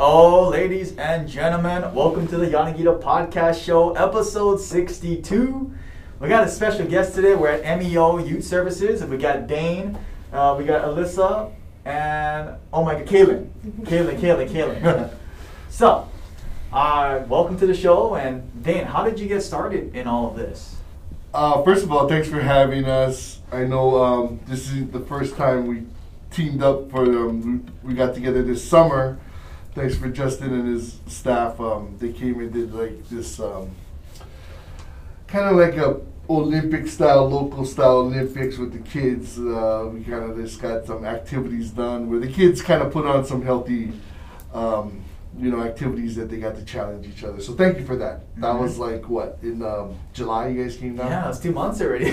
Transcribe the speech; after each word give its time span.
Oh, 0.00 0.48
ladies 0.48 0.96
and 0.96 1.28
gentlemen, 1.28 1.94
welcome 1.94 2.26
to 2.26 2.36
the 2.36 2.46
Yanagita 2.46 3.00
Podcast 3.00 3.64
Show, 3.64 3.92
episode 3.92 4.60
62. 4.60 5.72
We 6.18 6.28
got 6.28 6.42
a 6.42 6.50
special 6.50 6.84
guest 6.84 7.14
today. 7.14 7.36
We're 7.36 7.50
at 7.50 7.78
MEO 7.78 8.18
Youth 8.18 8.42
Services. 8.42 9.02
And 9.02 9.10
we 9.10 9.18
got 9.18 9.46
Dane, 9.46 9.96
uh, 10.32 10.56
we 10.58 10.64
got 10.64 10.84
Alyssa, 10.84 11.52
and 11.84 12.56
oh 12.72 12.84
my 12.84 12.94
God, 12.94 13.06
Kaylin. 13.06 13.48
Kaylin, 13.82 14.18
Kaylin, 14.18 14.48
Kaylin. 14.48 15.14
so, 15.70 16.10
uh, 16.72 17.22
welcome 17.28 17.56
to 17.60 17.66
the 17.66 17.74
show. 17.74 18.16
And 18.16 18.64
Dane, 18.64 18.86
how 18.86 19.04
did 19.04 19.20
you 19.20 19.28
get 19.28 19.42
started 19.42 19.94
in 19.94 20.08
all 20.08 20.26
of 20.28 20.34
this? 20.36 20.74
Uh, 21.32 21.62
first 21.62 21.84
of 21.84 21.92
all, 21.92 22.08
thanks 22.08 22.28
for 22.28 22.40
having 22.40 22.86
us. 22.86 23.38
I 23.52 23.62
know 23.62 24.02
um, 24.02 24.40
this 24.48 24.72
is 24.72 24.88
the 24.88 24.98
first 24.98 25.36
time 25.36 25.68
we 25.68 25.84
teamed 26.32 26.64
up 26.64 26.90
for 26.90 27.04
um, 27.04 27.70
we, 27.84 27.90
we 27.90 27.94
got 27.94 28.12
together 28.12 28.42
this 28.42 28.68
summer. 28.68 29.20
Thanks 29.74 29.96
for 29.96 30.08
Justin 30.08 30.52
and 30.54 30.68
his 30.68 31.00
staff. 31.06 31.58
Um, 31.60 31.96
they 31.98 32.12
came 32.12 32.38
and 32.40 32.52
did 32.52 32.72
like 32.72 33.08
this 33.08 33.40
um, 33.40 33.70
kind 35.26 35.46
of 35.48 35.56
like 35.56 35.76
a 35.76 36.00
Olympic 36.30 36.86
style, 36.86 37.28
local 37.28 37.64
style 37.64 37.98
Olympics 37.98 38.56
with 38.56 38.72
the 38.72 38.78
kids. 38.78 39.38
Uh, 39.38 39.90
we 39.92 40.02
kind 40.04 40.30
of 40.30 40.36
just 40.36 40.62
got 40.62 40.86
some 40.86 41.04
activities 41.04 41.70
done 41.70 42.08
where 42.08 42.20
the 42.20 42.28
kids 42.28 42.62
kind 42.62 42.82
of 42.82 42.92
put 42.92 43.04
on 43.04 43.24
some 43.24 43.42
healthy, 43.42 43.92
um, 44.54 45.02
you 45.38 45.50
know, 45.50 45.60
activities 45.64 46.14
that 46.16 46.30
they 46.30 46.38
got 46.38 46.54
to 46.54 46.64
challenge 46.64 47.04
each 47.08 47.24
other. 47.24 47.40
So 47.40 47.52
thank 47.54 47.76
you 47.78 47.84
for 47.84 47.96
that. 47.96 48.20
That 48.36 48.54
Mhm. 48.54 48.60
was 48.60 48.78
like 48.78 49.08
what 49.08 49.38
in 49.42 49.60
um, 49.62 49.96
July 50.12 50.48
you 50.48 50.62
guys 50.62 50.76
came 50.76 50.94
down. 50.96 51.10
Yeah, 51.10 51.28
it's 51.28 51.40
two 51.40 51.50
months 51.52 51.80
already. 51.80 52.04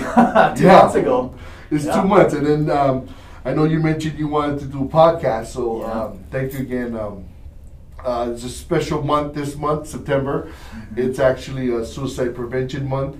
Yeah. 0.64 0.78
months 0.82 0.96
ago. 0.96 1.32
It's 1.70 1.84
Yeah. 1.84 2.02
two 2.02 2.08
months, 2.08 2.34
and 2.34 2.44
then 2.44 2.70
um, 2.76 3.06
I 3.44 3.54
know 3.54 3.64
you 3.64 3.78
mentioned 3.78 4.18
you 4.18 4.26
wanted 4.26 4.58
to 4.60 4.66
do 4.66 4.82
a 4.82 4.88
podcast, 4.88 5.46
so 5.46 5.80
Yeah. 5.82 5.92
um, 6.02 6.18
thank 6.32 6.52
you 6.54 6.58
again. 6.60 6.96
Uh, 8.04 8.30
it's 8.32 8.44
a 8.44 8.48
special 8.48 9.02
month 9.02 9.34
this 9.34 9.56
month, 9.56 9.86
September. 9.86 10.48
Mhm. 10.74 10.98
It's 10.98 11.18
actually 11.18 11.72
a 11.74 11.84
suicide 11.84 12.34
prevention 12.34 12.88
month, 12.88 13.16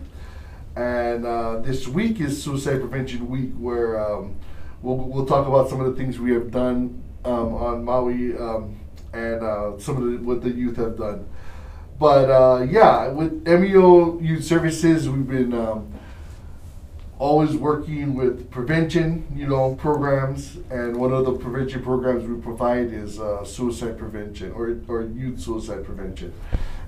and 0.75 1.25
uh, 1.25 1.61
this 1.61 1.87
week 1.87 2.21
is 2.21 2.43
suicide 2.43 2.81
prevention 2.81 3.29
week, 3.29 3.53
where 3.59 4.01
um, 4.01 4.35
we'll 4.83 4.97
we'll 4.97 5.27
talk 5.27 5.47
about 5.47 5.69
some 5.69 5.81
of 5.81 5.87
the 5.87 5.97
things 6.03 6.19
we 6.19 6.33
have 6.33 6.51
done 6.51 7.01
um, 7.25 7.55
on 7.55 7.85
Maui 7.85 8.37
um, 8.37 8.81
and 9.13 9.43
uh, 9.43 9.79
some 9.79 9.97
of 9.99 10.03
the, 10.11 10.17
what 10.19 10.43
the 10.43 10.51
youth 10.51 10.77
have 10.77 10.97
done. 10.99 11.27
But 12.01 12.29
uh, 12.31 12.67
yeah, 12.69 13.07
with 13.09 13.47
MEO 13.47 14.19
Youth 14.21 14.43
Services, 14.43 15.09
we've 15.09 15.29
been 15.29 15.55
um, 15.55 15.92
always 17.23 17.55
working 17.55 18.15
with 18.15 18.51
prevention, 18.51 19.25
you 19.33 19.47
know, 19.47 19.77
programs, 19.77 20.57
and 20.71 20.97
one 20.97 21.13
of 21.13 21.25
the 21.25 21.33
prevention 21.33 21.81
programs 21.81 22.29
we 22.29 22.35
provide 22.43 22.93
is 22.93 23.21
uh, 23.21 23.45
suicide 23.45 23.97
prevention 23.97 24.51
or, 24.51 24.77
or 24.89 25.03
youth 25.03 25.41
suicide 25.41 25.85
prevention. 25.85 26.35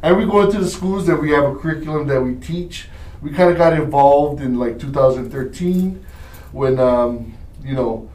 And 0.02 0.16
we 0.16 0.27
go 0.27 0.40
into 0.40 0.58
the 0.58 0.68
schools 0.68 1.06
that 1.06 1.22
we 1.22 1.30
have 1.30 1.44
a 1.44 1.55
curriculum 1.55 2.08
that 2.08 2.20
we 2.20 2.34
teach. 2.34 2.88
We 3.22 3.30
kind 3.30 3.48
of 3.48 3.56
got 3.56 3.74
involved 3.74 4.42
in 4.42 4.58
like 4.58 4.80
2013 4.80 6.05
when, 6.50 6.80
um, 6.80 7.34
you 7.62 7.74
know, 7.74 8.10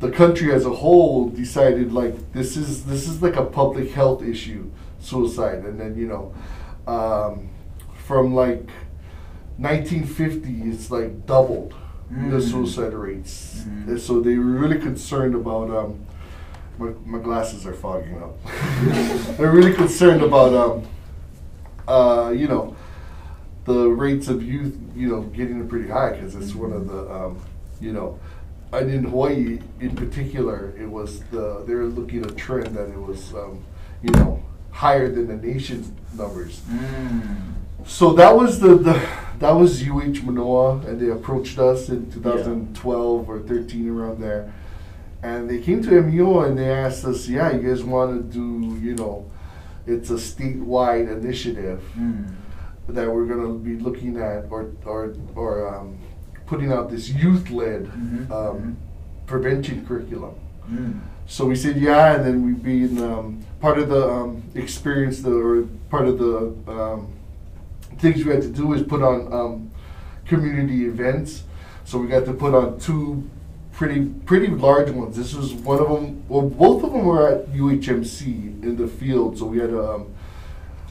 the 0.00 0.10
country 0.10 0.50
as 0.50 0.64
a 0.64 0.70
whole 0.72 1.28
decided 1.28 1.92
like 1.92 2.32
this 2.32 2.56
is 2.56 2.86
this 2.86 3.06
is 3.06 3.20
like 3.20 3.36
a 3.36 3.44
public 3.44 3.90
health 3.90 4.22
issue, 4.22 4.70
suicide, 4.98 5.58
and 5.58 5.78
then 5.78 5.94
you 5.96 6.08
know, 6.08 6.34
um, 6.90 7.50
from 8.06 8.34
like 8.34 8.70
1950, 9.58 10.62
it's 10.70 10.90
like 10.90 11.26
doubled 11.26 11.74
the 12.10 12.36
Mm. 12.38 12.50
suicide 12.50 12.92
rates. 12.94 13.64
And 13.86 13.98
so 14.00 14.20
they 14.20 14.36
were 14.36 14.44
really 14.44 14.78
concerned 14.78 15.34
about. 15.34 15.70
Um, 15.70 15.98
my, 16.76 16.90
my 17.06 17.18
glasses 17.20 17.66
are 17.68 17.72
fogging 17.72 18.20
up. 18.20 18.34
They're 19.36 19.52
really 19.52 19.72
concerned 19.72 20.22
about, 20.22 20.52
um, 20.52 20.82
uh, 21.86 22.30
you 22.30 22.48
know, 22.48 22.74
the 23.64 23.86
rates 23.88 24.26
of 24.26 24.42
youth, 24.42 24.76
you 24.96 25.08
know, 25.08 25.22
getting 25.22 25.68
pretty 25.68 25.88
high 25.88 26.10
because 26.10 26.34
it's 26.34 26.52
one 26.52 26.72
of 26.72 26.88
the, 26.88 27.08
um, 27.14 27.38
you 27.80 27.92
know, 27.92 28.18
and 28.72 28.90
in 28.90 29.04
Hawaii 29.04 29.60
in 29.80 29.94
particular, 29.94 30.74
it 30.76 30.86
was 30.90 31.20
the 31.30 31.62
they 31.64 31.74
were 31.74 31.84
looking 31.84 32.24
at 32.24 32.32
a 32.32 32.34
trend 32.34 32.74
that 32.74 32.88
it 32.88 32.98
was, 33.00 33.32
um, 33.34 33.64
you 34.02 34.10
know, 34.10 34.42
higher 34.72 35.08
than 35.08 35.28
the 35.28 35.36
nation's 35.36 35.92
numbers. 36.18 36.60
Mm. 36.68 37.54
So 37.86 38.12
that 38.14 38.34
was 38.36 38.60
the, 38.60 38.76
the 38.76 39.06
that 39.40 39.50
was 39.52 39.82
UH 39.86 40.22
Manoa, 40.24 40.78
and 40.86 41.00
they 41.00 41.10
approached 41.10 41.58
us 41.58 41.88
in 41.88 42.10
2012 42.10 43.28
or 43.28 43.40
13 43.40 43.88
around 43.90 44.20
there, 44.20 44.52
and 45.22 45.50
they 45.50 45.58
came 45.58 45.82
to 45.82 46.00
MEO 46.02 46.40
and 46.42 46.56
they 46.56 46.70
asked 46.70 47.04
us, 47.04 47.28
yeah, 47.28 47.52
you 47.52 47.60
guys 47.68 47.82
want 47.82 48.16
to 48.16 48.38
do, 48.38 48.78
you 48.80 48.94
know, 48.94 49.30
it's 49.86 50.10
a 50.10 50.14
statewide 50.14 51.10
initiative 51.12 51.82
Mm. 51.98 52.26
that 52.88 53.10
we're 53.12 53.26
going 53.26 53.42
to 53.42 53.58
be 53.58 53.76
looking 53.82 54.16
at 54.18 54.46
or 54.50 54.70
or 54.86 55.14
or 55.34 55.68
um, 55.74 55.98
putting 56.46 56.72
out 56.72 56.90
this 56.90 57.08
youth-led 57.10 57.86
Mhm, 57.86 58.30
um, 58.30 58.56
mhm. 58.60 58.74
prevention 59.26 59.84
curriculum. 59.86 60.34
Mm. 60.70 61.00
So 61.26 61.46
we 61.46 61.56
said 61.56 61.76
yeah, 61.76 62.14
and 62.14 62.24
then 62.24 62.44
we've 62.46 62.62
been 62.62 62.98
um, 63.02 63.44
part 63.60 63.78
of 63.78 63.88
the 63.88 64.08
um, 64.08 64.42
experience, 64.54 65.20
the, 65.22 65.32
or 65.34 65.62
part 65.90 66.06
of 66.06 66.18
the 66.18 66.54
um, 66.68 67.08
things 67.98 68.24
we 68.24 68.32
had 68.32 68.42
to 68.42 68.48
do 68.48 68.72
is 68.74 68.82
put 68.82 69.02
on 69.02 69.32
um, 69.32 69.70
community 70.26 70.86
events. 70.86 71.44
So 71.84 71.98
we 71.98 72.08
got 72.08 72.24
to 72.26 72.32
put 72.32 72.54
on 72.54 72.78
two 72.78 73.28
pretty 73.72 74.04
pretty 74.24 74.48
large 74.48 74.90
ones. 74.90 75.16
This 75.16 75.34
was 75.34 75.52
one 75.52 75.80
of 75.80 75.88
them. 75.88 76.24
Well, 76.28 76.48
both 76.48 76.82
of 76.84 76.92
them 76.92 77.04
were 77.04 77.28
at 77.28 77.46
UHMC 77.48 78.62
in 78.62 78.76
the 78.76 78.86
field. 78.88 79.38
So 79.38 79.46
we 79.46 79.58
had 79.58 79.70
um, 79.70 80.14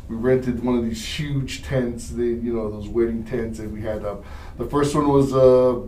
we 0.08 0.16
rented 0.16 0.64
one 0.64 0.78
of 0.78 0.84
these 0.84 1.04
huge 1.04 1.64
tents. 1.64 2.10
They 2.10 2.26
you 2.26 2.54
know 2.54 2.70
those 2.70 2.88
wedding 2.88 3.24
tents, 3.24 3.60
and 3.60 3.74
we 3.74 3.82
had 3.82 4.06
um, 4.06 4.24
the 4.58 4.66
first 4.66 4.94
one 4.94 5.08
was 5.08 5.34
uh, 5.34 5.82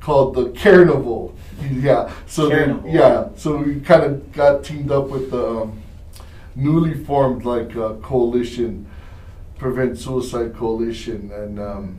called 0.00 0.34
the 0.34 0.50
Carnival. 0.50 1.34
Yeah. 1.70 2.12
So 2.26 2.48
then, 2.48 2.80
Carnival. 2.80 2.90
yeah. 2.90 3.28
So 3.36 3.56
we 3.58 3.78
kind 3.80 4.02
of 4.02 4.32
got 4.32 4.64
teamed 4.64 4.90
up 4.90 5.08
with 5.08 5.30
the 5.30 5.60
um, 5.62 5.80
newly 6.56 6.94
formed 7.04 7.44
like 7.44 7.76
uh, 7.76 7.94
coalition, 8.02 8.86
Prevent 9.62 9.96
Suicide 9.96 10.56
Coalition, 10.56 11.30
and 11.32 11.60
um, 11.60 11.98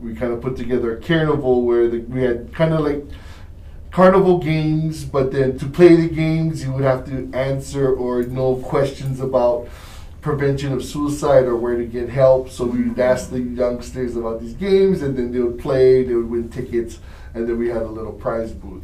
we 0.00 0.14
kind 0.14 0.32
of 0.32 0.40
put 0.40 0.56
together 0.56 0.96
a 0.96 1.00
carnival 1.00 1.62
where 1.62 1.86
the, 1.86 1.98
we 1.98 2.22
had 2.22 2.52
kind 2.54 2.72
of 2.72 2.80
like 2.80 3.04
carnival 3.90 4.38
games, 4.38 5.04
but 5.04 5.30
then 5.30 5.58
to 5.58 5.66
play 5.66 5.96
the 5.96 6.08
games, 6.08 6.64
you 6.64 6.72
would 6.72 6.84
have 6.84 7.04
to 7.04 7.30
answer 7.34 7.94
or 7.94 8.22
know 8.22 8.56
questions 8.56 9.20
about 9.20 9.68
prevention 10.22 10.72
of 10.72 10.82
suicide 10.82 11.44
or 11.44 11.56
where 11.56 11.76
to 11.76 11.84
get 11.84 12.08
help. 12.08 12.48
So 12.48 12.64
we 12.64 12.88
would 12.88 12.98
ask 12.98 13.28
the 13.28 13.40
youngsters 13.40 14.16
about 14.16 14.40
these 14.40 14.54
games, 14.54 15.02
and 15.02 15.16
then 15.16 15.30
they 15.30 15.40
would 15.40 15.58
play, 15.58 16.04
they 16.04 16.14
would 16.14 16.30
win 16.30 16.48
tickets, 16.48 17.00
and 17.34 17.46
then 17.46 17.58
we 17.58 17.68
had 17.68 17.82
a 17.82 17.88
little 17.88 18.12
prize 18.12 18.52
booth. 18.52 18.82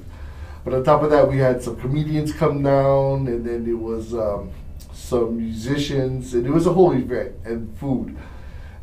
But 0.62 0.75
on 0.75 0.84
top 0.84 1.03
of 1.03 1.10
that, 1.10 1.31
we 1.31 1.38
had 1.38 1.62
some 1.62 1.76
comedians 1.76 2.34
come 2.34 2.62
down, 2.62 3.28
and 3.28 3.47
then 3.47 3.66
it 3.66 3.78
was 3.78 4.12
um, 4.12 4.50
some 4.94 5.37
musicians, 5.37 6.34
and 6.34 6.47
it 6.47 6.50
was 6.50 6.66
a 6.66 6.72
whole 6.72 6.93
event 6.93 7.34
and 7.44 7.77
food. 7.78 8.16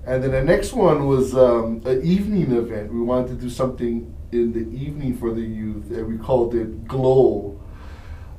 And 0.05 0.23
then 0.23 0.31
the 0.31 0.43
next 0.43 0.73
one 0.73 1.07
was 1.07 1.35
um, 1.35 1.81
an 1.85 2.01
evening 2.03 2.51
event. 2.51 2.91
We 2.93 3.01
wanted 3.01 3.29
to 3.29 3.35
do 3.35 3.49
something 3.49 4.13
in 4.31 4.53
the 4.53 4.67
evening 4.75 5.17
for 5.17 5.33
the 5.33 5.41
youth, 5.41 5.89
and 5.91 6.07
we 6.07 6.17
called 6.17 6.55
it 6.55 6.87
Glow. 6.87 7.59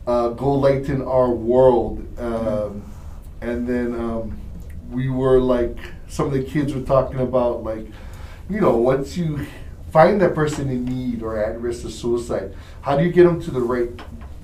Uh, 0.06 0.30
Go 0.30 0.54
Lighten 0.54 1.02
Our 1.02 1.30
World. 1.30 2.06
Um, 2.18 2.82
and 3.40 3.68
then 3.68 3.94
um, 3.94 4.38
we 4.90 5.08
were 5.08 5.40
like, 5.40 5.78
some 6.08 6.26
of 6.26 6.32
the 6.32 6.42
kids 6.42 6.74
were 6.74 6.82
talking 6.82 7.20
about, 7.20 7.62
like, 7.62 7.86
you 8.50 8.60
know, 8.60 8.76
once 8.76 9.16
you 9.16 9.46
find 9.92 10.20
that 10.20 10.34
person 10.34 10.68
in 10.68 10.84
need 10.84 11.22
or 11.22 11.38
at 11.38 11.60
risk 11.60 11.84
of 11.84 11.92
suicide, 11.92 12.54
how 12.80 12.96
do 12.96 13.04
you 13.04 13.12
get 13.12 13.24
them 13.24 13.40
to 13.42 13.50
the 13.50 13.60
right 13.60 13.90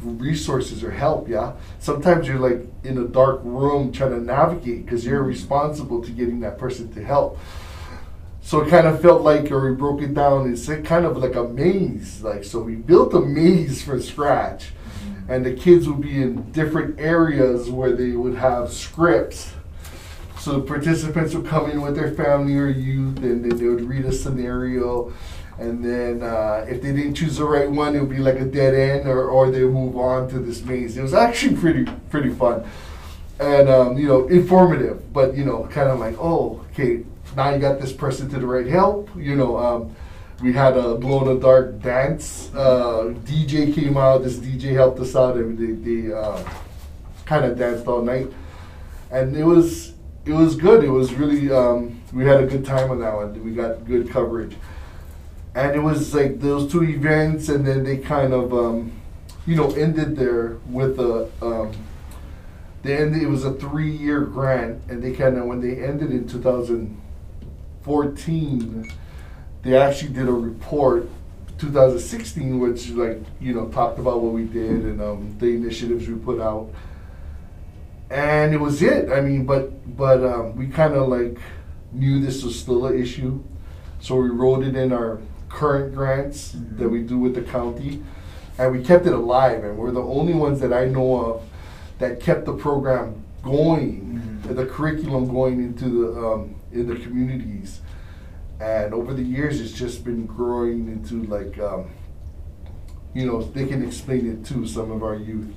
resources 0.02 0.82
or 0.84 0.90
help? 0.90 1.28
Yeah, 1.28 1.52
sometimes 1.78 2.26
you're 2.26 2.38
like 2.38 2.66
in 2.84 2.98
a 2.98 3.06
dark 3.06 3.40
room 3.44 3.92
trying 3.92 4.10
to 4.10 4.20
navigate 4.20 4.84
because 4.84 5.04
you're 5.04 5.22
responsible 5.22 6.02
to 6.02 6.10
getting 6.10 6.40
that 6.40 6.58
person 6.58 6.92
to 6.94 7.04
help. 7.04 7.38
So 8.40 8.62
it 8.62 8.70
kind 8.70 8.86
of 8.86 9.02
felt 9.02 9.20
like, 9.22 9.50
or 9.52 9.70
we 9.70 9.76
broke 9.76 10.00
it 10.00 10.14
down. 10.14 10.50
It's 10.50 10.66
kind 10.66 11.04
of 11.04 11.18
like 11.18 11.34
a 11.34 11.44
maze. 11.44 12.22
Like 12.22 12.44
so, 12.44 12.60
we 12.60 12.76
built 12.76 13.12
a 13.12 13.20
maze 13.20 13.82
from 13.82 14.00
scratch, 14.00 14.68
mm-hmm. 14.68 15.30
and 15.30 15.44
the 15.44 15.52
kids 15.52 15.86
would 15.86 16.00
be 16.00 16.22
in 16.22 16.50
different 16.52 16.98
areas 16.98 17.68
where 17.68 17.92
they 17.92 18.12
would 18.12 18.36
have 18.36 18.72
scripts. 18.72 19.52
So 20.38 20.52
the 20.52 20.66
participants 20.66 21.34
would 21.34 21.46
come 21.46 21.70
in 21.70 21.82
with 21.82 21.94
their 21.94 22.14
family 22.14 22.56
or 22.56 22.68
youth, 22.68 23.18
and 23.18 23.44
then 23.44 23.58
they 23.58 23.66
would 23.66 23.82
read 23.82 24.06
a 24.06 24.12
scenario. 24.12 25.12
And 25.58 25.84
then 25.84 26.22
uh, 26.22 26.64
if 26.68 26.82
they 26.82 26.92
didn't 26.92 27.14
choose 27.14 27.38
the 27.38 27.44
right 27.44 27.68
one, 27.68 27.96
it 27.96 28.00
would 28.00 28.10
be 28.10 28.18
like 28.18 28.36
a 28.36 28.44
dead 28.44 28.74
end, 28.74 29.08
or, 29.08 29.24
or 29.24 29.50
they 29.50 29.62
move 29.62 29.96
on 29.96 30.28
to 30.30 30.38
this 30.38 30.62
maze. 30.62 30.96
It 30.96 31.02
was 31.02 31.14
actually 31.14 31.56
pretty 31.56 31.84
pretty 32.10 32.30
fun, 32.30 32.64
and 33.40 33.68
um, 33.68 33.98
you 33.98 34.06
know 34.06 34.28
informative, 34.28 35.12
but 35.12 35.36
you 35.36 35.44
know 35.44 35.68
kind 35.72 35.88
of 35.88 35.98
like 35.98 36.16
oh 36.18 36.64
okay 36.72 37.04
now 37.36 37.50
you 37.50 37.58
got 37.58 37.80
this 37.80 37.92
person 37.92 38.28
to 38.30 38.38
the 38.38 38.46
right 38.46 38.66
help. 38.66 39.10
You 39.16 39.34
know 39.34 39.58
um, 39.58 39.96
we 40.42 40.52
had 40.52 40.76
a 40.76 40.94
glow 40.94 41.22
in 41.22 41.34
the 41.34 41.40
dark 41.40 41.80
dance. 41.82 42.50
Uh, 42.54 43.14
DJ 43.24 43.74
came 43.74 43.96
out. 43.96 44.22
This 44.22 44.36
DJ 44.36 44.74
helped 44.74 45.00
us 45.00 45.16
out, 45.16 45.36
and 45.36 45.58
they, 45.58 45.90
they 45.90 46.12
uh, 46.12 46.42
kind 47.24 47.44
of 47.44 47.58
danced 47.58 47.86
all 47.86 48.02
night, 48.02 48.28
and 49.10 49.36
it 49.36 49.44
was 49.44 49.94
it 50.24 50.32
was 50.32 50.54
good. 50.54 50.84
It 50.84 50.90
was 50.90 51.12
really 51.14 51.50
um, 51.50 52.00
we 52.12 52.24
had 52.24 52.42
a 52.42 52.46
good 52.46 52.64
time 52.64 52.90
on 52.90 53.00
that 53.00 53.14
one. 53.14 53.44
We 53.44 53.52
got 53.52 53.84
good 53.84 54.10
coverage, 54.10 54.56
and 55.58 55.74
it 55.74 55.80
was 55.80 56.14
like 56.14 56.38
those 56.38 56.70
two 56.70 56.84
events, 56.84 57.48
and 57.48 57.66
then 57.66 57.82
they 57.82 57.96
kind 57.96 58.32
of 58.32 58.54
um, 58.54 58.92
you 59.44 59.56
know 59.56 59.72
ended 59.72 60.14
there 60.14 60.58
with 60.68 61.00
a. 61.00 61.28
Um, 61.42 61.72
they 62.82 62.96
ended, 62.96 63.24
it 63.24 63.28
was 63.28 63.44
a 63.44 63.54
three-year 63.54 64.20
grant, 64.20 64.80
and 64.88 65.02
they 65.02 65.12
kind 65.12 65.36
of 65.36 65.46
when 65.46 65.60
they 65.60 65.82
ended 65.82 66.12
in 66.12 66.28
2014, 66.28 68.92
they 69.62 69.76
actually 69.76 70.12
did 70.12 70.28
a 70.28 70.32
report 70.32 71.08
2016, 71.58 72.60
which 72.60 72.90
like 72.90 73.20
you 73.40 73.52
know 73.52 73.66
talked 73.68 73.98
about 73.98 74.20
what 74.20 74.32
we 74.32 74.44
did 74.44 74.84
and 74.84 75.02
um, 75.02 75.34
the 75.40 75.46
initiatives 75.46 76.08
we 76.08 76.14
put 76.14 76.40
out, 76.40 76.70
and 78.10 78.54
it 78.54 78.60
was 78.60 78.80
it. 78.80 79.10
I 79.10 79.22
mean, 79.22 79.44
but 79.44 79.96
but 79.96 80.22
um, 80.22 80.54
we 80.54 80.68
kind 80.68 80.94
of 80.94 81.08
like 81.08 81.36
knew 81.90 82.20
this 82.20 82.44
was 82.44 82.56
still 82.56 82.86
an 82.86 82.96
issue, 82.96 83.42
so 83.98 84.14
we 84.14 84.28
wrote 84.28 84.62
it 84.62 84.76
in 84.76 84.92
our 84.92 85.18
current 85.48 85.94
grants 85.94 86.54
Mhm. 86.54 86.78
that 86.78 86.88
we 86.88 87.02
do 87.02 87.18
with 87.18 87.34
the 87.34 87.42
county, 87.42 88.02
and 88.58 88.72
we 88.72 88.82
kept 88.82 89.06
it 89.06 89.12
alive. 89.12 89.64
And 89.64 89.76
we're 89.78 89.90
the 89.92 90.02
only 90.02 90.34
ones 90.34 90.60
that 90.60 90.72
I 90.72 90.86
know 90.86 91.16
of 91.24 91.42
that 91.98 92.20
kept 92.20 92.44
the 92.44 92.52
program 92.52 93.14
going, 93.42 94.20
Mhm. 94.44 94.54
the 94.56 94.66
curriculum 94.66 95.28
going 95.28 95.60
into 95.60 95.84
the 96.12 96.26
um, 96.26 96.54
in 96.72 96.86
the 96.86 96.96
communities 96.96 97.80
and 98.60 98.92
over 98.92 99.14
the 99.14 99.22
years 99.22 99.58
it's 99.60 99.72
just 99.72 100.04
been 100.04 100.26
growing 100.26 100.86
into 100.88 101.22
like 101.32 101.58
um, 101.60 101.84
you 103.14 103.24
know 103.24 103.40
they 103.40 103.64
can 103.66 103.82
explain 103.82 104.26
it 104.30 104.44
to 104.44 104.66
some 104.66 104.90
of 104.90 105.02
our 105.02 105.14
youth 105.14 105.54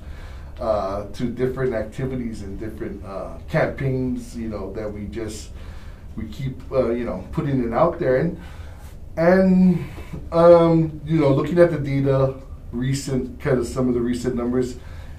uh, 0.60 1.04
to 1.12 1.24
different 1.24 1.74
activities 1.74 2.42
and 2.42 2.58
different 2.58 3.04
uh, 3.04 3.34
campaigns 3.48 4.36
you 4.36 4.48
know 4.48 4.72
that 4.72 4.90
we 4.90 5.04
just 5.06 5.50
we 6.16 6.24
keep 6.28 6.60
uh, 6.72 6.88
you 6.90 7.04
know 7.04 7.22
putting 7.32 7.62
it 7.62 7.72
out 7.74 7.98
there 7.98 8.16
and 8.16 8.38
and 9.16 9.84
um, 10.32 11.00
you 11.04 11.20
know 11.20 11.30
looking 11.32 11.58
at 11.58 11.70
the 11.70 11.78
data 11.78 12.34
recent 12.72 13.38
kind 13.40 13.58
of 13.58 13.66
some 13.66 13.88
of 13.88 13.94
the 13.94 14.00
recent 14.00 14.34
numbers 14.34 14.76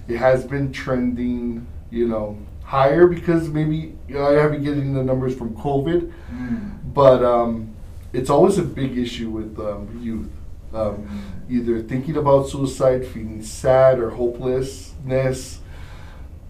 it 0.08 0.18
has 0.18 0.44
been 0.46 0.72
trending 0.72 1.66
you 1.92 2.08
know 2.08 2.38
higher 2.64 3.06
because 3.08 3.50
maybe 3.50 3.94
you 4.08 4.16
know, 4.16 4.26
I 4.26 4.34
have 4.42 4.52
been 4.52 4.64
getting 4.64 4.94
the 4.94 5.04
numbers 5.04 5.36
from 5.36 5.56
COVID 5.56 6.12
Mm. 6.34 6.94
but 6.94 7.24
um, 7.24 7.76
it's 8.12 8.30
always 8.30 8.58
a 8.58 8.64
big 8.64 8.98
issue 8.98 9.30
with 9.30 9.60
um, 9.60 10.00
youth. 10.02 10.32
Um, 10.74 11.06
either 11.50 11.80
thinking 11.84 12.18
about 12.18 12.48
suicide, 12.50 13.06
feeling 13.06 13.44
sad 13.44 14.00
or 14.00 14.10
hopelessness, 14.10 15.60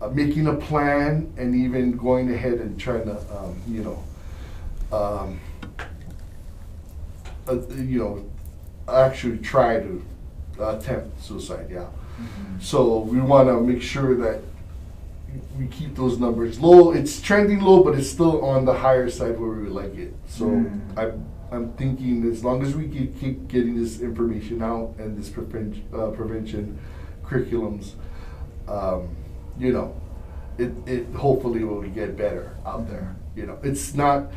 uh, 0.01 0.07
making 0.07 0.47
a 0.47 0.53
plan, 0.53 1.33
and 1.35 1.53
even 1.53 1.97
going 1.97 2.31
ahead 2.33 2.53
and 2.53 2.79
trying 2.79 3.03
to, 3.05 3.17
um, 3.35 3.61
you 3.67 3.83
know, 3.83 4.03
um, 4.97 5.39
uh, 7.47 7.57
you 7.75 7.99
know, 7.99 8.25
actually 8.87 9.37
try 9.39 9.79
to 9.79 10.03
attempt 10.59 11.21
suicide. 11.21 11.67
Yeah. 11.71 11.87
Mhm. 12.19 12.61
So 12.61 12.99
we 12.99 13.19
want 13.19 13.47
to 13.49 13.59
make 13.61 13.81
sure 13.81 14.15
that 14.17 14.41
we 15.57 15.65
keep 15.67 15.95
those 15.95 16.19
numbers 16.19 16.59
low. 16.59 16.91
It's 16.91 17.19
trending 17.21 17.61
low, 17.61 17.83
but 17.83 17.95
it's 17.95 18.09
still 18.09 18.43
on 18.45 18.65
the 18.65 18.73
higher 18.73 19.09
side 19.09 19.39
where 19.39 19.49
we 19.49 19.63
would 19.63 19.71
like 19.71 19.95
it. 19.97 20.13
So 20.27 20.45
Mm. 20.45 20.79
I'm 20.97 21.25
I'm 21.51 21.69
thinking 21.73 22.25
as 22.31 22.43
long 22.43 22.63
as 22.63 22.75
we 22.75 22.87
keep, 22.87 23.19
keep 23.19 23.47
getting 23.47 23.75
this 23.79 24.01
information 24.01 24.63
out 24.63 24.95
and 24.97 25.15
this 25.15 25.29
prevention 25.29 25.83
uh, 25.93 26.07
prevention 26.07 26.79
curriculums, 27.23 27.91
um, 28.67 29.07
you 29.59 29.71
know, 29.71 29.93
it 30.57 30.71
it 30.87 31.05
hopefully 31.15 31.63
will 31.63 31.81
get 31.83 32.17
better 32.17 32.51
out 32.65 32.87
there. 32.89 33.15
You 33.35 33.45
know, 33.47 33.57
it's 33.63 33.93
not 33.93 34.31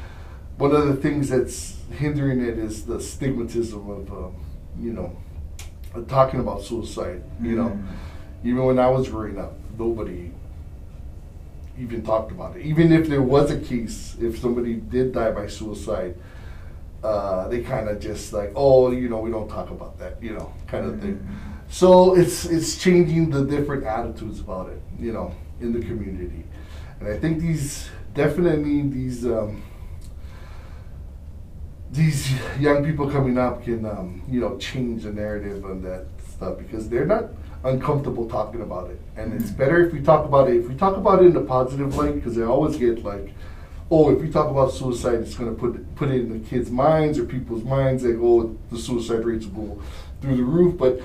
one 0.58 0.72
of 0.74 0.86
the 0.86 0.96
things 0.96 1.28
that's 1.28 1.76
hindering 1.90 2.40
it 2.40 2.58
is 2.58 2.84
the 2.86 2.96
stigmatism 2.96 3.88
of 3.90 4.10
um, 4.12 4.34
you 4.80 4.92
know 4.92 5.16
talking 6.08 6.40
about 6.40 6.62
suicide. 6.62 7.22
You 7.42 7.56
know, 7.56 7.68
Mm. 7.70 7.86
even 8.44 8.64
when 8.64 8.78
I 8.78 8.88
was 8.90 9.08
growing 9.08 9.38
up, 9.38 9.54
nobody 9.78 10.30
even 11.78 12.02
talked 12.02 12.30
about 12.32 12.56
it. 12.56 12.64
Even 12.64 12.92
if 12.92 13.06
there 13.08 13.22
was 13.22 13.50
a 13.50 13.58
case, 13.60 14.16
if 14.20 14.38
somebody 14.38 14.74
did 14.74 15.12
die 15.12 15.30
by 15.30 15.46
suicide, 15.46 16.14
uh, 17.04 17.48
they 17.48 17.60
kind 17.62 17.88
of 17.88 18.00
just 18.00 18.32
like, 18.32 18.50
oh, 18.56 18.90
you 18.90 19.08
know, 19.08 19.18
we 19.20 19.30
don't 19.30 19.48
talk 19.48 19.70
about 19.70 19.98
that, 19.98 20.22
you 20.22 20.32
know, 20.32 20.52
kind 20.66 20.86
of 20.86 21.00
thing. 21.00 21.16
Mhm. 21.16 21.52
So 21.68 22.14
it's 22.16 22.44
it's 22.46 22.78
changing 22.78 23.30
the 23.30 23.44
different 23.44 23.84
attitudes 23.84 24.40
about 24.40 24.70
it, 24.70 24.80
you 24.98 25.12
know, 25.12 25.32
in 25.60 25.72
the 25.72 25.80
community, 25.80 26.44
and 27.00 27.08
I 27.08 27.16
think 27.18 27.40
these 27.40 27.88
definitely 28.14 28.82
these 28.82 29.26
um, 29.26 29.62
these 31.96 32.30
young 32.60 32.84
people 32.84 33.10
coming 33.10 33.38
up 33.38 33.64
can 33.64 33.84
um, 33.86 34.22
you 34.28 34.40
know 34.40 34.56
change 34.58 35.02
the 35.04 35.12
narrative 35.12 35.64
on 35.64 35.82
that 35.82 36.06
stuff 36.28 36.58
because 36.58 36.88
they're 36.88 37.06
not 37.06 37.24
uncomfortable 37.64 38.28
talking 38.28 38.60
about 38.60 38.90
it, 38.90 39.00
and 39.16 39.32
it's 39.32 39.50
Mhm. 39.50 39.56
better 39.58 39.84
if 39.86 39.92
we 39.92 40.00
talk 40.00 40.24
about 40.24 40.48
it 40.48 40.56
if 40.56 40.68
we 40.68 40.74
talk 40.74 40.96
about 40.96 41.22
it 41.22 41.26
in 41.26 41.36
a 41.36 41.40
positive 41.40 41.96
light 41.96 42.14
because 42.14 42.36
they 42.36 42.42
always 42.42 42.76
get 42.76 43.04
like. 43.04 43.32
Oh, 43.88 44.10
if 44.10 44.20
we 44.20 44.28
talk 44.28 44.50
about 44.50 44.72
suicide, 44.72 45.20
it's 45.20 45.36
going 45.36 45.48
to 45.54 45.56
put 45.60 45.94
put 45.94 46.10
it 46.10 46.16
in 46.22 46.32
the 46.32 46.40
kids' 46.40 46.72
minds 46.72 47.20
or 47.20 47.24
people's 47.24 47.62
minds. 47.62 48.02
They 48.02 48.14
go, 48.14 48.56
the 48.68 48.78
suicide 48.78 49.24
rates 49.24 49.46
will 49.46 49.76
go 49.76 49.82
through 50.20 50.36
the 50.38 50.42
roof. 50.42 50.76
But 50.76 51.00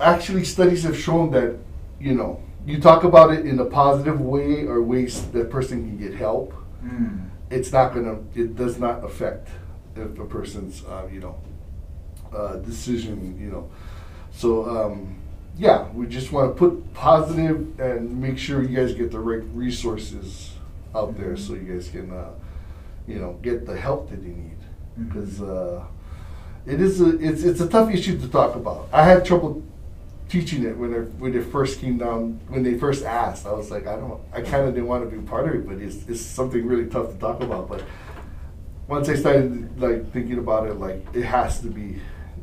actually 0.00 0.44
studies 0.44 0.82
have 0.84 0.96
shown 0.96 1.30
that 1.32 1.56
you 2.00 2.14
know 2.14 2.40
you 2.66 2.80
talk 2.80 3.04
about 3.04 3.32
it 3.34 3.44
in 3.44 3.58
a 3.60 3.66
positive 3.66 4.18
way 4.18 4.64
or 4.66 4.82
ways 4.82 5.26
that 5.32 5.50
person 5.50 5.76
can 5.86 5.96
get 5.98 6.14
help 6.14 6.52
Mm. 6.84 7.28
it's 7.50 7.70
not 7.72 7.94
gonna 7.94 8.16
it 8.34 8.56
does 8.56 8.78
not 8.78 9.04
affect 9.04 9.48
if 9.96 10.18
a 10.18 10.24
person's 10.24 10.84
uh, 10.84 11.06
you 11.12 11.20
know 11.20 11.36
uh, 12.34 12.56
decision 12.56 13.38
you 13.40 13.50
know 13.50 13.70
so 14.32 14.68
um, 14.68 15.16
yeah 15.56 15.88
we 15.92 16.06
just 16.06 16.32
want 16.32 16.52
to 16.52 16.58
put 16.58 16.94
positive 16.94 17.78
and 17.78 18.20
make 18.20 18.38
sure 18.38 18.62
you 18.62 18.76
guys 18.76 18.94
get 18.94 19.10
the 19.10 19.20
right 19.20 19.42
resources 19.52 20.52
out 20.94 21.16
there 21.16 21.36
so 21.36 21.54
you 21.54 21.72
guys 21.72 21.88
can 21.88 22.10
uh, 22.12 22.30
you 23.06 23.18
know 23.18 23.38
get 23.42 23.66
the 23.66 23.76
help 23.76 24.10
that 24.10 24.20
you 24.22 24.28
need 24.28 24.58
because 25.08 25.42
uh, 25.42 25.84
it 26.66 26.80
is 26.80 27.00
a 27.00 27.18
it's 27.18 27.42
it's 27.42 27.60
a 27.60 27.68
tough 27.68 27.90
issue 27.90 28.18
to 28.18 28.28
talk 28.28 28.54
about. 28.54 28.88
I 28.92 29.04
had 29.04 29.24
trouble 29.24 29.62
teaching 30.28 30.64
it 30.64 30.76
when 30.76 30.92
it 30.92 31.12
when 31.18 31.34
it 31.34 31.44
first 31.44 31.80
came 31.80 31.98
down 31.98 32.40
when 32.48 32.62
they 32.62 32.74
first 32.78 33.04
asked. 33.04 33.46
I 33.46 33.52
was 33.52 33.70
like, 33.70 33.86
I 33.86 33.96
don't, 33.96 34.20
I 34.32 34.40
kind 34.40 34.66
of 34.66 34.74
didn't 34.74 34.88
want 34.88 35.08
to 35.08 35.16
be 35.16 35.22
part 35.26 35.46
of 35.48 35.54
it, 35.54 35.66
but 35.66 35.78
it's 35.78 36.08
it's 36.08 36.20
something 36.20 36.66
really 36.66 36.86
tough 36.86 37.12
to 37.12 37.18
talk 37.18 37.42
about. 37.42 37.68
But 37.68 37.82
once 38.88 39.08
I 39.08 39.14
started 39.14 39.80
like 39.80 40.12
thinking 40.12 40.38
about 40.38 40.66
it, 40.68 40.74
like 40.74 41.04
it 41.14 41.22
has 41.24 41.60
to 41.60 41.68
be, 41.68 42.00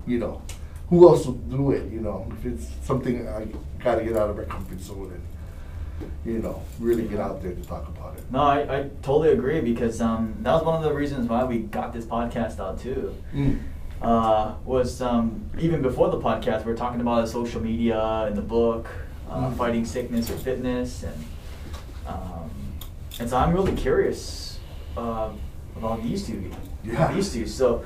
you 0.07 0.17
know, 0.19 0.41
who 0.89 1.07
else 1.07 1.25
will 1.25 1.33
do 1.33 1.71
it? 1.71 1.91
You 1.91 2.01
know, 2.01 2.31
if 2.37 2.45
it's 2.45 2.67
something 2.83 3.27
I 3.27 3.47
got 3.83 3.95
to 3.95 4.03
get 4.03 4.17
out 4.17 4.29
of 4.29 4.37
my 4.37 4.43
comfort 4.43 4.79
zone 4.81 5.11
and 5.13 5.21
you 6.25 6.39
know 6.39 6.59
really 6.79 7.07
get 7.07 7.19
out 7.19 7.41
there 7.43 7.53
to 7.53 7.61
talk 7.63 7.87
about 7.87 8.17
it. 8.17 8.23
No, 8.31 8.39
I, 8.39 8.79
I 8.79 8.89
totally 9.03 9.29
agree 9.33 9.61
because 9.61 10.01
um, 10.01 10.35
that 10.41 10.51
was 10.53 10.63
one 10.63 10.75
of 10.75 10.83
the 10.83 10.93
reasons 10.93 11.29
why 11.29 11.43
we 11.43 11.59
got 11.59 11.93
this 11.93 12.05
podcast 12.05 12.59
out 12.59 12.79
too. 12.79 13.15
Mm. 13.33 13.59
Uh, 14.01 14.55
was 14.65 14.99
um, 15.03 15.47
even 15.59 15.83
before 15.83 16.09
the 16.09 16.19
podcast, 16.19 16.65
we 16.65 16.71
were 16.71 16.77
talking 16.77 17.01
about 17.01 17.29
social 17.29 17.61
media 17.61 18.01
and 18.25 18.35
the 18.35 18.41
book, 18.41 18.87
uh, 19.29 19.35
Mm. 19.49 19.55
fighting 19.57 19.85
sickness 19.85 20.27
with 20.29 20.43
fitness, 20.43 21.03
and 21.03 21.25
um, 22.07 22.49
and 23.19 23.29
so 23.29 23.37
I'm 23.37 23.53
really 23.53 23.73
curious 23.73 24.59
uh, 24.97 25.29
about 25.83 26.03
these 26.03 26.25
two. 26.27 26.51
Yeah. 26.83 27.11
These 27.13 27.33
two. 27.33 27.47
So 27.47 27.83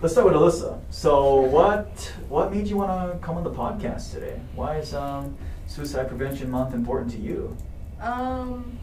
let's 0.00 0.14
start 0.14 0.26
with 0.26 0.34
Alyssa. 0.34 0.80
So 0.90 1.36
what 1.42 2.12
what 2.28 2.52
made 2.52 2.66
you 2.66 2.76
want 2.76 3.12
to 3.12 3.18
come 3.24 3.36
on 3.36 3.44
the 3.44 3.50
podcast 3.50 4.12
today? 4.12 4.40
Why 4.54 4.78
is 4.78 4.94
um, 4.94 5.36
Suicide 5.66 6.08
Prevention 6.08 6.50
Month 6.50 6.74
important 6.74 7.12
to 7.12 7.18
you? 7.18 7.56
Um, 8.00 8.78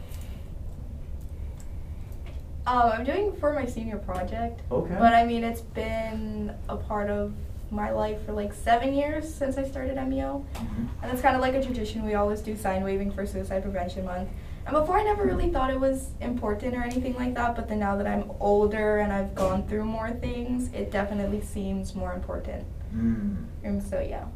oh, 2.66 2.88
I'm 2.90 3.04
doing 3.04 3.36
for 3.36 3.52
my 3.52 3.66
senior 3.66 3.98
project. 3.98 4.62
Okay. 4.70 4.96
But 4.98 5.12
I 5.14 5.24
mean, 5.26 5.44
it's 5.44 5.60
been 5.60 6.54
a 6.68 6.76
part 6.76 7.10
of 7.10 7.34
my 7.70 7.90
life 7.90 8.24
for 8.24 8.32
like 8.32 8.52
seven 8.52 8.94
years 8.94 9.32
since 9.32 9.56
I 9.56 9.64
started 9.64 9.94
MEO. 10.08 10.44
Mhm. 10.54 10.88
And 11.02 11.12
it's 11.12 11.22
kind 11.22 11.36
of 11.36 11.42
like 11.42 11.54
a 11.54 11.62
tradition. 11.62 12.04
We 12.04 12.14
always 12.14 12.40
do 12.40 12.56
sign 12.56 12.82
waving 12.82 13.12
for 13.12 13.24
Suicide 13.26 13.62
Prevention 13.62 14.04
Month. 14.06 14.28
And 14.70 14.78
before, 14.78 14.98
I 14.98 15.02
never 15.02 15.24
really 15.24 15.50
thought 15.50 15.70
it 15.70 15.80
was 15.80 16.10
important 16.20 16.76
or 16.76 16.82
anything 16.84 17.16
like 17.16 17.34
that. 17.34 17.56
But 17.56 17.66
then 17.66 17.80
now 17.80 17.96
that 17.96 18.06
I'm 18.06 18.30
older 18.38 18.98
and 18.98 19.12
I've 19.12 19.34
gone 19.34 19.66
through 19.66 19.84
more 19.84 20.12
things, 20.12 20.72
it 20.72 20.92
definitely 20.92 21.40
seems 21.40 21.96
more 21.96 22.12
important. 22.12 22.64
Mm. 22.94 23.46
And 23.64 23.82
so, 23.82 23.98
yeah. 23.98 24.26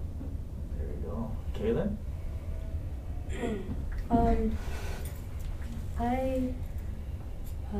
There 0.76 0.88
we 0.88 0.94
go. 1.08 1.30
Kaylin? 1.56 1.96
Um, 4.10 4.54
I, 5.98 6.52
uh, 7.72 7.78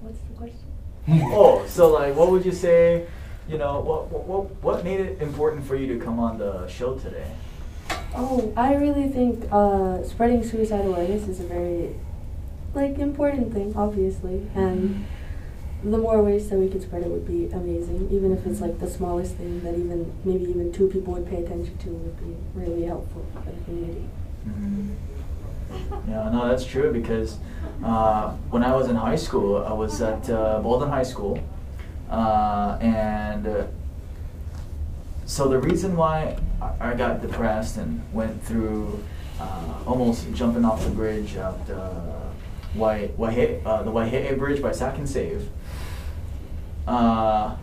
what's 0.00 0.18
the 0.18 0.34
question? 0.34 0.66
oh, 1.34 1.66
so 1.66 1.88
like, 1.88 2.16
what 2.16 2.30
would 2.30 2.44
you 2.44 2.52
say? 2.52 3.06
You 3.50 3.58
know, 3.58 3.80
what 3.80 4.10
what 4.10 4.24
what, 4.24 4.62
what 4.62 4.84
made 4.84 5.00
it 5.00 5.20
important 5.20 5.66
for 5.66 5.76
you 5.76 5.98
to 5.98 6.02
come 6.02 6.18
on 6.18 6.38
the 6.38 6.66
show 6.68 6.94
today? 6.94 7.30
Oh, 8.14 8.52
I 8.56 8.74
really 8.74 9.08
think 9.08 9.44
uh, 9.52 10.02
spreading 10.02 10.42
suicide 10.42 10.86
awareness 10.86 11.28
is 11.28 11.40
a 11.40 11.44
very 11.44 11.94
like 12.74 12.98
important 12.98 13.52
thing, 13.52 13.74
obviously, 13.76 14.46
and 14.54 15.06
the 15.84 15.98
more 15.98 16.22
ways 16.22 16.48
that 16.50 16.58
we 16.58 16.68
could 16.68 16.82
spread 16.82 17.02
it 17.02 17.08
would 17.10 17.26
be 17.26 17.46
amazing. 17.54 18.08
Even 18.10 18.32
if 18.36 18.46
it's 18.46 18.60
like 18.60 18.78
the 18.80 18.88
smallest 18.90 19.36
thing 19.36 19.62
that 19.62 19.74
even 19.74 20.12
maybe 20.24 20.44
even 20.44 20.72
two 20.72 20.88
people 20.88 21.12
would 21.14 21.26
pay 21.28 21.42
attention 21.44 21.76
to 21.78 21.88
would 21.90 22.18
be 22.20 22.34
really 22.54 22.84
helpful 22.84 23.24
for 23.32 23.40
the 23.50 23.64
community. 23.64 24.04
Mhm. 24.48 24.94
Yeah, 26.08 26.30
no, 26.30 26.48
that's 26.48 26.64
true 26.64 26.92
because 26.92 27.38
uh, 27.84 28.30
when 28.50 28.64
I 28.64 28.74
was 28.74 28.88
in 28.88 28.96
high 28.96 29.16
school, 29.16 29.58
I 29.58 29.72
was 29.72 30.00
at 30.00 30.28
uh, 30.30 30.60
Baldwin 30.60 30.88
High 30.90 31.02
School, 31.02 31.38
uh, 32.10 32.78
and 32.80 33.46
uh, 33.46 33.64
so 35.28 35.46
the 35.46 35.58
reason 35.58 35.94
why 35.94 36.38
I 36.80 36.94
got 36.94 37.20
depressed 37.20 37.76
and 37.76 38.00
went 38.14 38.42
through 38.42 39.04
uh, 39.38 39.74
almost 39.86 40.32
jumping 40.32 40.64
off 40.64 40.82
the 40.82 40.90
bridge 40.90 41.36
at 41.36 41.70
uh, 41.70 41.90
Wai- 42.74 43.10
Waihe- 43.18 43.60
uh, 43.64 43.82
the 43.82 43.90
Waihehe 43.90 44.38
Bridge 44.38 44.62
by 44.62 44.72
Sack 44.72 44.96
and 44.96 45.06
Save. 45.08 45.46
Uh, 46.86 47.56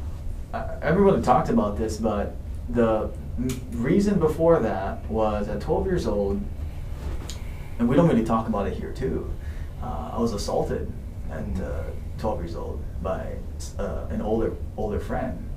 everyone 0.84 1.24
talked 1.24 1.50
about 1.50 1.76
this, 1.76 1.98
but 1.98 2.36
the 2.70 3.10
reason 3.72 4.20
before 4.20 4.60
that 4.60 5.04
was 5.10 5.48
at 5.48 5.60
12 5.60 5.88
years 5.88 6.06
old, 6.06 6.40
and 7.80 7.90
we 7.90 7.96
don't 7.96 8.08
really 8.08 8.24
talk 8.24 8.48
about 8.48 8.68
it 8.68 8.74
here 8.78 8.92
too. 8.94 9.34
Uh, 9.82 10.12
I 10.14 10.20
was 10.20 10.34
assaulted 10.34 10.92
at 11.32 11.44
uh, 11.62 11.84
12 12.20 12.40
years 12.42 12.56
old 12.56 12.82
by 13.02 13.34
uh, 13.80 14.06
an 14.12 14.22
older 14.22 14.54
older 14.78 15.00
friend, 15.00 15.50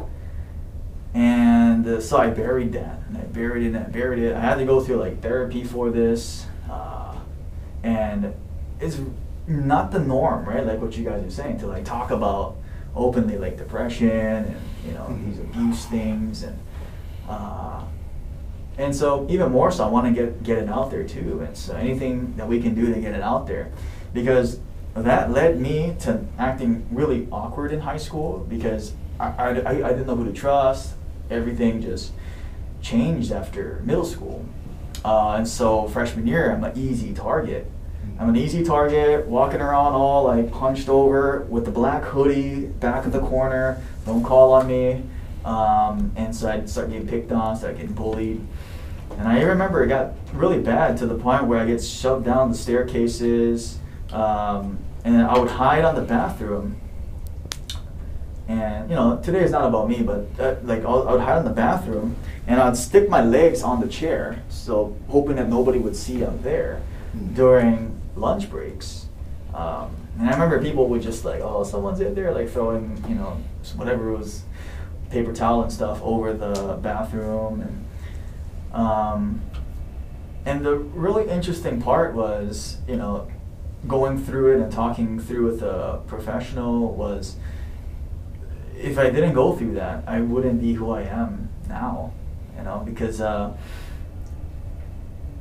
and 1.15 1.87
uh, 1.87 2.01
so 2.01 2.19
I 2.19 2.29
buried 2.31 2.73
that, 2.75 3.01
and 3.09 3.17
I 3.19 3.23
buried 3.23 3.65
it, 3.65 3.75
and 3.75 3.79
I 3.79 3.89
buried 3.89 4.19
it. 4.23 4.35
I 4.37 4.41
had 4.41 4.57
to 4.57 4.65
go 4.65 4.81
through 4.81 4.97
like 4.97 5.21
therapy 5.23 5.65
for 5.65 5.91
this, 5.91 6.47
uh, 6.71 7.17
and 7.83 8.35
it's 8.81 8.99
not 9.47 9.91
the 9.91 9.99
norm, 10.01 10.45
right? 10.45 10.65
Like 10.67 10.81
what 10.81 10.97
you 10.97 11.05
guys 11.05 11.25
are 11.25 11.31
saying 11.31 11.59
to 11.61 11.67
like 11.67 11.85
talk 11.85 12.11
about 12.11 12.57
openly 12.95 13.39
like 13.39 13.57
depression 13.57 14.11
and 14.11 14.57
you 14.87 14.93
know 14.93 15.05
Mhm. 15.05 15.27
these 15.27 15.39
abuse 15.41 15.85
things 15.87 16.43
and. 16.43 16.59
Uh, 17.29 17.83
and 18.79 18.95
so 18.95 19.27
even 19.29 19.51
more 19.53 19.71
so, 19.73 19.85
I 19.85 19.89
want 19.89 20.07
to 20.07 20.13
get 20.13 20.43
get 20.45 20.59
it 20.59 20.69
out 20.69 20.91
there 20.91 21.03
too. 21.05 21.41
And 21.45 21.57
so 21.57 21.75
anything 21.75 22.35
that 22.37 22.47
we 22.49 22.61
can 22.63 22.75
do 22.75 22.95
to 22.95 23.01
get 23.01 23.13
it 23.15 23.23
out 23.23 23.47
there, 23.47 23.71
because 24.15 24.61
that 24.95 25.31
led 25.33 25.61
me 25.61 25.95
to 26.01 26.25
acting 26.39 26.87
really 26.91 27.27
awkward 27.33 27.73
in 27.73 27.81
high 27.81 27.97
school 27.99 28.47
because 28.49 28.93
I, 29.21 29.27
I 29.27 29.49
I 29.51 29.91
didn't 29.91 30.07
know 30.07 30.15
who 30.15 30.25
to 30.27 30.33
trust. 30.33 30.95
Everything 31.31 31.83
just 31.83 32.13
changed 32.81 33.33
after 33.33 33.83
middle 33.85 34.05
school. 34.05 34.45
Uh, 35.05 35.37
and 35.37 35.47
so 35.47 35.89
freshman 35.89 36.27
year, 36.27 36.53
I'm 36.53 36.65
an 36.65 36.77
easy 36.77 37.13
target. 37.15 37.71
I'm 38.19 38.29
an 38.29 38.37
easy 38.37 38.65
target, 38.65 39.27
walking 39.27 39.61
around 39.61 39.93
all 39.93 40.25
like 40.25 40.51
hunched 40.51 40.89
over 40.89 41.47
with 41.49 41.65
the 41.65 41.71
black 41.71 42.03
hoodie, 42.03 42.67
back 42.67 43.07
of 43.07 43.13
the 43.13 43.21
corner. 43.21 43.81
Don't 44.05 44.25
call 44.25 44.53
on 44.53 44.67
me. 44.67 45.05
Um, 45.45 46.13
and 46.17 46.35
so 46.35 46.51
I'd 46.51 46.69
start 46.69 46.91
getting 46.91 47.07
picked 47.07 47.31
on, 47.31 47.57
start 47.57 47.77
getting 47.77 47.93
bullied. 47.93 48.45
And 49.19 49.29
I 49.29 49.43
remember 49.43 49.85
it 49.85 49.89
got 49.89 50.15
really 50.33 50.61
bad 50.61 50.97
to 50.99 51.07
the 51.07 51.15
point 51.15 51.45
where 51.45 51.61
I 51.61 51.67
get 51.67 51.83
shoved 51.83 52.25
down 52.25 52.51
the 52.51 52.57
staircases, 52.57 53.79
um, 54.13 54.79
and 55.05 55.23
I 55.23 55.39
would 55.39 55.51
hide 55.51 55.85
on 55.85 55.95
the 55.95 56.03
bathroom. 56.03 56.81
And 58.49 58.89
you 58.89 58.97
know, 58.97 59.21
today 59.23 59.43
is 59.45 59.51
not 59.51 59.67
about 59.67 59.91
me, 59.91 60.03
but 60.03 60.27
uh, 60.41 60.57
like 60.63 60.83
I'll, 60.83 61.07
I 61.07 61.13
would 61.13 61.21
hide 61.21 61.39
in 61.39 61.45
the 61.45 61.51
bathroom, 61.51 62.17
and 62.47 62.59
I'd 62.59 62.79
stick 62.79 63.11
my 63.11 63.23
legs 63.23 63.63
on 63.63 63.81
the 63.81 63.89
chair, 63.89 64.43
so 64.49 64.97
hoping 65.09 65.37
that 65.37 65.51
nobody 65.51 65.79
would 65.79 65.95
see 65.95 66.23
I'm 66.23 66.41
there 66.41 66.81
during 67.35 68.01
lunch 68.17 68.49
breaks. 68.49 69.07
Um, 69.53 69.95
and 70.19 70.29
I 70.29 70.33
remember 70.33 70.63
people 70.63 70.89
would 70.89 71.03
just 71.03 71.27
like, 71.27 71.43
oh, 71.43 71.63
someone's 71.63 72.01
in 72.01 72.15
there, 72.15 72.33
like 72.33 72.49
throwing, 72.49 73.05
you 73.07 73.17
know, 73.17 73.37
whatever 73.77 74.13
was 74.13 74.45
paper 75.11 75.33
towel 75.35 75.63
and 75.63 75.73
stuff 75.73 76.01
over 76.03 76.33
the 76.33 76.79
bathroom, 76.83 77.61
and 77.61 77.85
um, 78.73 79.43
and 80.47 80.65
the 80.65 80.75
really 80.75 81.29
interesting 81.29 81.83
part 81.83 82.15
was, 82.15 82.79
you 82.89 82.97
know, 82.97 83.31
going 83.87 84.17
through 84.23 84.57
it 84.57 84.63
and 84.63 84.73
talking 84.73 85.21
through 85.21 85.51
with 85.51 85.63
a 85.63 86.01
professional 86.07 86.95
was 86.95 87.37
if 88.81 88.99
I 88.99 89.11
didn't 89.11 89.35
go 89.35 89.57
through 89.57 89.75
that, 89.75 90.05
I 90.07 90.21
wouldn't 90.21 90.61
be 90.61 90.75
who 90.75 90.91
I 90.91 91.03
am 91.03 91.49
now, 91.69 92.13
you 92.57 92.63
know, 92.63 92.83
because 92.85 93.21
uh, 93.21 93.57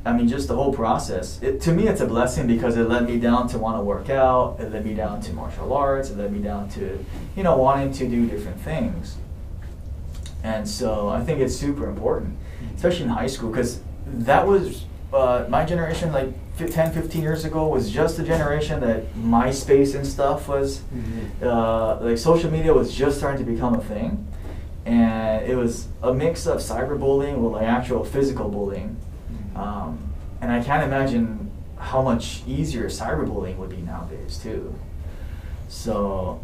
I 0.08 0.13
mean, 0.13 0.27
just 0.27 0.48
the 0.48 0.56
whole 0.56 0.74
process. 0.74 1.41
It, 1.41 1.60
to 1.62 1.74
me, 1.74 1.88
it's 1.88 2.00
a 2.00 2.06
blessing 2.06 2.48
because 2.48 2.77
it 2.77 2.88
led 2.88 3.08
me 3.08 3.20
down 3.20 3.48
to 3.50 3.58
want 3.58 3.77
to 3.77 3.84
work 3.84 4.10
out. 4.10 4.58
It 4.60 4.72
led 4.72 4.86
me 4.86 4.94
down 4.94 5.20
to 5.22 5.34
martial 5.34 5.74
arts. 5.74 6.10
It 6.10 6.17
led 6.17 6.32
me 6.32 6.39
down 6.39 6.70
to, 6.70 7.03
you 7.36 7.44
know, 7.44 7.58
wanting 7.58 7.91
to 7.94 8.08
do 8.08 8.25
different 8.25 8.60
things. 8.62 9.17
And 10.44 10.67
so 10.67 11.10
I 11.10 11.22
think 11.24 11.41
it's 11.41 11.56
super 11.56 11.89
important, 11.89 12.38
especially 12.75 13.03
in 13.03 13.10
high 13.10 13.27
school, 13.27 13.50
because 13.50 13.82
that 14.06 14.48
was 14.48 14.86
uh, 15.13 15.45
my 15.49 15.63
generation, 15.65 16.11
like 16.11 16.29
fif- 16.55 16.73
10, 16.73 16.91
15 16.93 17.21
years 17.21 17.45
ago, 17.45 17.67
was 17.67 17.89
just 17.89 18.17
the 18.17 18.23
generation 18.23 18.79
that 18.81 19.13
MySpace 19.15 19.95
and 19.95 20.05
stuff 20.05 20.47
was, 20.47 20.81
uh, 21.41 21.99
like 22.01 22.17
social 22.17 22.51
media 22.51 22.73
was 22.73 22.93
just 22.93 23.17
starting 23.17 23.43
to 23.45 23.49
become 23.51 23.73
a 23.75 23.81
thing. 23.81 24.27
And 24.85 25.45
it 25.45 25.55
was 25.55 25.87
a 26.01 26.13
mix 26.13 26.45
of 26.47 26.59
cyberbullying 26.59 27.37
with 27.37 27.53
like 27.53 27.63
actual 27.67 28.03
physical 28.05 28.49
bullying. 28.49 28.95
Um, 29.55 29.99
and 30.41 30.51
I 30.51 30.63
can't 30.63 30.83
imagine 30.83 31.51
how 31.77 32.01
much 32.01 32.43
easier 32.47 32.85
cyberbullying 32.85 33.57
would 33.57 33.69
be 33.69 33.77
nowadays 33.77 34.37
too. 34.37 34.73
So, 35.67 36.39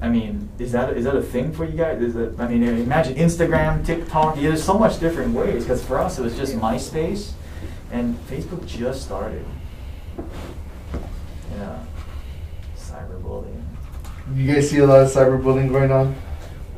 I 0.00 0.08
mean, 0.08 0.48
is 0.58 0.72
that 0.72 0.96
is 0.96 1.04
that 1.04 1.16
a 1.16 1.22
thing 1.22 1.52
for 1.52 1.64
you 1.64 1.76
guys? 1.76 2.00
Is 2.02 2.14
it, 2.16 2.34
I 2.38 2.46
mean, 2.48 2.62
imagine 2.62 3.14
Instagram, 3.16 3.84
TikTok. 3.84 4.36
Yeah, 4.36 4.48
there's 4.50 4.62
so 4.62 4.78
much 4.78 5.00
different 5.00 5.34
ways. 5.34 5.64
Because 5.64 5.84
for 5.84 5.98
us, 5.98 6.18
it 6.18 6.22
was 6.22 6.36
just 6.36 6.54
MySpace, 6.56 7.32
and 7.90 8.16
Facebook 8.26 8.66
just 8.66 9.02
started. 9.02 9.44
Yeah, 11.56 11.82
cyberbullying. 12.76 13.62
You 14.34 14.52
guys 14.52 14.70
see 14.70 14.78
a 14.78 14.86
lot 14.86 15.00
of 15.00 15.08
cyberbullying 15.08 15.70
going 15.70 15.90
on? 15.90 16.14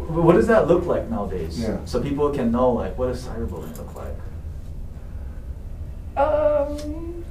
What 0.09 0.35
does 0.35 0.47
that 0.47 0.67
look 0.67 0.87
like 0.87 1.09
nowadays? 1.09 1.61
Yeah. 1.61 1.85
So 1.85 2.03
people 2.03 2.31
can 2.31 2.51
know, 2.51 2.71
like, 2.71 2.97
what 2.99 3.09
does 3.09 3.27
cyberbullying 3.27 3.77
look 3.77 3.95
like? 3.95 4.17
Um, 6.17 7.25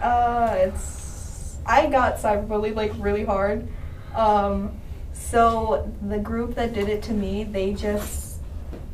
uh, 0.00 0.54
it's 0.58 1.56
I 1.66 1.86
got 1.86 2.16
cyberbullied 2.16 2.76
like 2.76 2.92
really 2.98 3.24
hard. 3.24 3.66
Um, 4.14 4.80
so 5.12 5.92
the 6.06 6.18
group 6.18 6.54
that 6.54 6.72
did 6.72 6.88
it 6.88 7.02
to 7.04 7.12
me, 7.12 7.44
they 7.44 7.72
just 7.72 8.40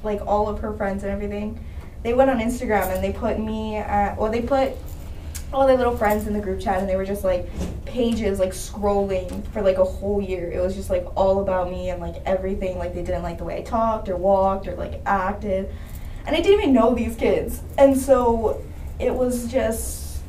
like 0.03 0.21
all 0.27 0.49
of 0.49 0.61
her 0.61 0.73
friends 0.73 1.03
and 1.03 1.13
everything. 1.13 1.65
They 2.03 2.15
went 2.15 2.31
on 2.31 2.39
Instagram 2.41 2.93
and 2.95 3.03
they 3.03 3.13
put 3.13 3.39
me 3.39 3.77
at 3.77 4.17
well, 4.17 4.31
they 4.31 4.43
put 4.43 4.73
all 5.53 5.67
their 5.67 5.77
little 5.77 5.97
friends 5.97 6.27
in 6.27 6.33
the 6.33 6.41
group 6.41 6.61
chat 6.61 6.81
and 6.81 6.89
they 6.89 6.97
were 6.97 7.05
just 7.05 7.25
like 7.25 7.47
pages 7.85 8.39
like 8.39 8.53
scrolling 8.53 9.47
for 9.53 9.63
like 9.63 9.77
a 9.79 9.85
whole 9.85 10.21
year. 10.21 10.51
It 10.51 10.61
was 10.61 10.75
just 10.75 10.89
like 10.91 11.07
all 11.17 11.41
about 11.41 11.71
me 11.71 11.91
and 11.91 12.01
like 12.01 12.17
everything. 12.25 12.79
Like 12.79 12.95
they 12.95 13.03
didn't 13.03 13.23
like 13.23 13.39
the 13.39 13.45
way 13.45 13.59
I 13.59 13.63
talked 13.63 14.09
or 14.09 14.17
walked 14.17 14.67
or 14.67 14.75
like 14.75 15.01
acted. 15.07 15.73
And 16.27 16.35
I 16.35 16.41
didn't 16.41 16.61
even 16.61 16.73
know 16.73 16.95
these 16.95 17.17
kids. 17.17 17.61
And 17.79 17.97
so 17.99 18.63
it 18.99 19.15
was 19.15 19.51
just 19.51 20.23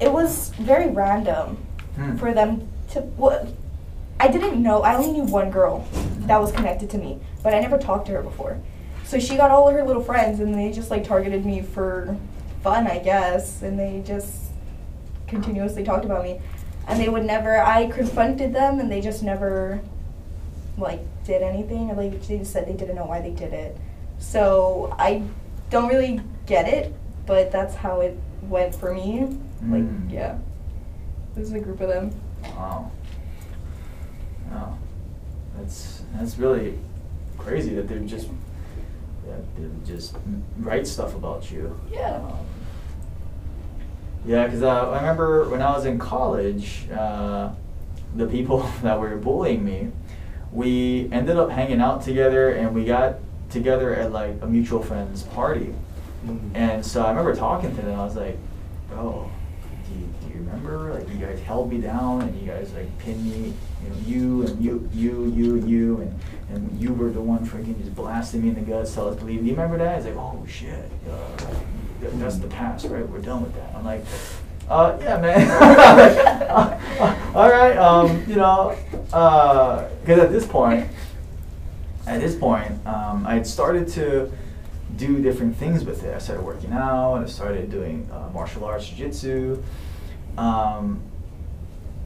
it 0.00 0.10
was 0.10 0.50
very 0.58 0.90
random 0.90 1.58
Hmm. 1.96 2.16
for 2.16 2.34
them 2.34 2.66
to 2.90 3.00
what 3.02 3.46
I 4.18 4.26
didn't 4.26 4.60
know 4.60 4.82
I 4.82 4.96
only 4.96 5.12
knew 5.12 5.22
one 5.24 5.50
girl 5.52 5.86
that 6.26 6.40
was 6.40 6.50
connected 6.50 6.90
to 6.90 6.98
me, 6.98 7.20
but 7.42 7.54
I 7.54 7.60
never 7.60 7.78
talked 7.78 8.06
to 8.06 8.12
her 8.12 8.22
before. 8.22 8.58
So 9.04 9.18
she 9.18 9.36
got 9.36 9.50
all 9.50 9.68
of 9.68 9.74
her 9.74 9.84
little 9.84 10.02
friends 10.02 10.40
and 10.40 10.54
they 10.54 10.72
just 10.72 10.90
like 10.90 11.04
targeted 11.04 11.44
me 11.44 11.60
for 11.62 12.16
fun, 12.62 12.86
I 12.86 12.98
guess, 12.98 13.62
and 13.62 13.78
they 13.78 14.02
just 14.04 14.50
continuously 15.26 15.84
talked 15.84 16.04
about 16.04 16.24
me. 16.24 16.40
And 16.88 17.00
they 17.00 17.08
would 17.08 17.24
never 17.24 17.58
I 17.62 17.86
confronted 17.90 18.54
them 18.54 18.80
and 18.80 18.90
they 18.90 19.00
just 19.00 19.22
never 19.22 19.80
like 20.76 21.00
did 21.24 21.42
anything 21.42 21.90
or 21.90 21.94
like 21.94 22.20
they 22.26 22.38
just 22.38 22.52
said 22.52 22.66
they 22.66 22.72
didn't 22.72 22.96
know 22.96 23.06
why 23.06 23.20
they 23.20 23.30
did 23.30 23.52
it. 23.52 23.76
So 24.18 24.94
I 24.98 25.22
don't 25.70 25.88
really 25.88 26.20
get 26.46 26.66
it, 26.68 26.92
but 27.26 27.50
that's 27.52 27.74
how 27.74 28.00
it 28.00 28.16
went 28.42 28.74
for 28.74 28.92
me. 28.94 29.20
Like 29.66 29.82
Mm. 29.82 30.10
yeah. 30.12 30.38
This 31.34 31.46
is 31.48 31.52
a 31.52 31.60
group 31.60 31.80
of 31.80 31.88
them. 31.88 32.10
Wow. 32.44 32.90
Wow. 34.50 34.78
That's 35.56 36.02
that's 36.16 36.38
really 36.38 36.78
crazy 37.38 37.74
that 37.74 37.88
they're 37.88 37.98
just 38.00 38.28
that 39.26 39.56
they 39.56 39.62
would 39.62 39.84
just 39.86 40.16
write 40.58 40.86
stuff 40.86 41.14
about 41.14 41.50
you. 41.50 41.78
Yeah. 41.90 42.16
Um, 42.16 42.38
yeah, 44.26 44.44
because 44.46 44.62
uh, 44.62 44.90
I 44.90 44.96
remember 45.00 45.48
when 45.48 45.60
I 45.60 45.72
was 45.72 45.84
in 45.84 45.98
college, 45.98 46.88
uh, 46.90 47.50
the 48.16 48.26
people 48.26 48.60
that 48.82 48.98
were 48.98 49.16
bullying 49.16 49.64
me, 49.64 49.90
we 50.52 51.08
ended 51.12 51.36
up 51.36 51.50
hanging 51.50 51.80
out 51.80 52.02
together, 52.02 52.50
and 52.50 52.74
we 52.74 52.84
got 52.84 53.16
together 53.50 53.94
at 53.94 54.12
like 54.12 54.36
a 54.40 54.46
mutual 54.46 54.82
friend's 54.82 55.22
party, 55.22 55.74
Mhm. 56.26 56.50
And 56.54 56.86
so 56.86 57.02
I 57.04 57.10
remember 57.10 57.34
talking 57.34 57.74
to 57.76 57.82
them. 57.82 58.00
I 58.00 58.04
was 58.04 58.16
like, 58.16 58.38
"Bro, 58.88 59.30
do 59.86 59.94
you, 60.00 60.06
do 60.32 60.38
you 60.38 60.43
remember? 60.54 60.94
Like, 60.94 61.08
you 61.08 61.16
guys 61.16 61.40
held 61.40 61.70
me 61.70 61.78
down, 61.78 62.22
and 62.22 62.40
you 62.40 62.46
guys 62.46 62.72
like 62.72 62.98
pinned 62.98 63.24
me. 63.24 63.54
You 63.82 63.90
know, 63.90 63.96
you 64.06 64.46
and 64.46 64.64
you, 64.64 64.90
you, 64.92 65.26
you, 65.26 65.56
you, 65.66 66.00
and 66.00 66.20
and 66.50 66.80
you 66.80 66.92
were 66.92 67.10
the 67.10 67.20
one 67.20 67.46
freaking 67.46 67.78
just 67.78 67.94
blasting 67.94 68.42
me 68.42 68.48
in 68.48 68.54
the 68.54 68.60
guts, 68.60 68.94
tell 68.94 69.08
us 69.08 69.20
leave. 69.22 69.40
Do 69.40 69.46
you 69.46 69.52
remember 69.52 69.78
that? 69.78 69.98
It's 69.98 70.06
like, 70.06 70.16
oh 70.16 70.44
shit, 70.48 70.90
uh, 71.10 71.46
that's 72.14 72.38
the 72.38 72.48
past, 72.48 72.86
right? 72.86 73.08
We're 73.08 73.20
done 73.20 73.42
with 73.42 73.54
that. 73.54 73.74
I'm 73.74 73.84
like, 73.84 74.04
uh, 74.68 74.96
yeah, 75.00 75.20
man. 75.20 75.50
All 77.34 77.50
right, 77.50 77.76
um, 77.76 78.24
you 78.28 78.36
know, 78.36 78.76
because 79.06 80.18
at 80.20 80.30
this 80.30 80.46
point, 80.46 80.88
at 82.06 82.20
this 82.20 82.36
point, 82.36 82.86
um, 82.86 83.26
I 83.26 83.34
had 83.34 83.46
started 83.46 83.88
to 83.88 84.30
do 84.96 85.20
different 85.20 85.56
things 85.56 85.84
with 85.84 86.04
it. 86.04 86.14
I 86.14 86.18
started 86.18 86.44
working 86.44 86.72
out, 86.72 87.16
and 87.16 87.24
I 87.24 87.28
started 87.28 87.70
doing 87.70 88.08
uh, 88.12 88.30
martial 88.32 88.64
arts, 88.64 88.88
jiu-jitsu. 88.88 89.62
Um, 90.36 91.02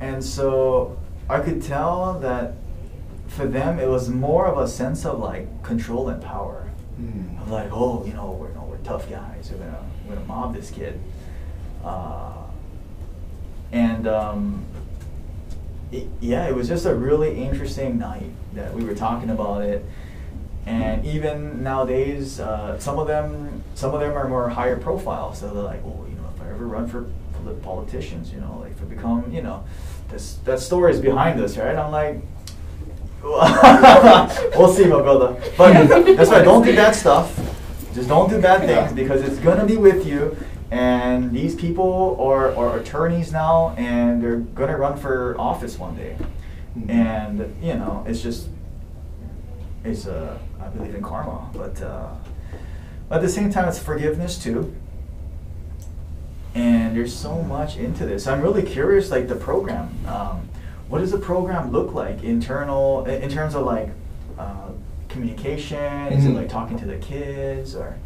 and 0.01 0.25
so 0.25 0.99
I 1.29 1.41
could 1.41 1.63
tell 1.63 2.19
that 2.21 2.55
for 3.29 3.47
them, 3.47 3.79
it 3.79 3.89
was 3.89 4.09
more 4.09 4.47
of 4.47 4.59
a 4.59 4.69
sense 4.69 5.05
of 5.05 5.19
like 5.19 5.63
control 5.63 6.09
and 6.09 6.23
power. 6.23 6.71
Mm. 7.01 7.41
Of 7.41 7.51
like, 7.51 7.71
oh, 7.73 8.05
you 8.05 8.13
know, 8.13 8.33
we're, 8.33 8.49
you 8.49 8.55
know, 8.55 8.65
we're 8.65 8.79
tough 8.79 9.09
guys. 9.09 9.51
We're 9.53 9.59
gonna, 9.59 9.85
we're 10.07 10.15
gonna 10.15 10.27
mob 10.27 10.55
this 10.55 10.71
kid. 10.71 11.01
Uh, 11.85 12.33
and 13.71 14.09
um, 14.09 14.65
it, 15.93 16.09
yeah, 16.21 16.49
it 16.49 16.55
was 16.55 16.69
just 16.69 16.87
a 16.87 16.95
really 16.95 17.41
interesting 17.41 17.99
night 17.99 18.31
that 18.55 18.75
we 18.75 18.85
were 18.85 18.95
talking 18.95 19.31
about 19.31 19.63
it. 19.63 19.85
And 20.67 21.05
even 21.07 21.63
nowadays, 21.63 22.41
uh, 22.41 22.79
some 22.79 22.99
of 22.99 23.07
them, 23.07 23.63
some 23.75 23.95
of 23.95 24.01
them 24.01 24.17
are 24.17 24.29
more 24.29 24.49
higher 24.49 24.77
profile. 24.77 25.35
So 25.35 25.53
they're 25.53 25.63
like, 25.63 25.83
oh, 25.85 26.05
you 26.09 26.15
know, 26.17 26.29
if 26.35 26.43
I 26.43 26.51
ever 26.51 26.67
run 26.67 26.89
for 26.89 27.07
polit- 27.49 27.63
politicians, 27.63 28.33
you 28.33 28.41
know, 28.41 28.59
like 28.61 28.73
if 28.73 28.83
I 28.83 28.85
become, 28.85 29.31
you 29.33 29.43
know, 29.43 29.65
this 30.09 30.35
that 30.45 30.61
story 30.61 30.93
is 30.93 31.01
behind 31.01 31.41
us, 31.41 31.57
right? 31.57 31.77
I'm 31.77 31.91
like, 31.93 32.23
we'll 33.23 34.73
see, 34.73 34.85
my 34.87 35.01
brother. 35.03 35.41
But 35.57 35.87
that's 36.17 36.31
why 36.31 36.43
don't 36.43 36.65
do 36.65 36.75
bad 36.75 36.95
stuff. 36.95 37.39
Just 37.95 38.09
don't 38.09 38.31
do 38.31 38.41
bad 38.41 38.61
things 38.67 38.93
because 38.93 39.23
it's 39.23 39.39
gonna 39.39 39.65
be 39.67 39.77
with 39.77 40.07
you. 40.07 40.37
And 40.71 41.33
these 41.33 41.55
people 41.55 42.17
are, 42.21 42.55
are 42.55 42.79
attorneys 42.79 43.33
now, 43.33 43.75
and 43.79 44.23
they're 44.23 44.37
gonna 44.37 44.77
run 44.77 44.97
for 44.99 45.35
office 45.41 45.79
one 45.79 45.97
day. 45.97 46.17
Mhm. 46.79 46.91
And 46.91 47.57
you 47.63 47.75
know, 47.75 48.05
it's 48.07 48.21
just, 48.23 48.49
it's 49.85 50.07
uh, 50.07 50.39
I 50.61 50.69
believe 50.69 50.95
in 50.95 51.03
karma, 51.03 51.49
but 51.55 51.81
uh, 51.83 52.11
at 53.11 53.23
the 53.23 53.29
same 53.29 53.51
time, 53.51 53.69
it's 53.69 53.79
forgiveness 53.79 54.37
too. 54.43 54.75
And 56.59 56.97
there's 56.97 57.15
so 57.15 57.41
much 57.43 57.77
into 57.77 58.05
this. 58.05 58.27
I'm 58.27 58.41
really 58.43 58.63
curious, 58.65 59.13
like 59.13 59.29
the 59.29 59.37
program. 59.37 59.91
Um, 60.09 60.49
what 60.89 60.99
does 60.99 61.13
the 61.13 61.19
program 61.19 61.71
look 61.71 61.95
like? 61.95 62.25
Internal, 62.25 63.05
in 63.05 63.31
terms 63.31 63.55
of 63.55 63.65
like 63.65 63.91
uh, 64.39 64.71
communication. 65.09 66.13
Is 66.13 66.25
it 66.25 66.31
Mhm. 66.31 66.35
like 66.35 66.49
talking 66.49 66.77
to 66.79 66.85
the 66.85 66.97
kids 66.97 67.77
or? 67.77 67.97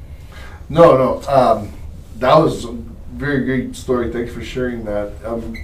No, 0.69 0.97
no. 0.99 1.23
Um, 1.33 1.71
that 2.19 2.37
was 2.37 2.65
a 2.67 2.73
very 3.15 3.45
great 3.45 3.75
story. 3.75 4.13
Thanks 4.13 4.33
for 4.35 4.43
sharing 4.43 4.85
that. 4.85 5.13
Um, 5.25 5.57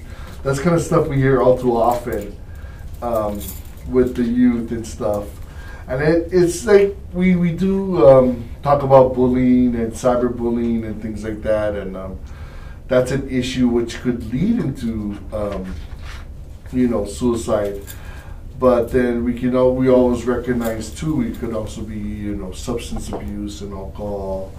that's 0.43 0.59
kind 0.61 0.75
of 0.75 0.81
stuff 0.83 1.09
we 1.09 1.17
hear 1.17 1.43
all 1.43 1.59
too 1.59 1.77
often 1.77 2.35
um, 3.03 3.39
with 3.89 4.15
the 4.17 4.23
youth 4.23 4.71
and 4.73 4.87
stuff. 4.87 5.27
And 5.89 6.03
it, 6.03 6.29
it's 6.33 6.65
like 6.65 6.97
we, 7.13 7.37
we 7.37 7.53
do 7.53 8.07
um, 8.09 8.49
talk 8.63 8.83
about 8.83 9.15
bullying 9.15 9.75
and 9.75 9.93
cyberbullying 9.93 10.85
and 10.87 11.01
things 11.03 11.25
like 11.25 11.43
that. 11.43 11.75
And 11.75 11.97
um, 11.97 12.19
that's 12.89 13.11
an 13.11 13.29
issue 13.29 13.69
which 13.69 14.01
could 14.01 14.33
lead 14.33 14.59
into, 14.59 15.19
um, 15.33 15.75
you 16.73 16.89
know, 16.89 17.05
suicide. 17.05 17.81
But 18.59 18.91
then 18.91 19.25
we 19.25 19.35
can 19.35 19.55
al- 19.55 19.75
we 19.75 19.89
always 19.89 20.25
recognize 20.25 20.91
too 20.91 21.23
it 21.23 21.39
could 21.39 21.55
also 21.55 21.83
be 21.83 21.97
you 21.97 22.35
know 22.35 22.51
substance 22.51 23.09
abuse 23.13 23.61
and 23.63 23.73
alcohol 23.73 24.53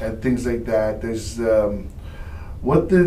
and 0.00 0.22
things 0.22 0.46
like 0.46 0.64
that. 0.64 1.02
There's 1.02 1.38
um, 1.40 1.88
what 2.62 2.88
the 2.88 3.04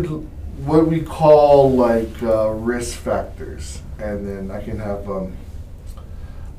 what 0.64 0.86
we 0.86 1.00
call 1.00 1.72
like 1.72 2.22
uh, 2.22 2.50
risk 2.50 2.98
factors, 2.98 3.82
and 3.98 4.26
then 4.26 4.50
I 4.56 4.62
can 4.62 4.78
have 4.78 5.08
um, 5.10 5.36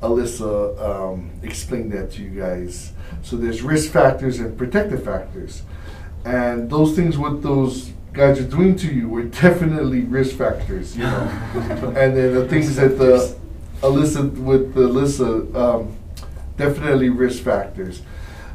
Alyssa 0.02 0.78
um, 0.80 1.30
explain 1.42 1.88
that 1.90 2.12
to 2.12 2.22
you 2.22 2.40
guys. 2.40 2.92
So 3.22 3.36
there's 3.36 3.62
risk 3.62 3.90
factors 3.90 4.38
and 4.40 4.58
protective 4.58 5.04
factors, 5.04 5.62
and 6.24 6.68
those 6.68 6.94
things 6.94 7.16
with 7.16 7.42
those 7.42 7.92
guys 8.12 8.38
are 8.38 8.44
doing 8.44 8.76
to 8.76 8.92
you 8.92 9.08
were 9.08 9.22
definitely 9.24 10.00
risk 10.00 10.36
factors, 10.36 10.96
you 10.96 11.04
know. 11.04 11.28
and 11.96 12.16
then 12.16 12.34
the 12.34 12.46
things 12.48 12.76
that 12.76 12.98
the 12.98 13.36
Alyssa 13.80 14.30
with 14.38 14.74
Alyssa 14.74 15.54
um, 15.54 15.96
definitely 16.56 17.08
risk 17.08 17.42
factors. 17.42 18.02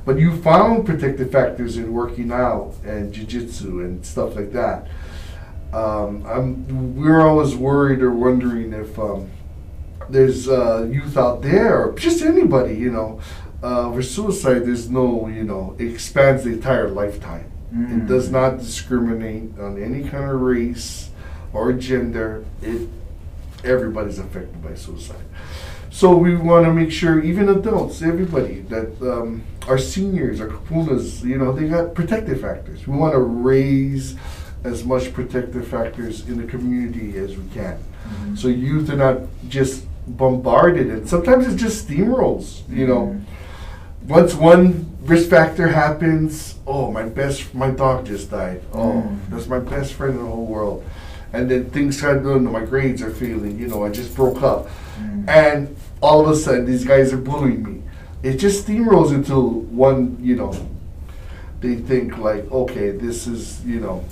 But 0.06 0.20
you 0.20 0.38
found 0.42 0.86
protective 0.86 1.32
factors 1.32 1.76
in 1.76 1.92
working 1.92 2.32
out 2.32 2.76
and 2.86 3.14
jujitsu 3.14 3.84
and 3.84 4.06
stuff 4.06 4.36
like 4.36 4.54
that. 4.54 4.88
Um, 5.74 6.26
I'm, 6.26 6.96
we're 6.96 7.20
always 7.28 7.56
worried 7.56 8.02
or 8.02 8.12
wondering 8.12 8.72
if 8.72 8.98
um, 8.98 9.30
there's 10.10 10.48
uh, 10.48 10.88
youth 10.90 11.18
out 11.18 11.42
there, 11.42 11.88
or 11.88 12.00
just 12.00 12.22
anybody, 12.22 12.76
you 12.76 12.90
know, 12.90 13.20
uh, 13.62 13.92
for 13.92 14.02
suicide. 14.02 14.60
There's 14.60 14.90
no, 14.90 15.28
you 15.28 15.44
know, 15.44 15.76
it 15.78 15.92
expands 15.92 16.46
the 16.46 16.52
entire 16.52 16.88
lifetime. 16.88 17.52
It 17.72 17.76
Mm. 17.76 18.08
does 18.08 18.32
not 18.32 18.60
discriminate 18.60 19.60
on 19.60 19.82
any 19.82 20.04
kind 20.04 20.30
of 20.32 20.40
race 20.42 21.10
or 21.54 21.74
gender. 21.74 22.44
It 22.62 22.88
everybody's 23.64 24.20
affected 24.20 24.64
by 24.64 24.76
suicide. 24.76 25.18
So 25.90 26.16
we 26.16 26.36
want 26.36 26.66
to 26.66 26.74
make 26.74 26.92
sure, 26.92 27.20
even 27.22 27.50
adults, 27.50 28.02
everybody, 28.02 28.62
that 28.70 28.90
um, 29.02 29.42
our 29.68 29.80
seniors, 29.80 30.40
our 30.40 30.48
kupunas, 30.48 31.24
you 31.24 31.38
know, 31.38 31.52
they 31.52 31.68
got 31.68 31.96
protective 31.96 32.40
factors. 32.42 32.86
We 32.88 32.96
want 32.96 33.14
to 33.14 33.20
raise 33.20 34.16
as 34.64 34.86
much 34.86 35.12
protective 35.12 35.68
factors 35.68 36.28
in 36.30 36.38
the 36.38 36.44
community 36.44 37.18
as 37.18 37.36
we 37.36 37.44
can. 37.54 37.78
Mhm. 38.08 38.38
So 38.38 38.48
youth 38.48 38.90
are 38.92 38.96
not 38.96 39.22
just 39.50 39.86
bombarded, 40.08 40.88
and 40.88 41.10
sometimes 41.10 41.48
it's 41.48 41.62
just 41.62 41.90
steamrolls, 41.90 42.62
you 42.70 42.88
know 42.88 43.08
Mhm. 43.08 43.22
Once 44.08 44.34
one 44.34 44.86
risk 45.04 45.30
factor 45.30 45.68
happens, 45.68 46.56
oh 46.66 46.92
my 46.92 47.04
best 47.04 47.54
my 47.54 47.70
dog 47.72 48.06
just 48.06 48.32
died. 48.32 48.62
Oh, 48.74 49.04
Mm. 49.04 49.18
that's 49.30 49.48
my 49.48 49.60
best 49.60 49.94
friend 49.94 50.16
in 50.18 50.24
the 50.26 50.30
whole 50.32 50.46
world. 50.46 50.84
And 51.34 51.50
then 51.52 51.66
things 51.70 51.98
start 51.98 52.24
doing 52.24 52.44
my 52.52 52.64
grades 52.66 53.02
are 53.02 53.12
failing, 53.12 53.60
you 53.60 53.68
know, 53.68 53.86
I 53.86 53.90
just 53.90 54.16
broke 54.16 54.42
up. 54.42 54.68
Mm. 55.00 55.28
And 55.30 55.76
all 56.02 56.22
of 56.22 56.30
a 56.30 56.36
sudden 56.36 56.66
these 56.66 56.86
guys 56.86 57.12
are 57.14 57.18
bullying 57.18 57.64
me. 57.64 57.82
It 58.24 58.38
just 58.38 58.66
steamrolls 58.66 59.14
until 59.14 59.50
one, 59.86 60.18
you 60.22 60.36
know, 60.36 60.54
they 61.60 61.76
think 61.76 62.18
like, 62.18 62.50
okay, 62.52 62.92
this 62.92 63.28
is, 63.28 63.64
you 63.66 63.80
know, 63.80 64.04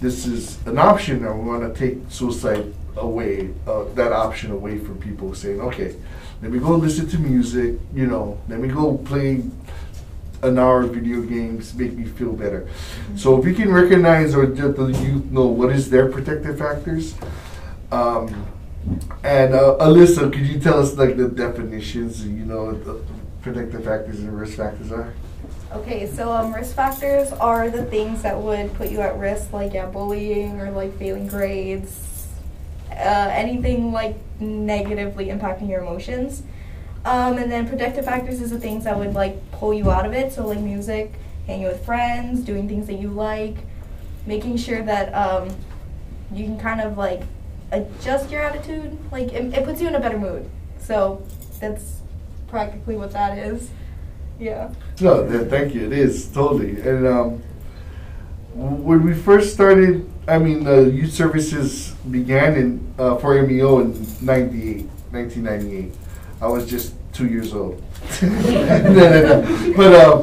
this 0.00 0.26
is 0.26 0.58
an 0.66 0.78
option 0.78 1.24
and 1.24 1.38
we 1.40 1.48
want 1.48 1.62
to 1.74 1.78
take 1.78 1.98
suicide 2.08 2.72
away, 2.96 3.50
uh, 3.66 3.84
that 3.94 4.12
option 4.12 4.50
away 4.50 4.78
from 4.78 4.98
people 4.98 5.34
saying, 5.34 5.60
okay, 5.60 5.94
let 6.44 6.52
me 6.52 6.58
go 6.58 6.72
listen 6.72 7.08
to 7.08 7.18
music, 7.18 7.80
you 7.94 8.06
know, 8.06 8.38
let 8.50 8.60
me 8.60 8.68
go 8.68 8.98
play 8.98 9.42
an 10.42 10.58
hour 10.58 10.82
of 10.82 10.92
video 10.92 11.22
games, 11.22 11.72
make 11.74 11.94
me 11.94 12.04
feel 12.04 12.34
better. 12.34 12.68
So 13.16 13.38
if 13.38 13.46
we 13.46 13.54
can 13.54 13.72
recognize 13.72 14.34
or 14.34 14.46
let 14.46 14.76
the 14.76 14.88
youth 14.88 15.24
know 15.30 15.46
what 15.46 15.70
is 15.70 15.88
their 15.88 16.12
protective 16.12 16.58
factors, 16.58 17.14
um, 17.90 18.46
and 19.22 19.54
uh, 19.54 19.78
Alyssa, 19.80 20.30
could 20.30 20.46
you 20.46 20.60
tell 20.60 20.78
us 20.80 20.98
like 20.98 21.16
the 21.16 21.30
definitions, 21.30 22.26
you 22.26 22.44
know, 22.44 22.66
what 22.66 22.84
the 22.84 23.02
protective 23.40 23.82
factors 23.82 24.20
and 24.20 24.38
risk 24.38 24.58
factors 24.58 24.92
are? 24.92 25.14
Okay, 25.72 26.06
so 26.06 26.30
um, 26.30 26.52
risk 26.52 26.76
factors 26.76 27.32
are 27.32 27.70
the 27.70 27.86
things 27.86 28.20
that 28.20 28.38
would 28.38 28.70
put 28.74 28.90
you 28.90 29.00
at 29.00 29.16
risk, 29.16 29.50
like 29.54 29.72
yeah, 29.72 29.86
bullying 29.86 30.60
or 30.60 30.70
like 30.72 30.94
failing 30.98 31.26
grades, 31.26 32.13
uh, 32.94 33.28
anything 33.32 33.92
like 33.92 34.16
negatively 34.40 35.26
impacting 35.26 35.68
your 35.68 35.80
emotions. 35.80 36.42
Um, 37.04 37.36
and 37.36 37.52
then 37.52 37.68
protective 37.68 38.04
factors 38.04 38.40
is 38.40 38.50
the 38.50 38.58
things 38.58 38.84
that 38.84 38.98
would 38.98 39.14
like 39.14 39.50
pull 39.52 39.74
you 39.74 39.90
out 39.90 40.06
of 40.06 40.12
it. 40.12 40.32
So 40.32 40.46
like 40.46 40.60
music, 40.60 41.12
hanging 41.46 41.66
with 41.66 41.84
friends, 41.84 42.40
doing 42.40 42.68
things 42.68 42.86
that 42.86 42.94
you 42.94 43.08
like, 43.08 43.56
making 44.26 44.56
sure 44.56 44.82
that 44.82 45.12
um, 45.12 45.54
you 46.32 46.44
can 46.44 46.58
kind 46.58 46.80
of 46.80 46.96
like 46.96 47.22
adjust 47.72 48.30
your 48.30 48.42
attitude. 48.42 48.96
Like 49.12 49.32
it, 49.32 49.52
it 49.52 49.64
puts 49.64 49.80
you 49.80 49.88
in 49.88 49.94
a 49.94 50.00
better 50.00 50.18
mood. 50.18 50.48
So 50.78 51.22
that's 51.60 52.00
practically 52.48 52.96
what 52.96 53.12
that 53.12 53.36
is. 53.36 53.70
Yeah. 54.38 54.72
No, 55.00 55.28
th- 55.28 55.48
thank 55.48 55.74
you. 55.74 55.86
It 55.86 55.92
is 55.92 56.28
totally. 56.32 56.80
And 56.80 57.06
um, 57.06 57.42
when 58.54 59.02
we 59.02 59.14
first 59.14 59.52
started, 59.52 60.08
I 60.28 60.38
mean, 60.38 60.64
the 60.64 60.90
youth 60.90 61.12
services 61.12 61.90
began 62.10 62.54
in 62.54 62.94
uh, 62.98 63.16
for 63.16 63.40
MEO 63.42 63.80
in 63.80 63.92
98, 64.20 64.86
1998. 65.10 65.92
I 66.40 66.46
was 66.46 66.68
just 66.68 66.94
two 67.12 67.26
years 67.26 67.52
old. 67.52 67.82
no, 68.22 68.28
no, 68.30 69.42
no. 69.42 69.74
But 69.76 69.94
um, 69.94 70.20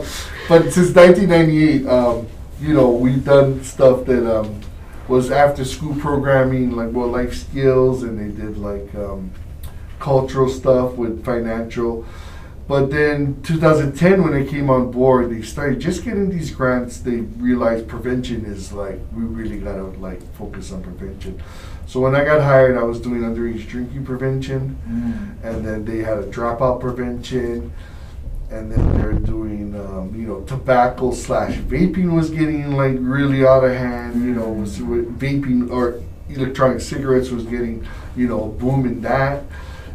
but 0.48 0.72
since 0.72 0.96
1998, 0.96 1.88
um, 1.88 2.28
you 2.62 2.74
know, 2.74 2.90
we've 2.90 3.24
done 3.24 3.64
stuff 3.64 4.06
that 4.06 4.26
um, 4.26 4.62
was 5.08 5.32
after 5.32 5.66
school 5.66 5.96
programming, 5.96 6.72
like 6.72 6.92
more 6.92 7.08
life 7.08 7.34
skills, 7.34 8.04
and 8.04 8.18
they 8.20 8.36
did 8.42 8.58
like 8.58 8.94
um, 8.96 9.32
cultural 10.00 10.50
stuff 10.50 10.94
with 10.94 11.26
financial. 11.26 12.06
But 12.68 12.90
then 12.90 13.42
2010, 13.44 14.24
when 14.24 14.32
they 14.32 14.46
came 14.46 14.70
on 14.70 14.92
board, 14.92 15.30
they 15.30 15.42
started 15.42 15.80
just 15.80 16.06
getting 16.06 16.30
these 16.30 16.52
grants. 16.52 17.00
They 17.00 17.18
realized 17.18 17.88
prevention 17.88 18.46
is 18.46 18.72
like 18.72 19.00
we 19.14 19.24
really 19.24 19.60
gotta 19.60 19.84
like 19.84 20.22
focus 20.36 20.72
on 20.72 20.82
prevention. 20.84 21.42
So 21.86 22.00
when 22.00 22.16
I 22.16 22.24
got 22.24 22.42
hired, 22.42 22.78
I 22.78 22.84
was 22.84 23.02
doing 23.02 23.22
underage 23.22 23.68
drinking 23.68 24.06
prevention, 24.06 24.78
Mm. 24.88 25.44
and 25.44 25.66
then 25.66 25.84
they 25.84 25.98
had 26.00 26.20
a 26.20 26.24
dropout 26.24 26.80
prevention, 26.80 27.74
and 28.50 28.72
then 28.72 28.98
they're 28.98 29.14
doing 29.14 29.76
um, 29.76 30.14
you 30.16 30.26
know 30.28 30.42
tobacco 30.42 31.12
slash 31.12 31.56
vaping 31.58 32.16
was 32.16 32.30
getting 32.30 32.72
like 32.78 32.96
really 33.00 33.46
out 33.46 33.66
of 33.66 33.76
hand. 33.76 34.24
You 34.24 34.34
know, 34.34 34.48
was 34.48 34.82
with 34.82 35.20
vaping 35.20 35.70
or 35.70 36.00
electronic 36.30 36.80
cigarettes 36.80 37.30
was 37.32 37.44
getting 37.44 37.86
you 38.16 38.28
know 38.30 38.46
booming 38.60 39.02
that 39.02 39.44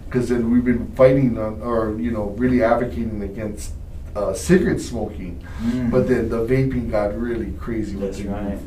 because 0.07 0.29
then 0.29 0.51
we've 0.51 0.65
been 0.65 0.87
fighting 0.95 1.37
on 1.39 1.61
or 1.63 1.99
you 1.99 2.11
know 2.11 2.27
really 2.39 2.63
advocating 2.63 3.23
against 3.23 3.73
uh, 4.15 4.33
cigarette 4.33 4.81
smoking, 4.81 5.45
Mm. 5.63 5.91
but 5.91 6.09
then 6.09 6.29
the 6.31 6.39
vaping 6.47 6.91
got 6.91 7.19
really 7.19 7.53
crazy. 7.59 7.97
with 7.97 8.05
That's 8.17 8.19
the 8.23 8.29
right. 8.31 8.59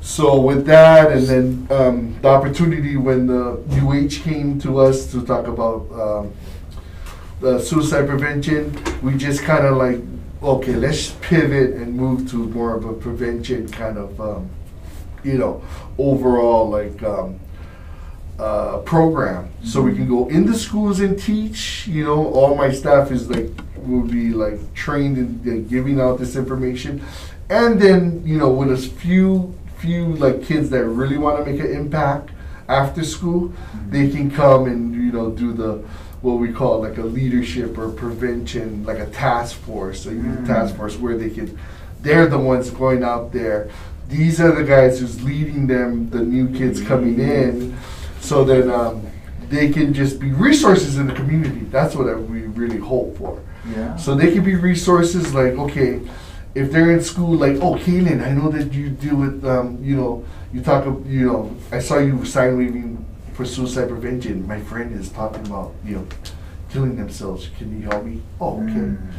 So 0.00 0.40
with 0.40 0.64
that, 0.66 1.12
and 1.12 1.26
then 1.26 1.66
um, 1.70 2.16
the 2.22 2.28
opportunity 2.28 2.96
when 2.96 3.26
the 3.26 3.58
UH 3.82 4.22
came 4.22 4.58
to 4.60 4.78
us 4.78 5.10
to 5.12 5.22
talk 5.26 5.46
about 5.48 5.80
um, 5.92 6.32
the 7.40 7.58
suicide 7.58 8.06
prevention, 8.08 8.72
we 9.02 9.16
just 9.16 9.42
kind 9.42 9.66
of 9.66 9.76
like, 9.76 10.00
okay, 10.42 10.74
let's 10.76 11.10
pivot 11.20 11.74
and 11.74 11.94
move 11.94 12.30
to 12.30 12.36
more 12.36 12.74
of 12.74 12.84
a 12.86 12.92
prevention 12.94 13.68
kind 13.68 13.98
of, 13.98 14.18
um, 14.20 14.48
you 15.24 15.36
know, 15.36 15.62
overall 15.98 16.70
like 16.70 17.02
um, 17.02 17.38
uh, 18.38 18.78
program. 18.78 19.48
So 19.64 19.80
we 19.82 19.94
can 19.94 20.08
go 20.08 20.28
into 20.28 20.54
schools 20.54 21.00
and 21.00 21.18
teach. 21.18 21.86
You 21.86 22.04
know, 22.04 22.26
all 22.32 22.54
my 22.54 22.70
staff 22.72 23.10
is 23.10 23.28
like 23.30 23.50
will 23.76 24.02
be 24.02 24.30
like 24.30 24.74
trained 24.74 25.16
in 25.18 25.28
uh, 25.66 25.68
giving 25.68 26.00
out 26.00 26.18
this 26.18 26.36
information, 26.36 27.02
and 27.48 27.80
then 27.80 28.22
you 28.26 28.38
know 28.38 28.50
with 28.50 28.70
a 28.72 28.76
few 28.76 29.54
few 29.78 30.06
like 30.16 30.42
kids 30.42 30.70
that 30.70 30.84
really 30.84 31.18
want 31.18 31.44
to 31.44 31.50
make 31.50 31.60
an 31.60 31.70
impact 31.70 32.30
after 32.68 33.04
school, 33.04 33.52
they 33.90 34.08
can 34.10 34.30
come 34.30 34.66
and 34.66 34.94
you 34.94 35.12
know 35.12 35.30
do 35.30 35.52
the 35.52 35.84
what 36.22 36.34
we 36.34 36.50
call 36.52 36.80
like 36.80 36.98
a 36.98 37.02
leadership 37.04 37.78
or 37.78 37.90
prevention, 37.90 38.84
like 38.84 38.98
a 38.98 39.06
task 39.06 39.56
force, 39.60 40.06
a 40.06 40.10
Mm. 40.10 40.46
task 40.46 40.74
force 40.76 40.96
where 40.98 41.16
they 41.16 41.30
can. 41.30 41.56
They're 42.02 42.26
the 42.26 42.38
ones 42.38 42.70
going 42.70 43.02
out 43.04 43.32
there. 43.32 43.68
These 44.08 44.40
are 44.40 44.52
the 44.52 44.62
guys 44.64 45.00
who's 45.00 45.22
leading 45.22 45.66
them, 45.66 46.10
the 46.10 46.20
new 46.20 46.48
kids 46.56 46.80
coming 46.80 47.18
in, 47.18 47.76
so 48.26 48.44
that 48.44 48.68
um, 48.74 49.06
they 49.48 49.70
can 49.70 49.94
just 49.94 50.18
be 50.18 50.32
resources 50.32 50.98
in 50.98 51.06
the 51.06 51.14
community. 51.14 51.60
That's 51.70 51.94
what 51.94 52.06
we 52.22 52.40
really 52.42 52.78
hope 52.78 53.16
for. 53.16 53.40
Yeah. 53.70 53.96
So 53.96 54.14
they 54.14 54.32
can 54.32 54.44
be 54.44 54.56
resources 54.56 55.32
like, 55.32 55.52
okay, 55.52 56.00
if 56.54 56.72
they're 56.72 56.90
in 56.90 57.02
school, 57.02 57.36
like, 57.36 57.56
oh, 57.56 57.74
Kaylin, 57.74 58.24
I 58.26 58.32
know 58.32 58.48
that 58.50 58.72
you 58.72 58.90
deal 58.90 59.16
with, 59.16 59.44
um, 59.44 59.78
you 59.82 59.96
know, 59.96 60.24
you 60.52 60.62
talk, 60.62 60.86
of, 60.86 61.08
you 61.10 61.26
know, 61.26 61.56
I 61.70 61.78
saw 61.78 61.98
you 61.98 62.24
sign 62.24 62.58
waiving 62.58 63.04
for 63.34 63.44
suicide 63.44 63.88
prevention. 63.88 64.46
My 64.46 64.60
friend 64.60 64.98
is 64.98 65.10
talking 65.10 65.46
about, 65.46 65.74
you 65.84 65.96
know, 65.96 66.06
killing 66.70 66.96
themselves. 66.96 67.50
Can 67.58 67.80
you 67.80 67.88
help 67.88 68.04
me? 68.04 68.22
Oh, 68.40 68.62
okay. 68.62 68.72
Mm. 68.72 69.12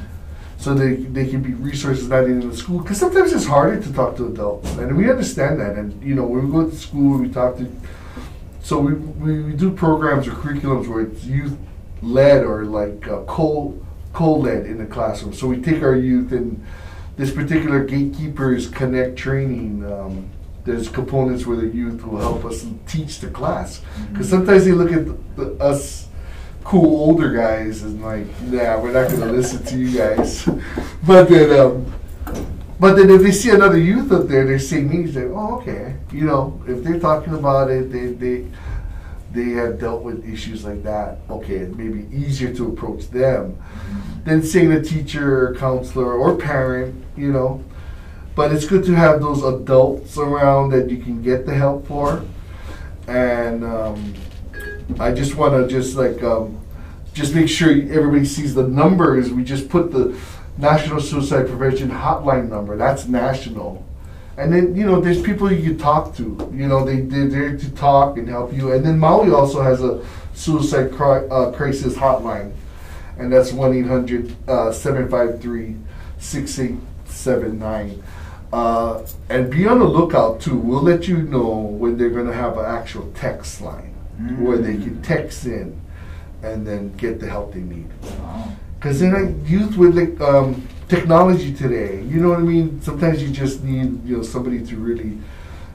So 0.58 0.74
they, 0.74 0.96
they 0.96 1.28
can 1.28 1.41
be 1.41 1.54
resources 1.54 2.10
not 2.10 2.24
in 2.24 2.50
the 2.50 2.58
school 2.58 2.80
because 2.80 3.00
sometimes 3.00 3.32
it's 3.32 3.46
harder 3.46 3.80
to 3.80 3.93
talk 3.93 4.17
to 4.17 4.26
adults, 4.26 4.70
and 4.78 4.98
we 4.98 5.08
understand 5.08 5.60
that. 5.60 5.76
And 5.76 6.04
you 6.04 6.15
know, 6.15 6.26
when 6.26 6.46
we 6.46 6.52
go 6.52 6.67
to 6.67 6.76
school, 6.76 7.20
we 7.20 7.30
talk 7.30 7.58
to. 7.58 7.72
So 8.68 8.80
we, 8.80 8.96
we, 8.96 9.44
we 9.44 9.54
do 9.54 9.72
programs 9.72 10.28
or 10.28 10.32
curriculums 10.32 10.90
where 10.90 11.00
it's 11.00 11.24
youth 11.24 11.58
led 12.02 12.44
or 12.44 12.66
like 12.66 13.08
uh, 13.08 13.22
co 13.22 13.82
co 14.12 14.34
led 14.34 14.66
in 14.66 14.78
the 14.78 14.86
classroom. 14.86 15.32
So 15.32 15.48
we 15.48 15.62
take 15.62 15.82
our 15.82 15.96
youth 15.96 16.34
and 16.34 16.62
this 17.16 17.32
particular 17.32 17.86
gatekeepers 17.86 18.68
connect 18.68 19.16
training. 19.16 19.90
Um, 19.90 20.30
there's 20.66 20.90
components 20.90 21.46
where 21.46 21.56
the 21.56 21.68
youth 21.68 22.06
will 22.06 22.20
help 22.20 22.44
us 22.44 22.66
teach 22.86 23.20
the 23.20 23.30
class 23.30 23.82
because 24.12 24.30
sometimes 24.30 24.66
they 24.66 24.74
look 24.74 24.92
at 24.92 25.06
the, 25.06 25.18
the, 25.38 25.64
us 25.64 26.10
cool 26.66 26.94
older 26.94 27.32
guys 27.32 27.84
and 27.84 28.04
like, 28.04 28.28
nah, 28.42 28.82
we're 28.82 28.92
not 28.92 29.10
gonna 29.10 29.32
listen 29.32 29.64
to 29.64 29.78
you 29.78 29.98
guys. 29.98 30.44
but 31.08 31.30
then, 31.30 31.58
um, 31.58 31.94
but 32.80 32.96
then 32.96 33.10
if 33.10 33.22
they 33.22 33.32
see 33.32 33.50
another 33.50 33.78
youth 33.78 34.12
up 34.12 34.28
there, 34.28 34.46
they 34.46 34.60
see 34.60 34.82
me, 34.82 35.12
say, 35.12 35.26
oh, 35.26 35.58
okay, 35.60 35.96
you 36.12 36.26
know, 36.26 36.62
if 36.68 36.84
they're 36.84 37.00
talking 37.00 37.34
about 37.34 37.72
it, 37.72 37.92
they 37.92 38.08
they 38.08 38.46
they 39.32 39.52
have 39.52 39.80
dealt 39.80 40.04
with 40.04 40.28
issues 40.28 40.63
like 40.63 40.84
that. 40.84 41.20
Okay, 41.30 41.56
it 41.56 41.76
may 41.76 41.90
be 41.90 42.16
easier 42.16 42.54
to 42.54 42.70
approach 42.70 43.10
them 43.10 43.58
than 44.26 44.44
seeing 44.44 44.72
a 44.72 44.82
teacher, 44.82 45.48
or 45.48 45.56
counselor, 45.56 46.13
or 46.13 46.38
parent, 46.38 47.04
you 47.16 47.32
know. 47.32 47.63
But 48.36 48.54
it's 48.54 48.68
good 48.68 48.86
to 48.86 48.94
have 48.94 49.22
those 49.22 49.44
adults 49.44 50.18
around 50.18 50.70
that 50.70 50.92
you 50.92 50.98
can 50.98 51.24
get 51.24 51.48
the 51.48 51.56
help 51.56 51.88
for. 51.88 52.24
And 53.08 53.63
um, 53.63 54.13
I 55.00 55.12
just 55.12 55.36
want 55.36 55.54
to 55.54 55.68
just 55.68 55.96
like 55.96 56.22
um, 56.22 56.60
just 57.13 57.34
make 57.34 57.50
sure 57.50 57.72
everybody 57.72 58.26
sees 58.26 58.54
the 58.54 58.68
numbers. 58.68 59.32
We 59.32 59.44
just 59.44 59.70
put 59.70 59.92
the 59.92 60.16
National 60.58 61.00
Suicide 61.00 61.48
Prevention 61.48 61.89
Hotline 61.89 62.50
number. 62.50 62.78
That's 62.78 63.08
national. 63.08 63.86
And 64.38 64.54
then 64.54 64.76
you 64.76 64.86
know, 64.86 65.02
there's 65.02 65.22
people 65.22 65.52
you 65.52 65.63
can 65.63 65.78
talk 65.78 66.15
to. 66.17 66.52
You 66.54 66.67
know, 66.67 66.86
they 66.86 67.02
they're 67.02 67.28
there 67.28 67.58
to 67.58 67.70
talk 67.72 68.17
and 68.17 68.28
help 68.28 68.54
you. 68.54 68.72
And 68.72 68.86
then 68.86 69.00
Maui 69.00 69.32
also 69.32 69.62
has 69.62 69.84
a 69.84 70.06
suicide 70.34 70.91
cri- 70.91 71.28
uh, 71.30 71.52
crisis 71.52 71.96
hotline, 71.96 72.52
and 73.17 73.32
that's 73.32 73.52
one 73.52 73.74
800 73.74 74.36
753 74.74 75.76
6879 76.20 78.04
uh, 78.54 79.06
and 79.30 79.50
be 79.50 79.67
on 79.67 79.80
the 79.80 79.86
lookout 79.86 80.39
too. 80.39 80.58
We'll 80.58 80.82
let 80.82 81.08
you 81.08 81.17
know 81.17 81.50
when 81.50 81.98
they're 81.98 82.10
going 82.10 82.28
to 82.28 82.34
have 82.34 82.58
an 82.58 82.65
actual 82.65 83.12
text 83.13 83.62
line 83.62 83.93
where 84.39 84.58
they 84.58 84.74
can 84.74 85.02
text 85.02 85.46
in 85.46 85.80
and 86.41 86.65
then 86.65 86.96
get 86.98 87.20
the 87.20 87.28
help 87.28 87.54
they 87.54 87.60
need. 87.60 87.88
Wow. 88.02 88.52
Because 88.78 89.00
then 89.00 89.13
like 89.13 89.50
youth 89.50 89.76
with 89.76 89.98
like 89.98 90.20
um, 90.22 90.68
technology 90.88 91.54
today, 91.54 92.02
you 92.04 92.20
know 92.20 92.30
what 92.30 92.40
I 92.40 92.44
mean. 92.44 92.82
Sometimes 92.82 93.22
you 93.24 93.30
just 93.30 93.63
need 93.63 94.06
you 94.06 94.18
know 94.18 94.24
somebody 94.24 94.63
to 94.66 94.78
really, 94.78 95.18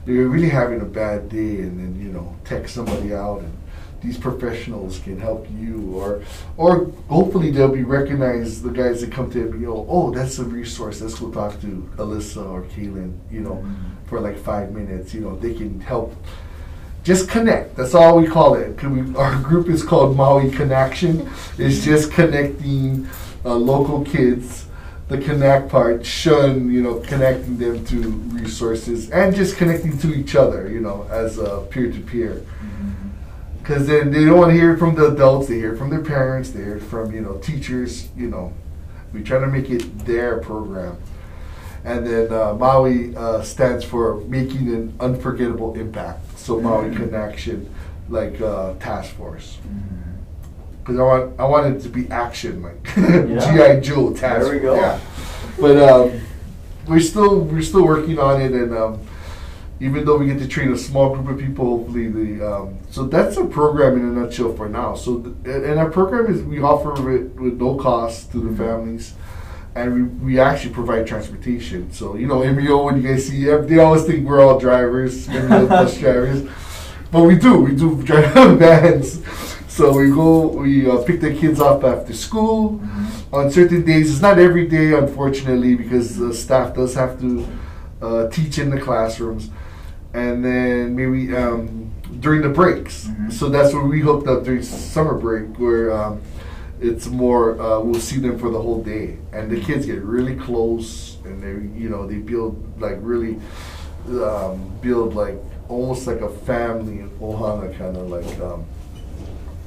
you're 0.05 0.29
really 0.29 0.49
having 0.49 0.81
a 0.81 0.85
bad 0.85 1.29
day, 1.29 1.61
and 1.61 1.79
then 1.79 2.01
you 2.01 2.11
know 2.11 2.35
text 2.45 2.75
somebody 2.75 3.13
out, 3.13 3.39
and 3.39 3.57
these 4.01 4.17
professionals 4.17 4.99
can 4.99 5.19
help 5.19 5.47
you, 5.57 5.93
or 5.93 6.23
or 6.55 6.85
hopefully 7.09 7.51
they'll 7.51 7.67
be 7.67 7.83
recognized. 7.83 8.63
The 8.63 8.69
guys 8.69 9.01
that 9.01 9.11
come 9.11 9.29
to 9.31 9.43
them, 9.43 9.61
you 9.61 9.67
know, 9.67 9.85
oh 9.89 10.11
that's 10.11 10.39
a 10.39 10.45
resource. 10.45 11.01
Let's 11.01 11.19
go 11.19 11.29
talk 11.29 11.59
to 11.61 11.89
Alyssa 11.97 12.49
or 12.49 12.63
Kaylin, 12.63 13.17
you 13.29 13.41
know, 13.41 13.65
for 14.05 14.21
like 14.21 14.37
five 14.37 14.71
minutes. 14.71 15.13
You 15.13 15.21
know, 15.21 15.35
they 15.35 15.53
can 15.53 15.81
help 15.81 16.15
just 17.03 17.29
connect. 17.29 17.75
That's 17.75 17.93
all 17.93 18.17
we 18.17 18.27
call 18.27 18.55
it. 18.55 18.81
We, 18.81 19.15
our 19.15 19.39
group 19.41 19.67
is 19.67 19.83
called 19.83 20.15
Maui 20.15 20.49
Connection. 20.51 21.29
It's 21.57 21.83
just 21.83 22.11
connecting 22.11 23.07
uh, 23.43 23.55
local 23.55 24.03
kids. 24.05 24.67
The 25.09 25.17
connect 25.17 25.69
part, 25.69 26.05
shun, 26.05 26.71
you 26.71 26.81
know, 26.81 26.99
connecting 26.99 27.57
them 27.57 27.85
to 27.87 28.09
resources 28.31 29.11
and 29.11 29.35
just 29.35 29.57
connecting 29.57 29.97
to 29.99 30.13
each 30.13 30.33
other, 30.33 30.69
you 30.71 30.79
know, 30.79 31.05
as 31.11 31.37
a 31.37 31.67
peer 31.69 31.91
to 31.91 31.99
peer. 31.99 32.43
Because 33.59 33.85
then 33.85 34.11
they 34.11 34.25
don't 34.25 34.37
want 34.37 34.51
to 34.51 34.57
hear 34.57 34.77
from 34.77 34.95
the 34.95 35.07
adults. 35.07 35.49
They 35.49 35.55
hear 35.55 35.75
from 35.75 35.89
their 35.89 36.01
parents. 36.01 36.51
They 36.51 36.63
hear 36.63 36.79
from 36.79 37.13
you 37.13 37.21
know 37.21 37.37
teachers. 37.37 38.09
You 38.15 38.29
know, 38.29 38.53
we 39.13 39.23
try 39.23 39.39
to 39.39 39.47
make 39.47 39.69
it 39.69 39.99
their 39.99 40.39
program. 40.39 40.97
And 41.85 42.05
then 42.07 42.31
uh, 42.31 42.53
Maui 42.55 43.15
uh, 43.15 43.41
stands 43.41 43.83
for 43.83 44.21
making 44.21 44.69
an 44.69 44.93
unforgettable 44.99 45.75
impact. 45.75 46.32
So 46.43 46.59
Maui 46.59 46.89
Mhm. 46.89 46.97
Connection, 46.97 47.73
like 48.09 48.41
uh, 48.41 48.73
task 48.73 49.11
force. 49.15 49.59
Because 50.81 50.99
I 50.99 51.03
want 51.03 51.39
I 51.39 51.45
want 51.45 51.73
it 51.73 51.79
to 51.83 51.89
be 51.89 52.09
action, 52.11 52.61
like. 52.61 52.83
GI 52.95 53.79
Joe 53.87 54.13
task. 54.13 54.43
There 54.47 54.53
we 54.53 54.59
go. 54.59 54.75
Yeah. 54.75 54.99
But 55.57 55.77
um, 55.89 56.19
we're 56.85 56.99
still 56.99 57.39
we're 57.39 57.61
still 57.61 57.85
working 57.85 58.19
on 58.19 58.41
it, 58.41 58.51
and 58.51 58.75
um, 58.77 58.99
even 59.79 60.03
though 60.03 60.17
we 60.17 60.25
get 60.25 60.39
to 60.39 60.47
train 60.49 60.73
a 60.73 60.77
small 60.77 61.15
group 61.15 61.29
of 61.29 61.39
people, 61.39 61.65
hopefully 61.77 62.09
the 62.09 62.45
um, 62.45 62.77
so 62.91 63.03
that's 63.05 63.37
a 63.37 63.45
program 63.45 63.93
in 63.97 64.01
a 64.09 64.11
nutshell 64.19 64.53
for 64.53 64.67
now. 64.67 64.95
So 64.95 65.21
th- 65.21 65.35
and 65.45 65.79
our 65.79 65.89
program 65.89 66.25
is 66.33 66.41
we 66.43 66.61
offer 66.61 66.91
it 67.15 67.33
with 67.39 67.57
no 67.57 67.75
cost 67.75 68.33
to 68.33 68.39
the 68.41 68.49
Mhm. 68.49 68.57
families. 68.57 69.13
And 69.75 69.93
we, 69.93 70.03
we 70.03 70.39
actually 70.39 70.73
provide 70.73 71.07
transportation. 71.07 71.91
So, 71.91 72.15
you 72.15 72.27
know, 72.27 72.43
MEO, 72.53 72.83
when 72.85 73.01
you 73.01 73.07
guys 73.09 73.27
see, 73.27 73.45
they 73.45 73.79
always 73.79 74.03
think 74.05 74.27
we're 74.27 74.39
all 74.39 74.59
drivers, 74.59 75.27
MEO 75.29 75.65
bus 75.67 75.97
drivers. 75.97 76.47
But 77.11 77.23
we 77.23 77.35
do, 77.35 77.59
we 77.59 77.75
do 77.75 78.01
drive 78.03 78.59
vans. 78.59 79.23
So 79.67 79.97
we 79.97 80.09
go, 80.11 80.47
we 80.47 80.87
uh, 80.89 81.01
pick 81.01 81.19
the 81.21 81.33
kids 81.33 81.59
up 81.59 81.83
after 81.83 82.13
school. 82.13 82.79
On 83.31 83.49
certain 83.49 83.83
days, 83.83 84.11
it's 84.11 84.21
not 84.21 84.37
every 84.37 84.67
day, 84.67 84.93
unfortunately, 84.93 85.73
because 85.73 86.15
the 86.17 86.31
staff 86.33 86.75
does 86.75 86.93
have 86.93 87.19
to 87.21 87.47
uh, 88.01 88.27
teach 88.29 88.59
in 88.59 88.69
the 88.69 88.79
classrooms. 88.79 89.49
And 90.13 90.45
then 90.45 90.95
maybe 90.95 91.35
um, 91.35 91.91
during 92.19 92.43
the 92.43 92.49
breaks. 92.49 93.05
Mhm. 93.07 93.33
So 93.33 93.49
that's 93.49 93.73
where 93.73 93.83
we 93.83 94.01
hooked 94.01 94.27
up 94.27 94.43
during 94.43 94.61
summer 94.61 95.15
break, 95.15 95.57
where 95.57 95.91
um, 95.91 96.21
it's 96.83 97.07
more, 97.07 97.59
uh, 97.61 97.79
we'll 97.79 97.99
see 98.01 98.19
them 98.19 98.37
for 98.37 98.49
the 98.49 98.61
whole 98.61 98.83
day. 98.83 99.17
And 99.31 99.49
the 99.49 99.59
kids 99.61 99.85
get 99.85 100.01
really 100.03 100.35
close 100.35 101.17
and 101.23 101.41
they, 101.41 101.79
you 101.81 101.89
know, 101.89 102.05
they 102.05 102.17
build 102.17 102.79
like 102.81 102.97
really, 103.01 103.39
um, 104.09 104.69
build 104.81 105.15
like 105.15 105.37
almost 105.69 106.07
like 106.07 106.19
a 106.19 106.29
family 106.29 106.99
in 106.99 107.09
Ohana 107.21 107.75
kind 107.77 107.95
of 107.95 108.09
like 108.09 108.39
um, 108.41 108.65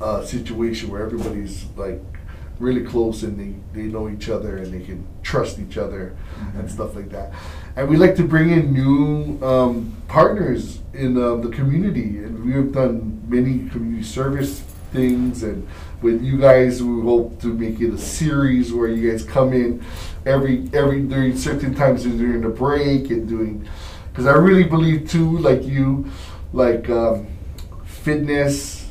uh, 0.00 0.22
situation 0.24 0.90
where 0.90 1.02
everybody's 1.02 1.64
like 1.76 2.02
really 2.59 2.85
close 2.85 3.22
and 3.22 3.38
they, 3.40 3.55
they 3.81 3.87
know 3.88 4.09
each 4.11 4.29
other 4.29 4.59
and 4.59 4.72
they 4.72 4.85
can 4.85 5.07
trust 5.22 5.59
each 5.59 5.76
other 5.79 6.14
and 6.55 6.68
Mhm. 6.68 6.70
stuff 6.70 6.94
like 6.94 7.11
that. 7.11 7.33
And 7.76 7.88
we 7.88 7.96
like 7.96 8.14
to 8.16 8.24
bring 8.24 8.50
in 8.50 8.72
new 8.72 9.38
um, 9.46 9.94
partners 10.09 10.81
in 10.94 11.16
um, 11.22 11.42
the 11.42 11.48
community, 11.50 12.18
and 12.24 12.42
we 12.44 12.52
have 12.52 12.72
done 12.72 13.22
many 13.29 13.68
community 13.68 14.02
service 14.02 14.61
things. 14.92 15.42
And 15.42 15.66
with 16.02 16.22
you 16.22 16.38
guys, 16.38 16.82
we 16.82 17.02
hope 17.02 17.40
to 17.42 17.48
make 17.48 17.80
it 17.80 17.92
a 17.92 17.98
series 17.98 18.72
where 18.72 18.88
you 18.88 19.11
guys 19.11 19.24
come 19.24 19.52
in 19.52 19.85
every 20.24 20.68
every 20.72 21.02
during 21.02 21.37
certain 21.37 21.74
times 21.74 22.04
during 22.04 22.42
the 22.42 22.48
break 22.48 23.11
and 23.11 23.28
doing. 23.28 23.68
Because 24.11 24.26
I 24.26 24.35
really 24.35 24.64
believe 24.64 25.11
too, 25.11 25.38
like 25.38 25.64
you, 25.64 26.11
like 26.52 26.88
um, 26.88 27.26
fitness 27.85 28.87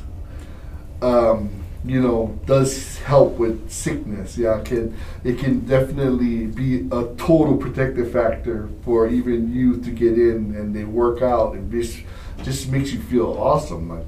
um, 1.01 1.49
you 1.83 2.01
know, 2.01 2.39
does 2.45 2.97
help 2.99 3.33
with 3.33 3.69
sickness. 3.69 4.37
Yeah, 4.37 4.59
it 4.59 4.65
can 4.65 4.97
it 5.23 5.37
can 5.37 5.59
definitely 5.59 6.47
be 6.47 6.87
a 6.87 7.13
total 7.15 7.57
protective 7.57 8.11
factor 8.11 8.69
for 8.83 9.07
even 9.07 9.53
you 9.53 9.79
to 9.81 9.91
get 9.91 10.13
in 10.13 10.55
and 10.55 10.75
they 10.75 10.83
work 10.83 11.21
out 11.21 11.53
and 11.53 11.71
just 11.71 11.99
just 12.43 12.69
makes 12.69 12.91
you 12.91 12.99
feel 12.99 13.33
awesome. 13.33 13.89
Like, 13.89 14.05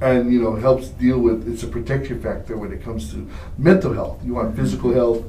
and 0.00 0.32
you 0.32 0.40
know 0.40 0.54
helps 0.56 0.88
deal 0.88 1.18
with 1.18 1.46
it's 1.48 1.62
a 1.62 1.66
protection 1.68 2.20
factor 2.22 2.56
when 2.56 2.72
it 2.72 2.82
comes 2.82 3.10
to 3.12 3.28
mental 3.58 3.92
health. 3.92 4.20
You 4.24 4.34
want 4.34 4.56
physical 4.56 4.92
health 4.92 5.24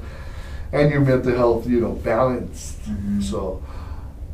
and 0.72 0.90
your 0.90 1.00
mental 1.02 1.36
health, 1.36 1.66
you 1.68 1.80
know, 1.80 1.92
balanced. 1.92 2.80
Mhm. 2.88 3.22
So 3.22 3.62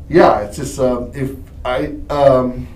yeah, 0.09 0.39
it's 0.41 0.57
just 0.57 0.79
um, 0.79 1.11
if 1.13 1.31
I 1.65 1.95
um, 2.09 2.67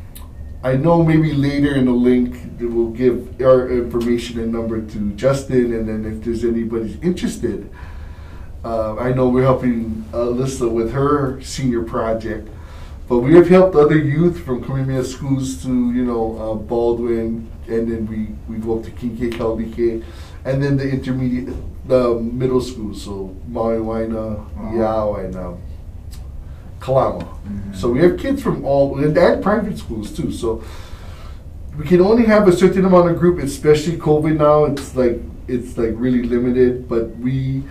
I 0.64 0.76
know 0.76 1.04
maybe 1.04 1.34
later 1.34 1.76
in 1.76 1.86
the 1.86 1.92
link 1.92 2.58
that 2.60 2.68
we'll 2.70 2.90
give 2.92 3.42
our 3.42 3.70
information 3.70 4.40
and 4.40 4.52
number 4.52 4.82
to 4.82 5.00
Justin, 5.16 5.74
and 5.74 5.88
then 5.88 6.06
if 6.06 6.24
there's 6.24 6.44
anybody's 6.46 6.98
interested, 7.02 7.70
uh, 8.64 8.96
I 8.98 9.12
know 9.14 9.28
we're 9.30 9.44
helping 9.44 10.06
Alyssa 10.12 10.70
with 10.72 10.92
her 10.94 11.42
senior 11.42 11.84
project, 11.84 12.48
but 13.10 13.20
we 13.20 13.34
have 13.36 13.50
helped 13.50 13.76
other 13.76 13.98
youth 13.98 14.40
from 14.46 14.64
Kamehameha 14.64 15.04
schools 15.04 15.62
to 15.64 15.70
you 15.92 16.04
know 16.06 16.38
uh, 16.38 16.54
Baldwin, 16.56 17.50
and 17.68 17.92
then 17.92 18.06
we 18.08 18.28
we 18.54 18.60
go 18.62 18.78
up 18.80 18.84
to 18.86 18.92
King 18.92 19.18
Kekaulike, 19.18 20.04
and 20.46 20.62
then 20.64 20.78
the 20.78 20.90
intermediate, 20.90 21.54
the 21.88 22.16
middle 22.20 22.62
schools, 22.62 23.02
so 23.04 23.36
Maui 23.48 23.78
Waena, 23.78 24.46
Wow. 24.56 24.72
Iao, 25.16 25.26
and 25.26 25.36
um, 25.36 25.58
Kalama. 26.80 27.24
Mhm. 27.24 27.76
So 27.76 27.90
we 27.92 28.00
have 28.00 28.18
kids 28.18 28.42
from 28.42 28.66
all 28.66 28.98
and 29.00 29.18
and 29.18 29.42
private 29.44 29.78
schools 29.78 30.12
too. 30.12 30.32
So 30.32 30.62
we 31.78 31.86
can 31.86 32.02
only 32.02 32.26
have 32.26 32.48
a 32.48 32.52
certain 32.54 32.86
amount 32.86 33.10
of 33.12 33.18
group, 33.20 33.40
especially 33.40 33.98
COVID 33.98 34.38
now. 34.38 34.66
It's 34.66 34.96
like 34.96 35.20
it's 35.48 35.78
like 35.78 35.94
really 35.96 36.24
limited. 36.24 36.88
But 36.88 37.18
we, 37.18 37.64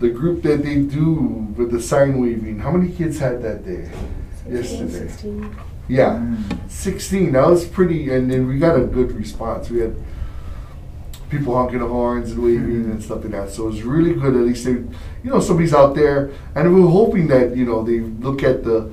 the 0.00 0.08
group 0.10 0.42
that 0.42 0.62
they 0.62 0.76
do 0.76 1.14
with 1.56 1.70
the 1.70 1.80
sign 1.80 2.20
waving, 2.20 2.58
how 2.58 2.70
many 2.72 2.90
kids 2.92 3.18
had 3.18 3.42
that 3.42 3.64
day? 3.64 3.88
16, 4.44 4.54
Yesterday. 4.56 5.08
16. 5.08 5.56
Yeah, 5.92 6.12
Mm. 6.18 6.38
sixteen. 6.68 7.32
That 7.32 7.46
was 7.54 7.66
pretty, 7.66 8.00
and 8.14 8.30
then 8.30 8.48
we 8.48 8.58
got 8.58 8.76
a 8.78 8.84
good 8.96 9.10
response. 9.12 9.68
We 9.70 9.80
had 9.80 9.94
people 11.28 11.54
honking 11.54 11.80
the 11.80 11.86
horns 11.86 12.32
and 12.32 12.42
waving 12.42 12.84
and 12.90 13.02
stuff 13.02 13.22
like 13.22 13.32
that. 13.32 13.50
So 13.50 13.64
it 13.64 13.70
was 13.72 13.82
really 13.82 14.14
good. 14.14 14.34
At 14.34 14.42
least 14.50 14.64
they, 14.64 14.72
you 15.24 15.30
know, 15.32 15.40
somebody's 15.40 15.74
out 15.74 15.94
there, 15.94 16.30
and 16.54 16.74
we 16.74 16.80
were 16.80 16.88
hoping 16.88 17.26
that 17.28 17.54
you 17.56 17.66
know 17.66 17.82
they 17.82 18.00
look 18.00 18.42
at 18.42 18.64
the 18.64 18.90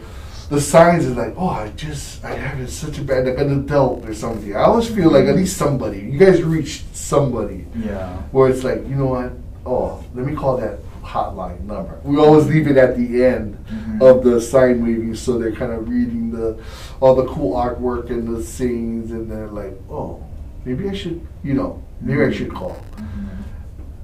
the 0.49 0.59
signs 0.59 1.05
and 1.05 1.15
like, 1.15 1.33
oh, 1.37 1.47
I 1.49 1.69
just 1.77 2.23
I 2.25 2.31
have 2.35 2.69
such 2.69 2.97
a 2.97 3.03
bad 3.03 3.25
like 3.27 3.37
an 3.37 3.51
adult 3.61 4.03
or 4.05 4.13
something. 4.13 4.53
I 4.55 4.63
always 4.63 4.87
feel 4.89 5.09
like 5.11 5.25
at 5.25 5.35
least 5.37 5.55
somebody. 5.57 5.99
You 5.99 6.17
guys 6.19 6.41
reached 6.43 6.83
somebody 6.95 7.65
Yeah. 7.85 8.17
where 8.33 8.49
it's 8.49 8.63
like, 8.65 8.81
you 8.89 8.95
know 8.95 9.05
what? 9.15 9.31
Oh, 9.65 10.03
let 10.15 10.25
me 10.25 10.33
call 10.35 10.57
that 10.57 10.79
hotline 11.03 11.63
number. 11.65 11.99
We 12.03 12.17
always 12.17 12.47
leave 12.47 12.67
it 12.67 12.77
at 12.77 12.95
the 12.97 13.23
end 13.25 13.57
Mhm. 13.71 14.01
of 14.01 14.23
the 14.23 14.39
sign 14.41 14.83
waving, 14.83 15.15
so 15.15 15.37
they're 15.37 15.51
kind 15.51 15.71
of 15.71 15.87
reading 15.89 16.31
the 16.31 16.57
all 16.99 17.15
the 17.15 17.25
cool 17.25 17.55
artwork 17.55 18.09
and 18.09 18.27
the 18.35 18.43
scenes, 18.43 19.11
and 19.11 19.29
they're 19.31 19.47
like, 19.47 19.79
oh, 19.89 20.19
maybe 20.65 20.89
I 20.89 20.93
should, 20.93 21.21
you 21.43 21.53
know, 21.53 21.81
maybe 22.01 22.23
I 22.23 22.31
should 22.31 22.53
call. 22.53 22.77
Mhm. 22.97 23.03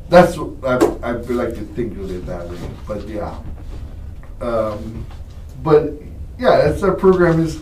That's 0.10 0.38
what 0.38 0.50
I 0.64 0.76
I 1.10 1.12
like 1.14 1.54
to 1.56 1.62
think 1.76 1.98
of 2.00 2.12
it 2.12 2.26
that 2.28 2.48
way. 2.50 2.58
But 2.88 3.08
yeah, 3.10 3.34
um, 4.42 5.06
but 5.64 5.94
yeah, 6.40 6.58
that's 6.68 6.84
our 6.84 6.94
program 6.94 7.40
is. 7.42 7.62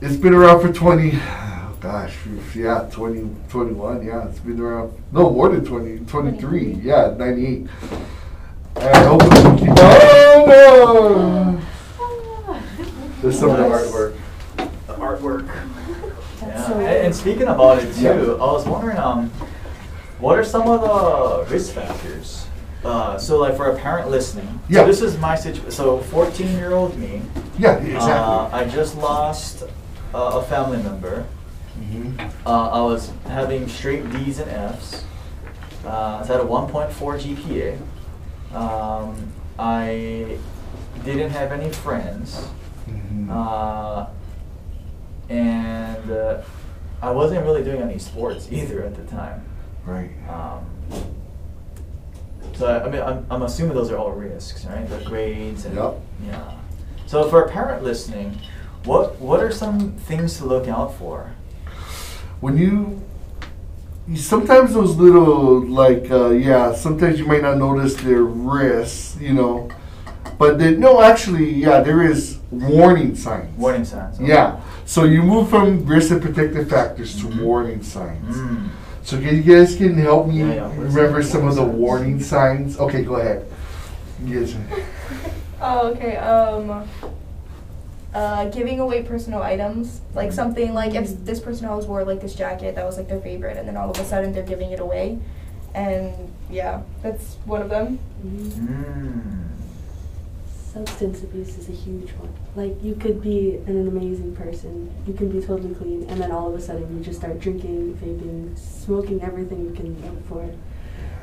It's 0.00 0.16
been 0.16 0.34
around 0.34 0.60
for 0.60 0.72
twenty. 0.72 1.18
Gosh, 1.82 2.14
yeah, 2.54 2.86
20, 2.92 3.28
21, 3.48 4.06
yeah, 4.06 4.28
it's 4.28 4.38
been 4.38 4.60
around, 4.60 4.92
no, 5.10 5.28
more 5.30 5.48
than 5.48 5.64
20, 5.64 6.04
23, 6.06 6.74
yeah, 6.74 7.12
98. 7.18 7.66
And 8.76 8.96
hopefully 9.04 9.50
we 9.50 9.58
keep, 9.58 9.70
oh 9.78 10.44
no! 10.46 11.60
There's 13.20 13.36
some 13.36 13.50
of 13.50 13.56
the 13.56 13.68
Nice. 13.68 13.90
artwork. 13.90 14.14
The 14.86 14.94
artwork. 14.94 15.48
Yeah. 16.40 16.66
so 16.68 16.74
And, 16.74 16.86
and 16.86 17.14
speaking 17.16 17.48
about 17.48 17.80
it 17.82 17.92
too, 17.96 18.02
Yeah. 18.02 18.12
I 18.12 18.52
was 18.52 18.64
wondering, 18.64 18.98
um, 18.98 19.28
what 20.20 20.38
are 20.38 20.44
some 20.44 20.68
of 20.68 20.82
the 20.82 21.52
risk 21.52 21.72
factors? 21.74 22.46
Uh, 22.84 23.18
so 23.18 23.40
like 23.40 23.56
for 23.56 23.72
a 23.72 23.76
parent 23.76 24.08
listening, 24.08 24.60
Yeah. 24.68 24.82
so 24.82 24.86
this 24.86 25.02
is 25.02 25.18
my 25.18 25.34
situation. 25.34 25.72
So 25.72 25.98
14 25.98 26.46
year 26.52 26.74
old 26.74 26.96
me, 26.96 27.22
Yeah, 27.58 27.70
uh, 27.70 27.78
exactly. 27.80 28.60
I 28.60 28.68
just 28.68 28.96
lost 28.98 29.64
uh, 30.14 30.38
a 30.40 30.42
family 30.44 30.80
member. 30.80 31.24
Mhm. 31.82 32.30
Uh, 32.46 32.68
I 32.70 32.80
was 32.82 33.12
having 33.26 33.68
straight 33.68 34.10
D's 34.12 34.38
and 34.38 34.50
F's. 34.50 35.04
Uh, 35.84 36.20
I 36.22 36.26
had 36.26 36.40
a 36.40 36.44
1.4 36.44 37.18
GPA. 37.18 37.78
Um, 38.56 39.32
I 39.58 40.38
didn't 41.04 41.30
have 41.30 41.52
any 41.52 41.70
friends. 41.70 42.46
Mhm. 42.88 43.28
Uh, 43.30 44.06
and 45.28 46.10
uh, 46.10 46.42
I 47.00 47.10
wasn't 47.10 47.44
really 47.44 47.64
doing 47.64 47.82
any 47.82 47.98
sports 47.98 48.48
either 48.50 48.82
at 48.84 48.94
the 48.94 49.04
time. 49.04 49.42
Right. 49.84 50.10
Um, 50.28 50.66
so 52.54 52.66
I, 52.66 52.84
I 52.84 52.88
mean, 52.90 53.02
I'm, 53.02 53.26
I'm 53.30 53.42
assuming 53.42 53.74
those 53.74 53.90
are 53.90 53.96
all 53.96 54.12
risks, 54.12 54.64
right? 54.66 54.88
The 54.88 54.98
grades 55.04 55.64
and 55.64 55.74
Yep. 55.76 56.00
yeah. 56.28 56.52
So 57.06 57.28
for 57.28 57.42
a 57.42 57.48
parent 57.50 57.82
listening, 57.82 58.38
what 58.84 59.20
what 59.20 59.40
are 59.40 59.50
some 59.50 59.92
things 59.92 60.36
to 60.38 60.44
look 60.44 60.68
out 60.68 60.94
for? 60.94 61.32
When 62.42 62.58
you, 62.58 63.00
you 64.08 64.16
sometimes 64.16 64.74
those 64.74 64.96
little 64.96 65.60
like 65.60 66.10
uh, 66.10 66.30
yeah 66.30 66.74
sometimes 66.74 67.18
you 67.18 67.24
might 67.24 67.40
not 67.42 67.56
notice 67.56 67.94
their 67.94 68.22
wrists 68.24 69.16
you 69.20 69.32
know 69.32 69.70
but 70.38 70.58
then 70.58 70.80
no 70.80 71.00
actually 71.00 71.48
yeah 71.54 71.80
there 71.80 72.02
is 72.02 72.38
warning 72.50 73.14
signs 73.14 73.56
Warning 73.56 73.84
signs. 73.84 74.18
okay. 74.18 74.28
yeah 74.28 74.60
so 74.84 75.04
you 75.04 75.22
move 75.22 75.48
from 75.48 75.86
risk 75.86 76.10
and 76.10 76.20
protective 76.20 76.68
factors 76.68 77.14
to 77.20 77.26
Mhm. 77.28 77.42
warning 77.42 77.82
signs 77.82 78.36
Mm. 78.36 78.68
so 79.04 79.18
can 79.20 79.36
you 79.36 79.42
guys 79.42 79.76
can 79.76 79.94
help 79.96 80.26
me 80.26 80.40
Yeah, 80.40 80.54
yeah. 80.54 80.70
Remember 80.76 81.20
it? 81.20 81.24
some 81.24 81.46
of 81.46 81.54
the 81.54 81.62
Warning 81.62 81.80
warning 81.80 82.20
signs 82.20 82.78
okay 82.78 83.02
go 83.04 83.14
ahead 83.16 83.46
yes 84.26 84.54
Oh, 85.64 85.92
okay. 85.94 86.16
Um, 86.16 86.88
uh, 88.14 88.44
giving 88.50 88.78
away 88.80 89.02
personal 89.02 89.42
items, 89.42 90.00
like 90.14 90.30
Mhm. 90.30 90.34
something 90.34 90.74
like 90.74 90.94
if 90.94 91.24
this 91.24 91.40
person 91.40 91.66
always 91.66 91.86
wore 91.86 92.04
like 92.04 92.20
this 92.20 92.34
jacket 92.34 92.74
that 92.74 92.84
was 92.84 92.96
like 92.98 93.08
their 93.08 93.20
favorite, 93.20 93.56
and 93.56 93.66
then 93.66 93.76
all 93.76 93.90
of 93.90 93.98
a 93.98 94.04
sudden 94.04 94.32
they're 94.32 94.42
giving 94.42 94.70
it 94.70 94.80
away, 94.80 95.18
and 95.74 96.12
yeah, 96.50 96.82
that's 97.02 97.36
one 97.46 97.62
of 97.62 97.70
them. 97.70 97.98
Mm. 98.24 99.48
Substance 100.72 101.22
abuse 101.22 101.58
is 101.58 101.68
a 101.68 101.72
huge 101.72 102.10
one. 102.12 102.30
Like 102.56 102.82
you 102.82 102.94
could 102.94 103.22
be 103.22 103.56
an 103.66 103.86
amazing 103.88 104.34
person, 104.34 104.90
you 105.06 105.12
can 105.12 105.28
be 105.30 105.40
totally 105.40 105.74
clean, 105.74 106.06
and 106.08 106.20
then 106.20 106.32
all 106.32 106.48
of 106.48 106.54
a 106.54 106.60
sudden 106.60 106.96
you 106.96 107.04
just 107.04 107.18
start 107.18 107.38
drinking, 107.40 107.98
vaping, 108.02 108.58
smoking 108.58 109.20
everything 109.22 109.64
you 109.66 109.72
can 109.72 109.88
look 110.02 110.26
for. 110.26 110.48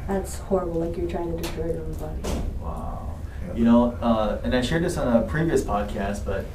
That's 0.07 0.37
horrible. 0.39 0.81
Like 0.81 0.97
you're 0.97 1.09
trying 1.09 1.35
to 1.35 1.41
destroy 1.41 1.67
your 1.67 1.81
own 1.81 1.93
body. 1.93 2.41
Wow. 2.61 3.09
You 3.55 3.65
know, 3.65 3.91
uh, 4.01 4.37
and 4.43 4.55
I 4.55 4.61
shared 4.61 4.83
this 4.83 4.97
on 4.97 5.07
a 5.17 5.21
previous 5.21 5.63
podcast, 5.63 6.25
but 6.25 6.45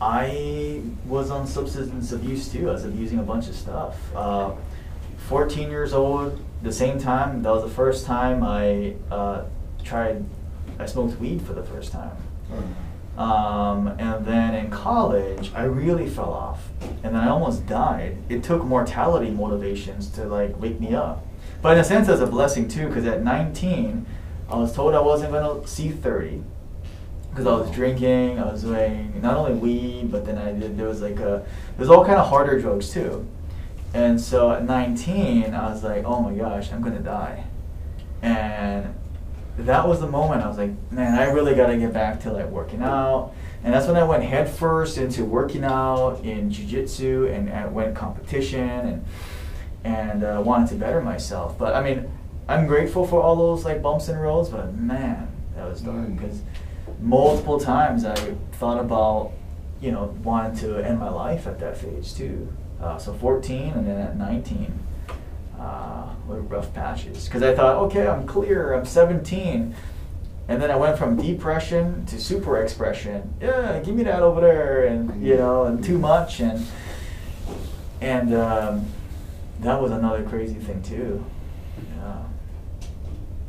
I 0.00 0.80
was 1.06 1.30
on 1.30 1.46
substance 1.46 2.12
abuse 2.12 2.50
too. 2.50 2.68
I 2.70 2.72
was 2.72 2.84
abusing 2.84 3.18
a 3.18 3.22
bunch 3.22 3.48
of 3.48 3.54
stuff. 3.54 3.96
Uh, 4.14 4.52
14 5.28 5.70
years 5.70 5.92
old, 5.92 6.42
the 6.62 6.72
same 6.72 6.98
time, 6.98 7.42
that 7.42 7.50
was 7.50 7.62
the 7.62 7.70
first 7.70 8.06
time 8.06 8.42
I 8.42 8.94
uh, 9.10 9.44
tried, 9.84 10.24
I 10.78 10.86
smoked 10.86 11.20
weed 11.20 11.42
for 11.42 11.52
the 11.52 11.62
first 11.62 11.92
time. 11.92 12.16
Um, 13.18 13.88
and 13.98 14.24
then 14.24 14.54
in 14.54 14.70
college, 14.70 15.52
I 15.54 15.64
really 15.64 16.08
fell 16.08 16.32
off, 16.32 16.68
and 17.02 17.14
then 17.14 17.16
I 17.16 17.28
almost 17.28 17.66
died. 17.66 18.16
It 18.28 18.42
took 18.42 18.64
mortality 18.64 19.30
motivations 19.30 20.08
to 20.12 20.24
like 20.24 20.58
wake 20.60 20.80
me 20.80 20.94
up, 20.94 21.26
but 21.60 21.74
in 21.74 21.78
a 21.78 21.84
sense, 21.84 22.08
as 22.08 22.20
a 22.20 22.26
blessing 22.26 22.66
too, 22.66 22.88
because 22.88 23.04
at 23.04 23.22
19, 23.22 24.06
I 24.48 24.56
was 24.56 24.74
told 24.74 24.94
I 24.94 25.00
wasn't 25.00 25.32
gonna 25.32 25.66
see 25.66 25.90
30, 25.90 26.42
because 27.30 27.46
I 27.46 27.54
was 27.54 27.70
drinking, 27.70 28.38
I 28.38 28.50
was 28.50 28.62
doing 28.62 29.20
not 29.22 29.36
only 29.36 29.54
weed, 29.54 30.10
but 30.10 30.24
then 30.26 30.38
I 30.38 30.52
did 30.52 30.76
there 30.76 30.88
was 30.88 31.00
like 31.00 31.18
a 31.20 31.46
there's 31.76 31.90
all 31.90 32.04
kind 32.04 32.18
of 32.18 32.28
harder 32.28 32.60
drugs 32.60 32.90
too, 32.92 33.26
and 33.94 34.20
so 34.20 34.50
at 34.50 34.64
19, 34.64 35.54
I 35.54 35.70
was 35.70 35.82
like, 35.82 36.04
oh 36.04 36.20
my 36.20 36.34
gosh, 36.34 36.72
I'm 36.72 36.82
gonna 36.82 37.00
die, 37.00 37.44
and 38.22 38.94
that 39.58 39.86
was 39.86 40.00
the 40.00 40.06
moment 40.06 40.42
I 40.42 40.48
was 40.48 40.58
like, 40.58 40.70
man, 40.90 41.18
I 41.18 41.24
really 41.24 41.54
got 41.54 41.68
to 41.68 41.76
get 41.76 41.92
back 41.92 42.20
to 42.22 42.32
like 42.32 42.46
working 42.46 42.82
out. 42.82 43.32
And 43.62 43.74
that's 43.74 43.86
when 43.86 43.96
I 43.96 44.04
went 44.04 44.24
headfirst 44.24 44.96
into 44.96 45.24
working 45.24 45.64
out 45.64 46.20
in 46.24 46.50
jiu-jitsu 46.50 47.28
and 47.30 47.50
I 47.50 47.66
went 47.66 47.94
competition 47.94 48.60
and 48.60 49.04
and 49.82 50.24
uh, 50.24 50.42
wanted 50.44 50.68
to 50.70 50.74
better 50.76 51.00
myself. 51.00 51.58
But 51.58 51.74
I 51.74 51.82
mean, 51.82 52.10
I'm 52.48 52.66
grateful 52.66 53.06
for 53.06 53.22
all 53.22 53.36
those 53.36 53.64
like 53.64 53.82
bumps 53.82 54.08
and 54.08 54.20
roads, 54.20 54.48
but 54.48 54.74
man, 54.74 55.28
that 55.56 55.68
was 55.68 55.80
dark 55.80 55.96
Mm. 55.96 56.40
Multiple 57.00 57.58
times 57.58 58.04
I 58.04 58.34
thought 58.52 58.78
about, 58.78 59.32
you 59.80 59.90
know, 59.90 60.14
wanting 60.22 60.56
to 60.58 60.78
end 60.78 60.98
my 60.98 61.08
life 61.08 61.46
at 61.46 61.58
that 61.60 61.76
phase 61.76 62.12
too. 62.12 62.52
Uh, 62.80 62.98
so 62.98 63.12
14 63.14 63.72
and 63.72 63.86
then 63.86 63.98
at 63.98 64.16
19 64.16 64.78
uh, 65.58 66.06
were 66.26 66.40
rough 66.40 66.72
patches 66.72 67.26
because 67.26 67.42
I 67.42 67.54
thought, 67.54 67.76
okay, 67.86 68.06
I'm 68.06 68.26
clear, 68.26 68.72
I'm 68.72 68.86
17. 68.86 69.74
And 70.48 70.60
then 70.60 70.70
I 70.70 70.76
went 70.76 70.98
from 70.98 71.16
depression 71.16 72.04
to 72.06 72.18
super 72.18 72.60
expression. 72.60 73.34
Yeah, 73.40 73.78
give 73.84 73.94
me 73.94 74.02
that 74.02 74.20
over 74.20 74.40
there, 74.40 74.84
and 74.86 75.24
you 75.24 75.36
know, 75.36 75.66
and 75.66 75.84
too 75.84 75.96
much, 75.96 76.40
and 76.40 76.66
and 78.00 78.34
um, 78.34 78.86
that 79.60 79.80
was 79.80 79.92
another 79.92 80.24
crazy 80.24 80.54
thing 80.54 80.82
too. 80.82 81.24
Yeah. 81.96 82.22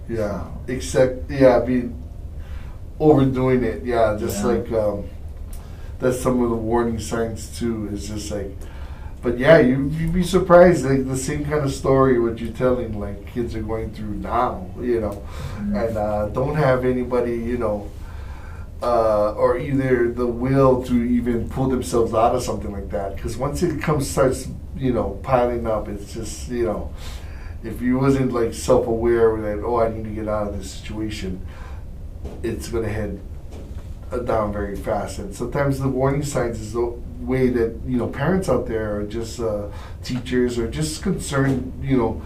Yeah, 0.08 0.48
except 0.68 1.32
yeah, 1.32 1.60
I 1.60 1.66
mean, 1.66 2.01
overdoing 3.02 3.64
it. 3.64 3.84
Yeah, 3.84 4.16
just 4.20 4.40
Yeah. 4.44 4.52
like 4.52 4.72
um, 4.72 5.04
that's 6.00 6.20
some 6.22 6.42
of 6.44 6.50
the 6.50 6.56
warning 6.56 7.00
signs 7.00 7.58
too. 7.60 7.90
Is 7.92 8.08
just 8.08 8.32
like, 8.32 8.56
but 9.22 9.38
yeah, 9.38 9.58
you 9.60 9.90
you'd 9.98 10.14
be 10.14 10.24
surprised. 10.24 10.86
Like 10.86 11.08
the 11.08 11.18
same 11.18 11.44
kind 11.46 11.64
of 11.66 11.72
story 11.72 12.20
what 12.20 12.40
you're 12.40 12.54
telling, 12.54 13.00
like 13.00 13.26
kids 13.34 13.56
are 13.56 13.62
going 13.62 13.92
through 13.92 14.16
now. 14.16 14.68
You 14.80 15.02
know, 15.02 15.22
Mhm. 15.60 15.88
and 15.88 15.98
uh, 15.98 16.26
don't 16.30 16.56
have 16.56 16.86
anybody. 16.86 17.36
You 17.38 17.58
know. 17.58 17.88
Uh, 18.84 19.34
or 19.38 19.60
either 19.60 20.12
the 20.12 20.26
will 20.26 20.82
to 20.82 20.96
even 21.04 21.48
pull 21.48 21.68
themselves 21.70 22.16
out 22.16 22.34
of 22.34 22.42
something 22.42 22.72
like 22.72 22.90
that, 22.90 23.16
because 23.16 23.38
once 23.38 23.62
it 23.62 23.80
comes 23.80 24.10
starts, 24.10 24.48
you 24.76 24.92
know, 24.92 25.20
piling 25.22 25.68
up, 25.68 25.88
it's 25.88 26.12
just, 26.16 26.50
you 26.50 26.66
know, 26.66 26.90
if 27.64 27.80
you 27.80 28.00
wasn't 28.00 28.32
like 28.34 28.56
self-aware 28.56 29.40
that 29.40 29.64
oh 29.64 29.78
I 29.82 29.90
need 29.94 30.06
to 30.06 30.10
get 30.10 30.28
out 30.28 30.48
of 30.48 30.58
this 30.58 30.72
situation, 30.72 31.46
it's 32.44 32.70
gonna 32.70 32.90
head 32.90 33.20
uh, 34.12 34.20
down 34.20 34.52
very 34.52 34.76
fast. 34.76 35.20
And 35.20 35.34
sometimes 35.36 35.80
the 35.80 35.88
warning 35.88 36.24
signs 36.24 36.60
is 36.60 36.74
the 36.74 36.96
way 37.20 37.50
that 37.50 37.76
you 37.86 37.98
know 37.98 38.08
parents 38.08 38.50
out 38.50 38.68
there 38.68 38.98
or 38.98 39.04
just 39.04 39.40
uh, 39.40 39.68
teachers 40.04 40.58
or 40.58 40.68
just 40.70 41.04
concerned 41.04 41.72
you 41.84 41.96
know 41.96 42.22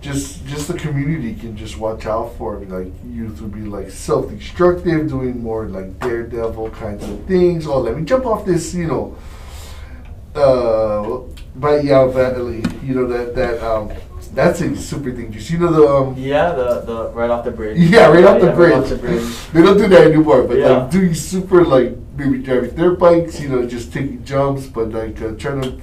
just 0.00 0.44
just 0.46 0.68
the 0.68 0.74
community 0.74 1.34
can 1.34 1.56
just 1.56 1.78
watch 1.78 2.06
out 2.06 2.34
for 2.36 2.58
like 2.60 2.92
youth 3.06 3.40
would 3.40 3.54
be 3.54 3.60
like 3.62 3.90
self-destructive 3.90 5.08
doing 5.08 5.42
more 5.42 5.66
like 5.66 5.98
daredevil 6.00 6.70
kinds 6.70 7.04
of 7.08 7.24
things. 7.26 7.66
Oh 7.66 7.80
let 7.80 7.96
me 7.96 8.04
jump 8.04 8.26
off 8.26 8.44
this 8.44 8.74
you 8.74 8.86
know. 8.86 9.16
Uh 10.34 11.20
but 11.56 11.84
yeah 11.84 12.06
Valley, 12.06 12.62
you 12.82 12.94
know 12.94 13.06
that 13.06 13.34
that 13.34 13.62
um 13.62 13.90
that's 14.34 14.60
a 14.60 14.74
super 14.76 15.10
dangerous 15.10 15.50
you 15.50 15.58
know 15.58 15.72
the 15.72 15.86
um 15.86 16.14
Yeah, 16.18 16.52
the 16.52 16.80
the 16.80 17.08
right 17.10 17.30
off 17.30 17.44
the 17.44 17.50
bridge. 17.50 17.78
yeah, 17.94 18.06
right 18.06 18.24
off 18.24 18.40
the 18.40 18.48
yeah, 18.48 18.54
bridge. 18.54 18.72
Right 18.72 18.82
off 18.82 18.88
the 18.88 18.96
bridge. 18.96 19.24
They 19.52 19.62
don't 19.62 19.78
do 19.78 19.88
that 19.88 20.06
anymore, 20.08 20.42
but 20.44 20.58
Yeah. 20.58 20.68
like 20.78 20.90
doing 20.90 21.14
super 21.14 21.64
like 21.64 21.96
maybe 22.16 22.38
driving 22.42 22.74
their 22.74 22.92
bikes, 22.92 23.40
you 23.40 23.48
know, 23.48 23.66
just 23.66 23.92
taking 23.92 24.24
jumps, 24.24 24.66
but 24.66 24.90
like 24.90 25.20
uh, 25.22 25.32
trying 25.36 25.62
to. 25.62 25.80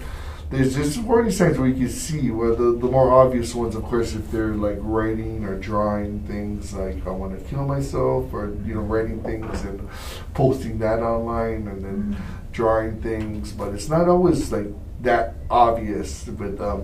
There's 0.52 0.76
just 0.76 0.98
warning 1.04 1.32
signs 1.32 1.58
where 1.58 1.70
you 1.70 1.76
can 1.76 1.90
see 1.90 2.30
where 2.30 2.50
the, 2.54 2.76
the 2.84 2.90
more 2.92 3.10
obvious 3.10 3.56
ones, 3.56 3.74
of 3.74 3.84
course, 3.84 4.14
if 4.16 4.30
they're 4.32 4.54
like 4.54 4.76
writing 4.82 5.46
or 5.46 5.56
drawing 5.58 6.20
things 6.28 6.74
like 6.74 7.08
I 7.08 7.12
want 7.12 7.40
to 7.40 7.46
kill 7.46 7.64
myself, 7.66 8.34
or 8.34 8.52
you 8.68 8.76
know, 8.76 8.82
writing 8.82 9.24
things 9.24 9.64
and 9.64 9.88
posting 10.34 10.78
that 10.80 11.00
online, 11.00 11.68
and 11.72 11.80
then 11.86 11.98
Mhm. 12.18 12.52
drawing 12.52 13.02
things, 13.02 13.54
but 13.54 13.74
it's 13.74 13.88
not 13.88 14.10
always 14.10 14.52
like 14.52 14.68
that 15.04 15.36
obvious. 15.50 16.26
But 16.26 16.60
um, 16.60 16.84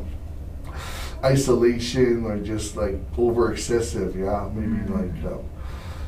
isolation 1.24 2.26
or 2.26 2.38
just 2.38 2.76
like 2.76 2.96
over 3.18 3.52
excessive, 3.52 4.16
yeah, 4.16 4.48
maybe 4.54 4.78
Mhm. 4.84 4.90
like 4.92 5.32
um, 5.34 5.40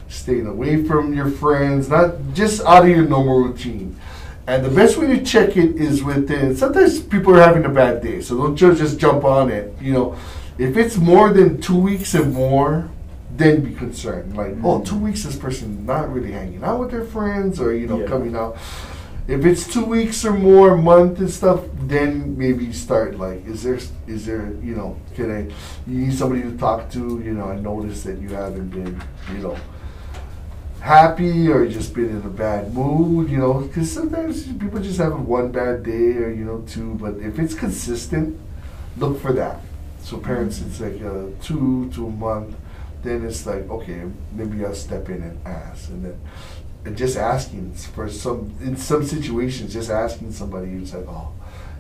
staying 0.08 0.48
away 0.48 0.84
from 0.84 1.14
your 1.14 1.30
friends, 1.30 1.90
not 1.90 2.16
just 2.34 2.62
out 2.66 2.84
of 2.84 2.90
your 2.90 3.06
normal 3.06 3.44
routine. 3.44 3.96
And 4.48 4.66
the 4.66 4.70
best 4.70 4.98
way 4.98 5.08
to 5.08 5.24
check 5.24 5.56
it 5.58 5.76
is 5.76 6.04
within. 6.04 6.56
Sometimes 6.56 7.00
people 7.00 7.36
are 7.36 7.42
having 7.44 7.66
a 7.66 7.70
bad 7.70 8.02
day, 8.02 8.20
so 8.22 8.36
don't 8.38 8.56
ju- 8.56 8.74
just 8.74 8.98
jump 9.00 9.24
on 9.24 9.52
it. 9.52 9.76
You 9.80 9.94
know, 9.94 10.16
if 10.58 10.76
it's 10.78 10.98
more 10.98 11.32
than 11.32 11.62
two 11.62 11.78
weeks 11.78 12.16
and 12.16 12.34
more, 12.34 12.86
then 13.38 13.62
be 13.62 13.72
concerned. 13.72 14.36
Like, 14.36 14.56
oh, 14.64 14.80
Mhm. 14.80 14.86
two 14.86 14.98
weeks, 14.98 15.24
this 15.24 15.36
person 15.36 15.86
not 15.86 16.12
really 16.12 16.32
hanging 16.32 16.64
out 16.64 16.80
with 16.80 16.90
their 16.92 17.04
friends, 17.06 17.60
or 17.62 17.74
you 17.74 17.86
know, 17.88 18.00
Yeah. 18.00 18.08
coming 18.08 18.36
out. 18.36 18.58
If 19.30 19.46
it's 19.46 19.72
two 19.72 19.86
weeks 19.86 20.26
or 20.26 20.34
more, 20.34 20.76
month 20.76 21.20
and 21.20 21.30
stuff, 21.30 21.62
then 21.82 22.36
maybe 22.36 22.74
start 22.74 23.20
like, 23.20 23.46
is 23.46 23.62
there, 23.62 23.78
is 24.08 24.26
there, 24.26 24.52
you 24.64 24.74
know, 24.74 24.98
can 25.14 25.30
I, 25.30 25.42
you 25.86 26.08
need 26.08 26.14
somebody 26.16 26.42
to 26.42 26.58
talk 26.58 26.90
to, 26.94 27.22
you 27.24 27.34
know, 27.34 27.46
I 27.46 27.60
noticed 27.60 28.06
that 28.06 28.18
you 28.18 28.30
haven't 28.30 28.70
been, 28.70 29.00
you 29.32 29.38
know, 29.38 29.56
happy 30.82 31.48
or 31.48 31.68
just 31.70 31.94
been 31.94 32.10
in 32.10 32.26
a 32.26 32.30
bad 32.30 32.74
mood, 32.74 33.30
you 33.30 33.38
know, 33.38 33.60
because 33.60 33.92
sometimes 33.92 34.52
people 34.54 34.80
just 34.80 34.98
have 34.98 35.20
one 35.22 35.52
bad 35.52 35.84
day 35.84 36.18
or, 36.18 36.32
you 36.32 36.44
know, 36.44 36.64
two, 36.68 36.96
but 36.96 37.14
if 37.18 37.38
it's 37.38 37.54
consistent, 37.54 38.36
look 38.98 39.22
for 39.22 39.32
that. 39.34 39.62
So 40.02 40.18
parents, 40.18 40.60
it's 40.60 40.82
like 40.82 41.04
uh, 41.04 41.28
two 41.44 41.92
to 41.94 42.08
a 42.08 42.10
month, 42.10 42.56
then 43.04 43.24
it's 43.24 43.46
like, 43.46 43.70
okay, 43.70 44.06
maybe 44.32 44.66
I'll 44.66 44.74
step 44.74 45.08
in 45.10 45.22
and 45.22 45.46
ask. 45.46 45.90
And 45.90 46.04
then 46.04 46.20
and 46.86 46.98
just 46.98 47.18
asking 47.18 47.74
for 47.74 48.10
some, 48.10 48.54
in 48.62 48.78
some 48.78 49.06
situations, 49.06 49.74
just 49.74 49.90
asking 49.90 50.32
somebody 50.32 50.72
who's 50.72 50.94
like, 50.94 51.08
oh, 51.08 51.32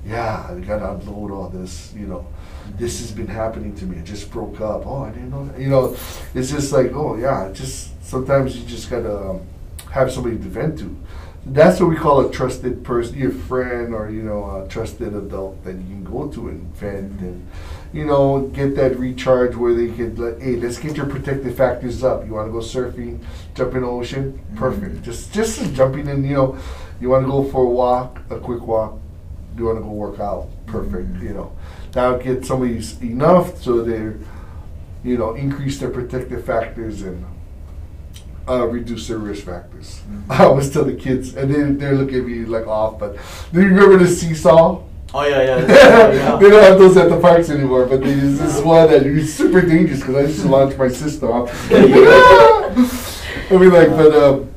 yeah, 0.06 0.48
I 0.50 0.60
gotta 0.60 0.92
unload 0.94 1.32
all 1.32 1.50
this, 1.50 1.94
you 1.94 2.06
know, 2.06 2.26
this 2.78 3.00
has 3.00 3.12
been 3.12 3.28
happening 3.28 3.76
to 3.76 3.86
me. 3.86 4.00
I 4.00 4.02
just 4.02 4.32
broke 4.32 4.62
up. 4.62 4.86
Oh, 4.86 5.04
I 5.04 5.10
didn't 5.10 5.32
know 5.32 5.46
that. 5.46 5.60
You 5.60 5.70
know, 5.70 5.96
it's 6.34 6.52
just 6.52 6.72
like, 6.72 6.92
oh, 6.94 7.16
yeah, 7.16 7.50
just 7.54 8.02
sometimes 8.04 8.58
you 8.58 8.66
just 8.66 8.90
gotta 8.90 9.32
um, 9.32 9.42
have 9.92 10.12
somebody 10.12 10.38
to 10.38 10.44
vent 10.44 10.80
to. 10.80 10.96
That's 11.46 11.80
what 11.80 11.90
we 11.90 11.96
call 11.96 12.28
a 12.28 12.32
trusted 12.32 12.84
person, 12.84 13.18
your 13.18 13.32
friend, 13.32 13.94
or 13.94 14.10
you 14.10 14.22
know, 14.24 14.64
a 14.64 14.68
trusted 14.68 15.16
adult 15.16 15.64
that 15.64 15.76
you 15.76 15.84
can 15.84 16.04
go 16.04 16.28
to 16.28 16.50
and 16.50 16.62
vent 16.76 17.20
and 17.22 17.48
you 17.94 18.06
know 18.06 18.48
get 18.54 18.76
that 18.76 18.98
recharge 19.00 19.56
where 19.56 19.74
they 19.74 19.88
could, 19.90 20.20
like, 20.20 20.40
hey, 20.42 20.56
let's 20.58 20.78
get 20.78 20.96
your 20.98 21.08
protective 21.08 21.56
factors 21.56 22.04
up. 22.04 22.26
You 22.26 22.34
want 22.34 22.48
to 22.48 22.52
go 22.52 22.60
surfing, 22.60 23.20
jump 23.56 23.74
in 23.76 23.82
the 23.82 23.88
ocean, 23.88 24.40
perfect. 24.56 24.96
Mhm. 24.98 25.02
Just 25.02 25.34
just 25.34 25.74
jumping 25.74 26.08
in. 26.08 26.24
You 26.24 26.36
know, 26.36 26.58
you 27.02 27.10
want 27.10 27.26
to 27.26 27.32
go 27.32 27.44
for 27.44 27.64
a 27.64 27.70
walk, 27.70 28.20
a 28.30 28.38
quick 28.38 28.66
walk. 28.66 28.98
You 29.58 29.66
want 29.66 29.78
to 29.80 29.84
go 29.84 29.90
work 29.90 30.20
out, 30.20 30.48
perfect. 30.68 31.14
Mhm. 31.16 31.24
You 31.24 31.34
know, 31.34 31.52
that 31.94 32.08
would 32.10 32.24
get 32.24 32.46
somebody 32.46 32.80
enough 33.02 33.62
so 33.62 33.82
they're 33.82 34.16
you 35.04 35.18
know 35.18 35.34
increase 35.34 35.80
their 35.80 35.90
protective 35.90 36.44
factors 36.46 37.02
and 37.02 37.24
uh, 38.48 38.66
reduce 38.68 39.08
their 39.08 39.18
risk 39.18 39.46
factors. 39.46 40.02
Mhm. 40.10 40.24
I 40.40 40.46
always 40.46 40.70
tell 40.70 40.84
the 40.84 40.94
kids, 40.94 41.36
and 41.36 41.54
they 41.54 41.62
they're 41.86 41.96
looking 41.96 42.20
at 42.20 42.26
me 42.26 42.46
like 42.46 42.68
off, 42.68 43.00
but 43.00 43.18
do 43.54 43.62
you 43.62 43.68
remember 43.70 43.98
the 43.98 44.08
seesaw? 44.08 44.82
Oh 45.12 45.26
yeah, 45.28 45.42
yeah. 45.68 46.36
they 46.38 46.50
don't 46.50 46.64
have 46.64 46.78
those 46.78 46.96
at 46.98 47.10
the 47.10 47.20
parks 47.20 47.50
anymore, 47.50 47.86
but 47.88 48.02
they 48.02 48.12
use 48.12 48.38
this 48.38 48.62
one 48.62 48.88
that 48.90 49.06
is 49.08 49.34
super 49.34 49.62
dangerous 49.62 50.02
because 50.02 50.16
I 50.16 50.22
used 50.22 50.42
to 50.42 50.48
launch 50.48 50.78
my 50.78 50.88
sister 50.88 51.32
off. 51.32 51.50
I 51.72 53.58
mean, 53.58 53.72
like, 53.72 53.90
but 53.90 54.14
um, 54.16 54.50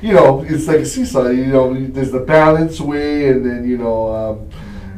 you 0.00 0.12
know, 0.12 0.42
it's 0.42 0.66
like 0.66 0.78
a 0.78 0.86
seesaw. 0.86 1.28
You 1.28 1.46
know, 1.46 1.72
there's 1.86 2.10
the 2.10 2.18
balance 2.20 2.80
way, 2.80 3.28
and 3.28 3.46
then 3.46 3.64
you 3.68 3.78
know, 3.78 4.12
um, 4.12 4.50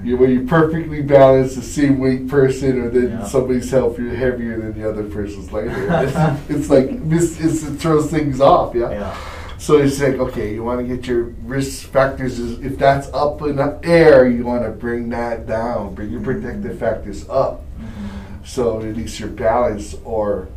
you 0.02 0.16
where 0.16 0.30
you 0.30 0.46
perfectly 0.46 1.02
balance 1.02 1.55
the 1.55 1.62
same 1.62 1.98
weight 1.98 2.26
person, 2.26 2.80
or 2.80 2.88
then 2.88 3.11
Yeah. 3.11 3.24
somebody's 3.24 3.70
heavier 3.70 4.14
heavier 4.14 4.59
than 4.59 4.80
the 4.80 4.88
other 4.88 5.05
person's 5.05 5.52
lighter. 5.52 5.70
it's, 6.02 6.50
it's 6.50 6.70
like 6.70 7.07
this. 7.11 7.38
It's, 7.40 7.62
it 7.62 7.76
throws 7.76 8.11
things 8.11 8.40
off. 8.40 8.74
Yeah. 8.74 8.90
Yeah. 8.90 9.16
So 9.65 9.79
it's 9.79 9.99
like, 9.99 10.17
okay, 10.17 10.53
you 10.53 10.62
want 10.62 10.87
to 10.87 10.95
get 10.95 11.07
your 11.07 11.23
risk 11.23 11.89
factors. 11.89 12.39
If 12.39 12.77
that's 12.77 13.09
up 13.15 13.41
in 13.41 13.57
the 13.57 13.81
air, 13.83 14.29
you 14.29 14.45
want 14.45 14.62
to 14.65 14.69
bring 14.69 15.09
that 15.09 15.47
down. 15.47 15.95
Bring 15.95 16.11
your 16.11 16.21
protective 16.21 16.73
mm-hmm. 16.73 16.79
factors 16.79 17.27
up. 17.31 17.62
Mm-hmm. 17.81 18.45
So 18.45 18.83
at 18.83 18.95
least 18.95 19.19
your 19.19 19.31
balance. 19.31 19.95
Or 20.05 20.49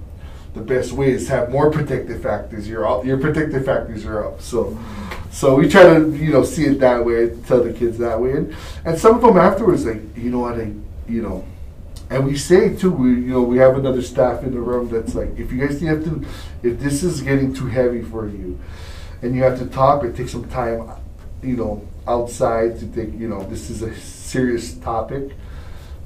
the 0.53 0.59
best 0.59 0.91
way 0.91 1.11
is 1.11 1.27
to 1.27 1.31
have 1.31 1.51
more 1.51 1.71
protective 1.71 2.21
factors. 2.21 2.67
Your 2.67 2.85
up, 2.85 3.05
your 3.05 3.17
protective 3.17 3.63
factors 3.63 4.05
are 4.05 4.27
up. 4.27 4.41
So, 4.41 4.65
mm-hmm. 4.65 5.31
so 5.31 5.55
we 5.55 5.69
try 5.69 5.83
to 5.83 6.13
you 6.13 6.33
know 6.33 6.43
see 6.43 6.65
it 6.65 6.81
that 6.81 7.05
way. 7.05 7.29
Tell 7.45 7.63
the 7.63 7.71
kids 7.71 7.97
that 7.99 8.19
way, 8.19 8.31
and, 8.31 8.53
and 8.83 8.99
some 8.99 9.15
of 9.15 9.21
them 9.21 9.37
afterwards 9.37 9.85
like 9.85 10.01
you 10.17 10.29
know 10.31 10.39
what 10.39 10.59
I 10.59 10.73
you 11.07 11.21
know. 11.21 11.45
And 12.09 12.25
we 12.25 12.35
say 12.35 12.75
too, 12.75 12.91
we 12.91 13.11
you 13.11 13.31
know 13.31 13.41
we 13.41 13.55
have 13.59 13.77
another 13.77 14.01
staff 14.01 14.43
in 14.43 14.53
the 14.53 14.59
room 14.59 14.89
that's 14.89 15.15
like, 15.15 15.29
if 15.39 15.49
you 15.49 15.65
guys 15.65 15.79
have 15.79 16.03
to, 16.03 16.25
if 16.61 16.77
this 16.81 17.03
is 17.03 17.21
getting 17.21 17.53
too 17.53 17.67
heavy 17.67 18.01
for 18.01 18.27
you, 18.27 18.59
and 19.21 19.35
you 19.35 19.43
have 19.43 19.57
to 19.59 19.65
talk 19.65 20.03
or 20.03 20.11
take 20.11 20.29
some 20.29 20.47
time, 20.49 20.89
you 21.41 21.55
know, 21.55 21.87
outside 22.07 22.79
to 22.79 22.85
think, 22.85 23.19
you 23.19 23.27
know, 23.27 23.43
this 23.43 23.69
is 23.69 23.81
a 23.81 23.95
serious 23.95 24.75
topic. 24.75 25.31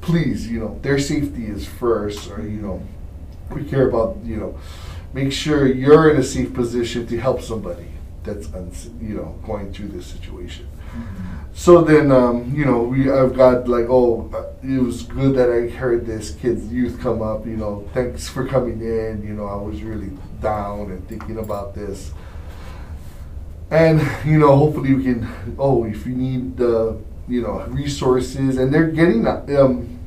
Please, 0.02 0.48
you 0.48 0.60
know, 0.60 0.80
their 0.82 0.98
safety 0.98 1.46
is 1.46 1.68
first, 1.68 2.30
or 2.32 2.42
you 2.42 2.62
know, 2.62 2.82
we 3.52 3.64
care 3.64 3.88
about, 3.88 4.18
you 4.24 4.38
know, 4.38 4.60
make 5.14 5.32
sure 5.32 5.68
you're 5.68 6.10
in 6.10 6.18
a 6.18 6.24
safe 6.24 6.54
position 6.54 7.06
to 7.08 7.20
help 7.20 7.42
somebody 7.42 7.88
that's, 8.24 8.48
you 9.00 9.16
know, 9.16 9.36
going 9.46 9.74
through 9.74 9.90
this 9.90 10.06
situation. 10.06 10.68
So 11.54 11.82
then, 11.82 12.12
um, 12.12 12.54
you 12.56 12.66
know, 12.66 12.84
we 12.84 13.12
I've 13.12 13.36
got 13.36 13.68
like, 13.68 13.86
oh, 13.90 14.30
uh, 14.34 14.66
it 14.66 14.82
was 14.82 15.04
good 15.04 15.36
that 15.36 15.50
I 15.50 15.68
heard 15.70 16.06
this 16.06 16.32
kid's 16.32 16.72
youth 16.72 17.00
come 17.02 17.22
up. 17.22 17.46
You 17.46 17.58
know, 17.58 17.88
thanks 17.94 18.28
for 18.30 18.48
coming 18.48 18.82
in. 18.82 19.24
You 19.26 19.34
know, 19.34 19.46
I 19.46 19.56
was 19.56 19.84
really 19.84 20.12
down 20.42 20.92
and 20.92 21.08
thinking 21.08 21.38
about 21.38 21.76
this. 21.76 22.14
And 23.72 24.02
you 24.26 24.38
know, 24.38 24.56
hopefully 24.56 24.94
we 24.94 25.04
can. 25.04 25.28
Oh, 25.58 25.86
if 25.86 26.06
you 26.06 26.14
need 26.14 26.58
the, 26.58 26.98
you 27.28 27.42
know, 27.42 27.62
resources, 27.70 28.58
and 28.58 28.74
they're 28.74 28.88
getting 28.90 29.26
um, 29.26 29.98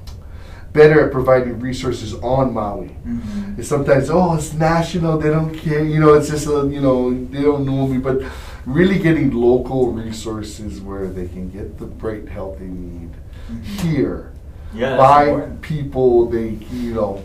better 0.74 1.06
at 1.06 1.12
providing 1.12 1.58
resources 1.60 2.14
on 2.16 2.52
Maui. 2.52 2.94
Mhm. 3.06 3.58
It's 3.58 3.68
sometimes, 3.68 4.10
oh, 4.10 4.34
it's 4.34 4.52
national. 4.52 5.18
They 5.18 5.30
don't 5.30 5.54
care. 5.54 5.82
You 5.82 5.98
know, 6.00 6.12
it's 6.14 6.28
just 6.28 6.46
a, 6.46 6.68
you 6.68 6.80
know, 6.80 7.10
they 7.32 7.42
don't 7.42 7.64
know 7.64 7.86
me. 7.86 7.98
But 7.98 8.22
really 8.66 8.98
getting 8.98 9.30
local 9.30 9.92
resources 9.92 10.80
where 10.80 11.06
they 11.06 11.26
can 11.28 11.48
get 11.50 11.78
the 11.78 11.86
great 11.86 12.28
help 12.28 12.58
they 12.58 12.66
need 12.66 13.10
Mhm. 13.50 13.62
here 13.82 14.32
Yeah, 14.74 14.96
by 14.96 15.24
important. 15.24 15.60
people 15.62 16.26
they, 16.26 16.58
you 16.72 16.92
know, 16.94 17.22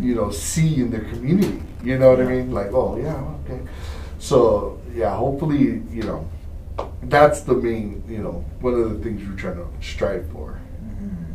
you 0.00 0.14
know, 0.14 0.30
see 0.30 0.80
in 0.80 0.90
their 0.90 1.04
community. 1.12 1.60
You 1.84 1.98
know 1.98 2.10
what 2.10 2.20
I 2.20 2.24
mean? 2.24 2.52
Like, 2.52 2.72
oh 2.72 2.96
yeah, 2.96 3.20
okay. 3.44 3.60
So 4.18 4.77
yeah, 4.94 5.16
hopefully, 5.16 5.82
you 5.90 6.02
know, 6.02 6.28
that's 7.02 7.40
the 7.42 7.54
main, 7.54 8.02
you 8.08 8.18
know, 8.18 8.44
one 8.60 8.74
of 8.74 8.90
the 8.90 9.04
things 9.04 9.26
we're 9.28 9.36
trying 9.36 9.56
to 9.56 9.66
strive 9.80 10.28
for. 10.30 10.58
Mhm. 10.84 11.26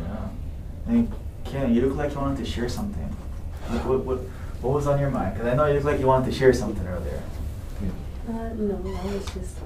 Yeah. 0.00 0.28
And 0.92 1.12
Ken, 1.44 1.74
you 1.74 1.82
look 1.86 1.96
like 1.96 2.12
you 2.14 2.20
wanted 2.20 2.38
to 2.44 2.50
share 2.50 2.68
something. 2.68 3.16
Like, 3.70 3.84
what, 3.84 4.04
what, 4.04 4.18
what 4.62 4.72
was 4.74 4.86
on 4.86 4.98
your 4.98 5.10
mind? 5.10 5.34
Because 5.34 5.48
I 5.52 5.54
know 5.54 5.66
you 5.66 5.74
look 5.74 5.84
like 5.84 6.00
you 6.00 6.06
wanted 6.06 6.30
to 6.30 6.36
share 6.36 6.52
something 6.52 6.86
earlier. 6.86 7.22
Uh, 8.28 8.32
no, 8.54 8.74
I 9.02 9.06
was 9.06 9.24
just. 9.26 9.56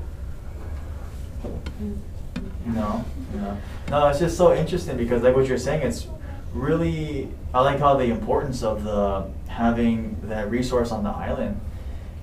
No, 2.65 3.05
no, 3.35 3.59
no. 3.91 4.07
It's 4.09 4.21
just 4.21 4.37
so 4.37 4.55
interesting 4.55 4.97
because, 4.97 5.23
like 5.23 5.35
what 5.35 5.47
you're 5.47 5.59
saying, 5.59 5.83
it's 5.83 6.07
really. 6.55 7.29
I 7.53 7.61
like 7.63 7.81
how 7.81 7.97
the 7.97 8.05
importance 8.05 8.63
of 8.63 8.85
the 8.85 9.29
having 9.49 10.17
that 10.25 10.49
resource 10.51 10.93
on 10.93 11.03
the 11.03 11.11
island. 11.11 11.61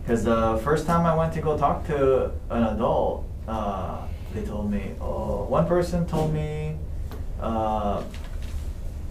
Because 0.09 0.23
the 0.23 0.59
first 0.63 0.87
time 0.87 1.05
I 1.05 1.13
went 1.13 1.33
to 1.33 1.39
go 1.39 1.55
talk 1.55 1.85
to 1.85 2.31
an 2.49 2.63
adult, 2.63 3.29
uh, 3.47 4.07
they 4.33 4.43
told 4.43 4.71
me. 4.71 4.95
Oh, 4.99 5.43
one 5.43 5.67
person 5.67 6.07
told 6.07 6.33
me 6.33 6.75
uh, 7.39 8.01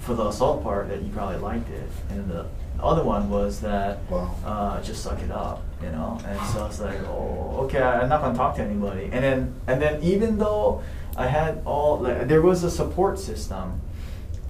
for 0.01 0.15
the 0.15 0.27
assault 0.27 0.65
part 0.65 0.89
that 0.89 1.01
you 1.01 1.09
probably 1.13 1.37
liked 1.37 1.71
it, 1.71 1.89
and 2.11 2.29
the 2.29 2.47
other 2.83 3.05
one 3.05 3.31
was 3.31 3.61
that 3.61 4.01
Wow. 4.11 4.35
uh, 4.45 4.83
just 4.83 5.05
suck 5.05 5.23
it 5.23 5.31
up, 5.31 5.63
you 5.81 5.93
know. 5.93 6.21
And 6.27 6.41
so 6.49 6.65
I 6.65 6.67
was 6.67 6.81
like, 6.81 6.99
oh, 7.05 7.67
okay, 7.67 7.81
I'm 7.81 8.09
not 8.09 8.21
gonna 8.21 8.37
talk 8.37 8.57
to 8.57 8.63
anybody. 8.63 9.05
And 9.05 9.23
then, 9.23 9.55
and 9.69 9.81
then 9.81 10.03
even 10.03 10.37
though 10.37 10.83
I 11.17 11.29
had 11.29 11.63
all, 11.65 12.01
like, 12.01 12.27
there 12.27 12.43
was 12.43 12.65
a 12.65 12.71
support 12.73 13.21
system, 13.21 13.83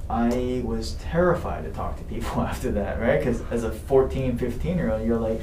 I 0.08 0.62
was 0.64 0.92
terrified 0.94 1.64
to 1.64 1.70
talk 1.72 1.98
to 1.98 2.04
people 2.04 2.40
after 2.50 2.70
that, 2.70 3.02
right? 3.02 3.18
Because 3.18 3.42
as 3.50 3.64
a 3.64 3.70
14, 3.70 4.38
15 4.38 4.78
year 4.78 4.90
old, 4.90 5.06
you're 5.06 5.18
like, 5.18 5.42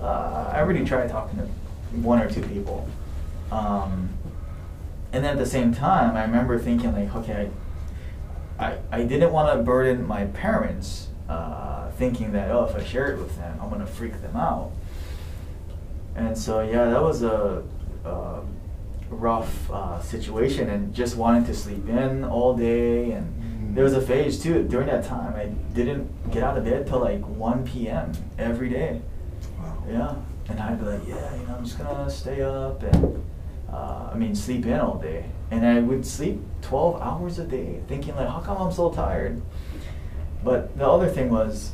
uh, 0.00 0.50
I 0.52 0.60
already 0.60 0.84
tried 0.84 1.08
talking 1.08 1.38
to 1.38 1.46
one 1.96 2.20
or 2.20 2.30
two 2.30 2.42
people. 2.42 2.88
Um, 3.50 4.10
and 5.12 5.24
then 5.24 5.32
at 5.32 5.38
the 5.38 5.46
same 5.46 5.72
time, 5.72 6.16
I 6.16 6.22
remember 6.22 6.58
thinking 6.58 6.92
like, 6.92 7.14
okay, 7.14 7.50
I, 8.58 8.66
I, 8.66 8.78
I 8.90 9.02
didn't 9.04 9.32
want 9.32 9.56
to 9.56 9.62
burden 9.62 10.06
my 10.06 10.26
parents, 10.26 11.08
uh, 11.28 11.90
thinking 11.92 12.32
that 12.32 12.50
oh, 12.50 12.64
if 12.64 12.76
I 12.76 12.84
share 12.84 13.12
it 13.12 13.18
with 13.18 13.36
them, 13.36 13.58
I'm 13.62 13.70
gonna 13.70 13.86
freak 13.86 14.20
them 14.20 14.36
out. 14.36 14.72
And 16.14 16.36
so 16.36 16.60
yeah, 16.60 16.84
that 16.86 17.02
was 17.02 17.22
a, 17.22 17.62
a 18.04 18.40
rough 19.10 19.70
uh, 19.70 20.00
situation, 20.00 20.68
and 20.70 20.94
just 20.94 21.16
wanting 21.16 21.44
to 21.46 21.54
sleep 21.54 21.88
in 21.88 22.24
all 22.24 22.54
day. 22.54 23.12
And 23.12 23.76
there 23.76 23.84
was 23.84 23.94
a 23.94 24.00
phase 24.00 24.42
too 24.42 24.62
during 24.64 24.86
that 24.88 25.04
time. 25.04 25.34
I 25.34 25.46
didn't 25.74 26.30
get 26.30 26.42
out 26.42 26.56
of 26.56 26.64
bed 26.64 26.86
till 26.86 27.00
like 27.00 27.20
1 27.26 27.66
p.m. 27.66 28.12
every 28.38 28.68
day. 28.68 29.02
Yeah, 29.88 30.14
and 30.48 30.60
I'd 30.60 30.80
be 30.80 30.86
like, 30.86 31.06
yeah, 31.06 31.34
you 31.36 31.46
know, 31.46 31.56
I'm 31.56 31.64
just 31.64 31.78
gonna 31.78 32.10
stay 32.10 32.42
up 32.42 32.82
and, 32.82 33.24
uh, 33.72 34.10
I 34.12 34.16
mean, 34.16 34.34
sleep 34.34 34.66
in 34.66 34.80
all 34.80 34.98
day. 34.98 35.26
And 35.50 35.64
I 35.64 35.80
would 35.80 36.04
sleep 36.04 36.40
12 36.62 37.00
hours 37.00 37.38
a 37.38 37.44
day, 37.44 37.80
thinking 37.86 38.16
like, 38.16 38.28
how 38.28 38.40
come 38.40 38.56
I'm 38.56 38.72
so 38.72 38.90
tired? 38.90 39.40
But 40.42 40.76
the 40.76 40.88
other 40.88 41.08
thing 41.08 41.30
was, 41.30 41.72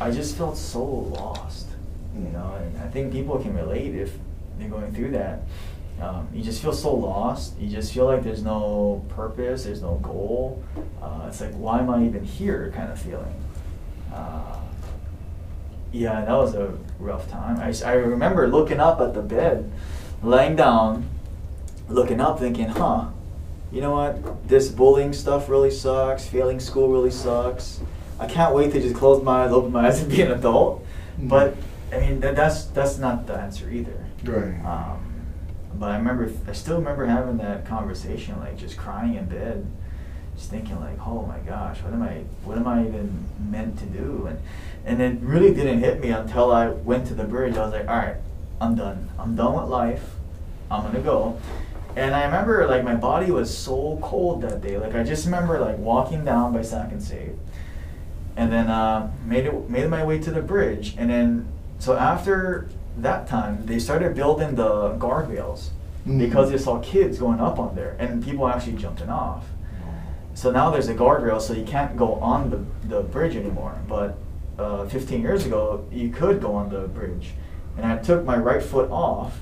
I 0.00 0.10
just 0.10 0.36
felt 0.36 0.56
so 0.56 0.82
lost, 0.82 1.68
you 2.14 2.28
know, 2.28 2.54
and 2.60 2.78
I 2.78 2.88
think 2.88 3.12
people 3.12 3.38
can 3.38 3.54
relate 3.54 3.94
if 3.94 4.16
they're 4.58 4.68
going 4.68 4.92
through 4.94 5.10
that. 5.12 5.42
Um, 6.00 6.28
you 6.32 6.42
just 6.42 6.62
feel 6.62 6.72
so 6.72 6.94
lost. 6.94 7.58
You 7.58 7.68
just 7.68 7.92
feel 7.92 8.06
like 8.06 8.22
there's 8.22 8.42
no 8.42 9.04
purpose, 9.10 9.64
there's 9.64 9.82
no 9.82 9.96
goal. 9.96 10.62
Uh, 11.02 11.26
it's 11.28 11.40
like, 11.40 11.52
why 11.52 11.80
am 11.80 11.90
I 11.90 12.04
even 12.06 12.24
here? 12.24 12.72
Kind 12.74 12.90
of 12.90 12.98
feeling. 12.98 13.34
Uh, 14.12 14.60
yeah, 15.92 16.24
that 16.24 16.32
was 16.32 16.54
a 16.54 16.76
rough 16.98 17.28
time. 17.30 17.58
I, 17.58 17.74
I 17.84 17.92
remember 17.94 18.48
looking 18.48 18.80
up 18.80 19.00
at 19.00 19.14
the 19.14 19.22
bed, 19.22 19.70
laying 20.22 20.56
down, 20.56 21.08
looking 21.88 22.20
up, 22.20 22.38
thinking, 22.38 22.68
huh, 22.68 23.08
you 23.72 23.80
know 23.80 23.92
what? 23.92 24.48
This 24.48 24.68
bullying 24.68 25.12
stuff 25.12 25.48
really 25.48 25.70
sucks. 25.70 26.26
Failing 26.26 26.60
school 26.60 26.88
really 26.88 27.10
sucks. 27.10 27.80
I 28.18 28.26
can't 28.26 28.54
wait 28.54 28.72
to 28.72 28.80
just 28.80 28.94
close 28.94 29.22
my 29.22 29.44
eyes, 29.44 29.52
open 29.52 29.72
my 29.72 29.86
eyes, 29.86 30.00
and 30.02 30.10
be 30.10 30.22
an 30.22 30.32
adult. 30.32 30.84
Mm. 31.18 31.28
But 31.28 31.56
I 31.92 32.00
mean, 32.00 32.20
that, 32.20 32.36
that's 32.36 32.64
that's 32.66 32.98
not 32.98 33.26
the 33.26 33.34
answer 33.34 33.70
either. 33.70 34.06
Right. 34.24 34.64
Um, 34.64 35.10
but 35.74 35.92
I 35.92 35.96
remember, 35.96 36.30
I 36.46 36.52
still 36.52 36.76
remember 36.76 37.06
having 37.06 37.38
that 37.38 37.66
conversation, 37.66 38.38
like 38.38 38.58
just 38.58 38.76
crying 38.76 39.14
in 39.14 39.24
bed, 39.24 39.66
just 40.36 40.50
thinking 40.50 40.78
like, 40.78 40.98
oh 41.06 41.22
my 41.22 41.38
gosh, 41.38 41.82
what 41.82 41.94
am 41.94 42.02
I, 42.02 42.24
what 42.44 42.58
am 42.58 42.66
I 42.66 42.86
even 42.86 43.24
meant 43.50 43.78
to 43.78 43.86
do? 43.86 44.26
And 44.26 44.38
and 44.84 45.00
it 45.00 45.18
really 45.20 45.52
didn't 45.54 45.80
hit 45.80 46.00
me 46.00 46.10
until 46.10 46.50
I 46.52 46.68
went 46.68 47.06
to 47.08 47.14
the 47.14 47.24
bridge. 47.24 47.56
I 47.56 47.64
was 47.64 47.72
like, 47.72 47.88
all 47.88 47.96
right, 47.96 48.16
I'm 48.60 48.74
done. 48.74 49.08
I'm 49.18 49.34
done 49.36 49.54
with 49.60 49.68
life. 49.70 50.14
I'm 50.70 50.82
gonna 50.84 51.00
go. 51.00 51.38
And 51.96 52.14
I 52.14 52.24
remember 52.24 52.66
like 52.68 52.84
my 52.84 52.94
body 52.94 53.30
was 53.30 53.56
so 53.56 53.98
cold 54.02 54.42
that 54.42 54.60
day. 54.60 54.78
Like 54.78 54.94
I 54.94 55.02
just 55.02 55.24
remember 55.24 55.58
like 55.58 55.78
walking 55.78 56.24
down 56.24 56.52
by 56.52 56.62
Sack 56.62 56.92
N 56.92 57.00
Save, 57.00 57.36
and 58.36 58.52
then 58.52 58.68
uh, 58.68 59.10
made 59.24 59.46
it 59.46 59.68
made 59.68 59.88
my 59.90 60.04
way 60.04 60.18
to 60.20 60.30
the 60.30 60.42
bridge. 60.42 60.94
And 60.96 61.10
then 61.10 61.48
so 61.78 61.96
after 61.96 62.68
that 62.98 63.26
time, 63.26 63.66
they 63.66 63.78
started 63.78 64.14
building 64.14 64.54
the 64.54 64.90
guardrails 64.98 65.70
Mhm. 66.06 66.18
because 66.18 66.50
they 66.50 66.58
saw 66.58 66.78
kids 66.80 67.18
going 67.18 67.40
up 67.40 67.58
on 67.58 67.74
there 67.74 67.94
and 67.98 68.24
people 68.24 68.48
actually 68.48 68.76
jumping 68.76 69.10
off. 69.10 69.44
So 70.34 70.50
now 70.50 70.70
there's 70.70 70.88
a 70.88 70.94
guardrail, 70.94 71.40
so 71.40 71.52
you 71.52 71.64
can't 71.64 71.96
go 71.96 72.14
on 72.14 72.48
the, 72.50 72.60
the 72.88 73.02
bridge 73.02 73.36
anymore. 73.36 73.74
But 73.86 74.16
uh, 74.60 74.88
15 74.88 75.22
years 75.22 75.46
ago, 75.46 75.86
you 75.90 76.10
could 76.10 76.40
go 76.40 76.54
on 76.54 76.68
the 76.68 76.80
bridge. 76.88 77.30
And 77.76 77.86
I 77.86 77.96
took 77.98 78.24
my 78.24 78.36
right 78.36 78.62
foot 78.62 78.90
off, 78.90 79.38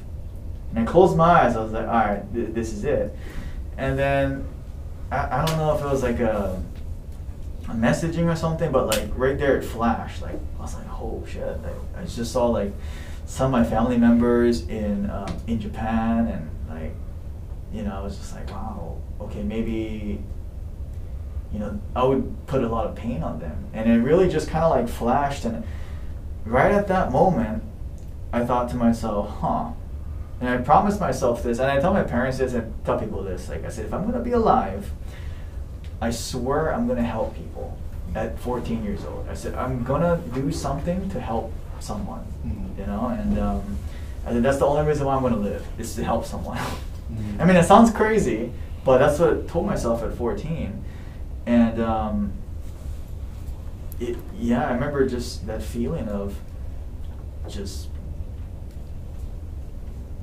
and 0.70 0.78
I 0.78 0.90
closed 0.90 1.16
my 1.16 1.42
eyes. 1.42 1.56
I 1.56 1.62
was 1.62 1.72
like, 1.72 1.86
all 1.86 1.92
right, 1.92 2.34
th- 2.34 2.54
this 2.54 2.72
is 2.72 2.84
it. 2.84 3.16
And 3.76 3.98
then 3.98 4.46
I, 5.10 5.40
I 5.40 5.46
don't 5.46 5.56
know 5.58 5.74
if 5.74 5.80
it 5.80 5.86
was 5.86 6.02
like 6.02 6.20
a, 6.20 6.62
a 7.68 7.72
messaging 7.72 8.32
or 8.32 8.36
something, 8.36 8.70
but 8.70 8.86
like 8.86 9.08
right 9.16 9.38
there 9.38 9.56
it 9.56 9.64
flashed. 9.64 10.22
Like 10.22 10.38
I 10.58 10.62
was 10.62 10.74
like, 10.74 10.86
oh 10.90 11.24
shit! 11.28 11.62
Like, 11.62 11.74
I 11.96 12.04
just 12.04 12.32
saw 12.32 12.46
like 12.46 12.72
some 13.26 13.52
of 13.52 13.60
my 13.60 13.68
family 13.68 13.98
members 13.98 14.68
in 14.68 15.10
um, 15.10 15.34
in 15.46 15.60
Japan, 15.60 16.28
and 16.28 16.50
like 16.68 16.92
you 17.72 17.82
know, 17.82 17.94
I 17.94 18.02
was 18.02 18.16
just 18.16 18.34
like, 18.34 18.50
wow, 18.50 18.98
okay, 19.20 19.42
maybe 19.42 20.22
you 21.53 21.59
know, 21.59 21.80
I 21.96 22.05
would 22.05 22.46
put 22.46 22.62
a 22.62 22.68
lot 22.68 22.86
of 22.86 22.94
pain 22.94 23.22
on 23.22 23.38
them. 23.40 23.64
And 23.72 23.90
it 23.90 23.99
really 23.99 24.28
just 24.28 24.49
kind 24.49 24.64
of 24.64 24.70
like 24.70 24.88
flashed. 24.88 25.44
And 25.44 25.64
right 26.44 26.72
at 26.72 26.88
that 26.88 27.11
moment, 27.11 27.62
I 28.32 28.44
thought 28.44 28.68
to 28.70 28.76
myself, 28.76 29.30
huh. 29.40 29.70
And 30.40 30.49
I 30.51 30.59
promised 30.59 31.01
myself 31.01 31.42
this, 31.42 31.59
and 31.59 31.68
I 31.70 31.80
tell 31.80 31.92
my 31.92 32.05
parents 32.05 32.38
this, 32.38 32.53
and 32.53 32.72
tell 32.84 32.99
people 32.99 33.22
this. 33.22 33.49
Like 33.49 33.64
I 33.64 33.70
said, 33.70 33.86
if 33.86 33.94
I'm 33.94 34.05
gonna 34.05 34.22
be 34.22 34.32
alive, 34.32 34.90
I 36.01 36.11
swear 36.11 36.72
I'm 36.72 36.86
gonna 36.86 37.03
help 37.03 37.34
people. 37.34 37.76
At 38.14 38.38
14 38.38 38.84
years 38.84 39.05
old, 39.05 39.26
I 39.28 39.34
said 39.34 39.55
I'm 39.55 39.82
gonna 39.84 40.20
do 40.34 40.51
something 40.53 41.11
to 41.11 41.20
help 41.20 41.53
someone. 41.80 42.24
Mhm. 42.46 42.78
You 42.78 42.86
know, 42.86 43.09
and 43.09 43.38
um, 43.38 43.78
I 44.26 44.32
said 44.32 44.42
that's 44.42 44.59
the 44.59 44.66
only 44.66 44.86
reason 44.86 45.07
why 45.07 45.14
I'm 45.16 45.22
gonna 45.22 45.36
live 45.36 45.66
is 45.78 45.94
to 45.96 46.05
help 46.05 46.24
someone. 46.24 46.59
I 47.38 47.44
mean, 47.44 47.57
it 47.57 47.64
sounds 47.64 47.90
crazy, 47.90 48.53
but 48.84 48.99
that's 48.99 49.18
what 49.18 49.30
I 49.30 49.40
told 49.49 49.66
myself 49.66 50.03
at 50.03 50.14
14. 50.14 50.84
And 51.49 51.80
um, 51.80 52.32
it, 53.99 54.18
yeah, 54.38 54.68
I 54.68 54.74
remember 54.74 55.09
just 55.09 55.46
that 55.46 55.62
feeling 55.62 56.07
of 56.09 56.38
just 57.49 57.88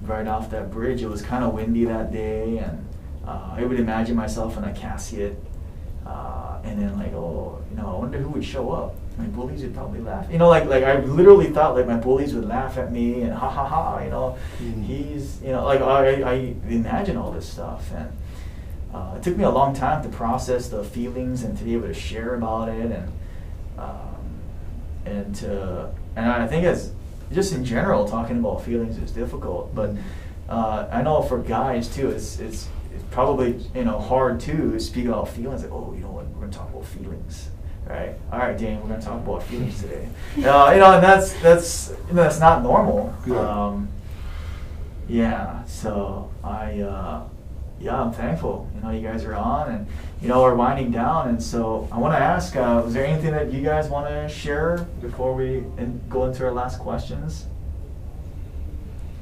right 0.03 0.27
off 0.27 0.51
that 0.51 0.69
bridge. 0.69 1.01
It 1.01 1.07
was 1.09 1.23
kind 1.23 1.43
of 1.43 1.55
windy 1.55 1.85
that 1.85 2.11
day, 2.13 2.59
and 2.59 2.85
uh, 3.27 3.55
I 3.57 3.63
would 3.63 3.79
imagine 3.79 4.15
myself 4.15 4.55
in 4.55 4.65
a 4.65 4.71
casket. 4.73 5.41
Uh, 6.05 6.59
and 6.63 6.79
then 6.79 6.95
like, 6.99 7.13
oh, 7.13 7.59
you 7.71 7.77
know, 7.77 7.87
I 7.95 7.97
wonder 7.97 8.19
who 8.19 8.29
would 8.29 8.45
show 8.45 8.69
up. 8.71 8.93
My 9.17 9.25
bullies 9.25 9.63
would 9.63 9.73
probably 9.73 10.01
laugh. 10.01 10.31
You 10.31 10.37
know, 10.37 10.47
like 10.47 10.65
like 10.65 10.83
I 10.83 10.99
literally 10.99 11.47
thought 11.49 11.73
like 11.73 11.87
my 11.87 11.97
bullies 11.97 12.35
would 12.35 12.45
laugh 12.45 12.77
at 12.77 12.91
me 12.91 13.21
and 13.23 13.33
ha 13.33 13.49
ha 13.49 13.65
ha. 13.67 13.99
You 14.03 14.11
know, 14.11 14.37
Mhm. 14.61 14.83
he's 14.83 15.41
you 15.41 15.53
know 15.53 15.65
like 15.65 15.81
I 15.81 16.21
I 16.21 16.33
imagine 16.69 17.17
all 17.17 17.31
this 17.31 17.49
stuff 17.49 17.91
and. 17.95 18.11
Uh, 18.95 19.13
it 19.17 19.23
took 19.23 19.35
me 19.35 19.43
a 19.43 19.49
long 19.49 19.73
time 19.75 20.01
to 20.01 20.07
process 20.07 20.69
the 20.69 20.81
feelings 20.81 21.43
and 21.43 21.57
to 21.57 21.65
be 21.65 21.73
able 21.73 21.85
to 21.85 21.93
share 21.93 22.35
about 22.35 22.69
it 22.69 22.91
and 22.91 23.11
um, 23.77 24.15
and 25.05 25.35
to 25.35 25.89
and 26.15 26.25
I 26.25 26.47
think 26.47 26.63
as 26.63 26.93
just 27.29 27.51
in 27.53 27.65
general 27.65 28.07
talking 28.07 28.39
about 28.39 28.63
feelings 28.63 28.97
is 28.97 29.11
difficult 29.11 29.75
but 29.75 29.89
uh, 30.47 30.87
I 30.89 31.01
know 31.01 31.21
for 31.23 31.39
guys 31.39 31.93
too 31.93 32.09
it's, 32.09 32.39
it's 32.39 32.69
it's 32.93 33.03
probably 33.11 33.59
you 33.75 33.83
know 33.83 33.99
hard 33.99 34.39
too 34.39 34.71
to 34.71 34.79
speak 34.79 35.07
about 35.07 35.27
feelings 35.27 35.63
like 35.63 35.73
oh 35.73 35.93
you 35.93 35.99
know 35.99 36.11
what 36.11 36.29
we're 36.29 36.41
gonna 36.41 36.53
talk 36.53 36.69
about 36.69 36.85
feelings 36.85 37.49
right? 37.85 38.13
All 38.31 38.39
right 38.39 38.57
Dan 38.57 38.81
we're 38.81 38.87
gonna 38.87 39.01
talk 39.01 39.21
about 39.21 39.43
feelings 39.43 39.81
today. 39.81 40.07
Uh, 40.37 40.71
you 40.73 40.79
know 40.79 40.93
and 40.93 41.03
that's 41.03 41.33
that's 41.41 41.89
you 42.07 42.13
know 42.13 42.23
that's 42.23 42.39
not 42.39 42.63
normal. 42.63 43.13
Yeah. 43.27 43.35
um, 43.39 43.89
yeah 45.09 45.65
so 45.65 46.31
I 46.45 46.79
uh, 46.79 47.27
yeah, 47.85 48.01
I'm 48.01 48.11
thankful. 48.11 48.67
You 48.75 48.81
know, 48.81 48.89
you 48.89 49.07
guys 49.07 49.23
are 49.25 49.35
on, 49.35 49.71
and 49.71 49.87
you 50.19 50.27
know, 50.27 50.41
we're 50.41 50.55
winding 50.55 50.89
down, 50.91 51.29
and 51.29 51.41
so 51.41 51.87
I 51.91 51.99
want 51.99 52.15
to 52.15 52.19
ask: 52.19 52.55
uh, 52.55 52.81
Was 52.83 52.95
there 52.95 53.05
anything 53.05 53.31
that 53.31 53.53
you 53.53 53.61
guys 53.61 53.89
want 53.89 54.07
to 54.07 54.27
share 54.27 54.87
before 55.01 55.35
we 55.35 55.57
in, 55.77 56.01
go 56.09 56.25
into 56.25 56.43
our 56.45 56.51
last 56.51 56.79
questions? 56.79 57.45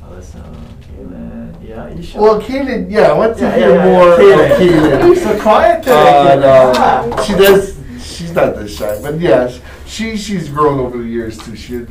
Alyssa, 0.06 0.42
Kaylin, 0.82 1.68
yeah, 1.68 1.90
you 1.94 2.02
should. 2.02 2.22
Well, 2.22 2.42
Kaylin, 2.42 2.90
yeah, 2.90 3.12
I 3.12 3.14
want 3.14 3.38
to 3.38 3.44
Yeah, 3.44 3.56
hear 3.56 3.70
yeah, 3.70 3.86
yeah, 3.86 3.92
more 3.92 4.22
yeah. 4.22 4.40
of 4.40 4.60
Kaylin. 4.60 5.18
so 5.18 5.42
quiet 5.48 5.84
today. 5.84 5.94
Uh, 5.94 6.38
Kaylin. 6.38 7.18
no, 7.18 7.24
she 7.24 7.34
does. 7.34 7.80
She's 8.02 8.34
not 8.34 8.56
this 8.56 8.78
shy, 8.78 9.02
but 9.02 9.20
yeah, 9.20 9.52
she 9.86 10.16
she's 10.16 10.48
grown 10.48 10.80
over 10.80 10.98
the 10.98 11.08
years 11.08 11.38
too. 11.38 11.56
She 11.58 11.74
had, 11.76 11.90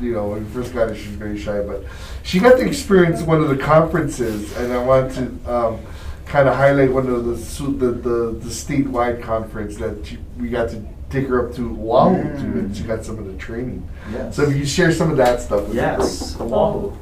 you 0.00 0.12
know, 0.12 0.28
when 0.28 0.44
we 0.44 0.50
first 0.50 0.72
got 0.72 0.88
her, 0.88 0.94
she 0.94 1.08
was 1.08 1.16
very 1.16 1.38
shy, 1.38 1.60
but 1.62 1.84
she 2.22 2.38
got 2.38 2.58
to 2.58 2.64
experience 2.66 3.22
one 3.22 3.40
of 3.40 3.48
the 3.48 3.56
conferences, 3.56 4.56
and 4.56 4.72
I 4.72 4.78
want 4.84 5.12
to 5.14 5.22
um, 5.52 5.80
kind 6.32 6.48
of 6.48 6.56
highlight 6.56 6.90
one 6.90 7.06
of 7.08 7.26
the 7.26 7.32
the 7.34 7.90
the, 7.92 8.16
the 8.40 8.48
statewide 8.48 9.22
conference 9.22 9.76
that 9.76 10.06
she, 10.06 10.16
we 10.38 10.48
got 10.48 10.70
to 10.70 10.82
take 11.10 11.28
her 11.28 11.46
up 11.46 11.54
to 11.54 11.62
Oahu 11.78 12.22
to, 12.22 12.44
and 12.60 12.74
she 12.74 12.84
got 12.84 13.04
some 13.04 13.18
of 13.18 13.26
the 13.26 13.36
training. 13.36 13.86
Yes. 14.10 14.34
So 14.34 14.44
if 14.48 14.56
you 14.56 14.64
share 14.64 14.90
some 14.92 15.10
of 15.10 15.18
that 15.18 15.42
stuff, 15.42 15.68
with 15.68 15.74
Yes. 15.74 16.34
her. 16.36 16.44
Oahu. 16.44 16.96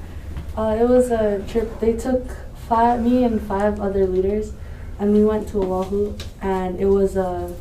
Uh, 0.57 0.77
it 0.81 0.89
was 0.89 1.13
a 1.13 1.45
trip. 1.47 1.79
They 1.79 1.93
took 1.93 2.25
five, 2.69 3.05
me 3.05 3.23
and 3.23 3.41
five 3.41 3.79
other 3.81 4.05
leaders, 4.05 4.53
and 4.99 5.13
we 5.15 5.25
went 5.25 5.49
to 5.51 5.63
Oahu. 5.63 6.15
And 6.43 6.81
it 6.81 6.87
was 6.87 7.17
a, 7.17 7.55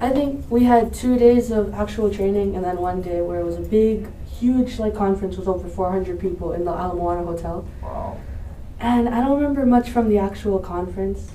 I 0.00 0.10
think 0.10 0.48
we 0.48 0.62
had 0.64 0.94
two 0.94 1.18
days 1.18 1.50
of 1.50 1.74
actual 1.74 2.14
training, 2.14 2.54
and 2.54 2.64
then 2.64 2.76
one 2.76 3.02
day 3.02 3.20
where 3.22 3.40
it 3.40 3.44
was 3.44 3.56
a 3.56 3.66
big, 3.78 4.06
huge 4.38 4.78
like 4.78 4.94
conference 4.94 5.36
with 5.36 5.48
over 5.48 5.68
400 5.68 6.20
people 6.20 6.52
in 6.52 6.64
the 6.64 6.70
Ala 6.70 6.94
Moana 6.94 7.24
Hotel. 7.24 7.68
Wow. 7.82 8.18
And 8.78 9.08
I 9.08 9.20
don't 9.20 9.36
remember 9.36 9.64
much 9.64 9.90
from 9.90 10.08
the 10.08 10.18
actual 10.18 10.58
conference, 10.58 11.32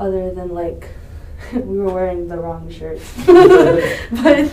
other 0.00 0.32
than 0.32 0.48
like 0.48 0.88
we 1.52 1.78
were 1.78 1.92
wearing 1.92 2.28
the 2.28 2.36
wrong 2.36 2.70
shirts. 2.70 3.12
but 3.26 4.48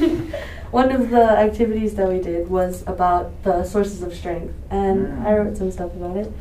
one 0.71 0.91
of 0.91 1.09
the 1.09 1.23
activities 1.23 1.95
that 1.95 2.09
we 2.09 2.19
did 2.19 2.49
was 2.49 2.83
about 2.87 3.43
the 3.43 3.63
sources 3.63 4.01
of 4.01 4.13
strength, 4.13 4.53
and 4.69 5.25
I 5.25 5.33
wrote 5.33 5.57
some 5.57 5.71
stuff 5.71 5.93
about 5.95 6.17
it. 6.17 6.31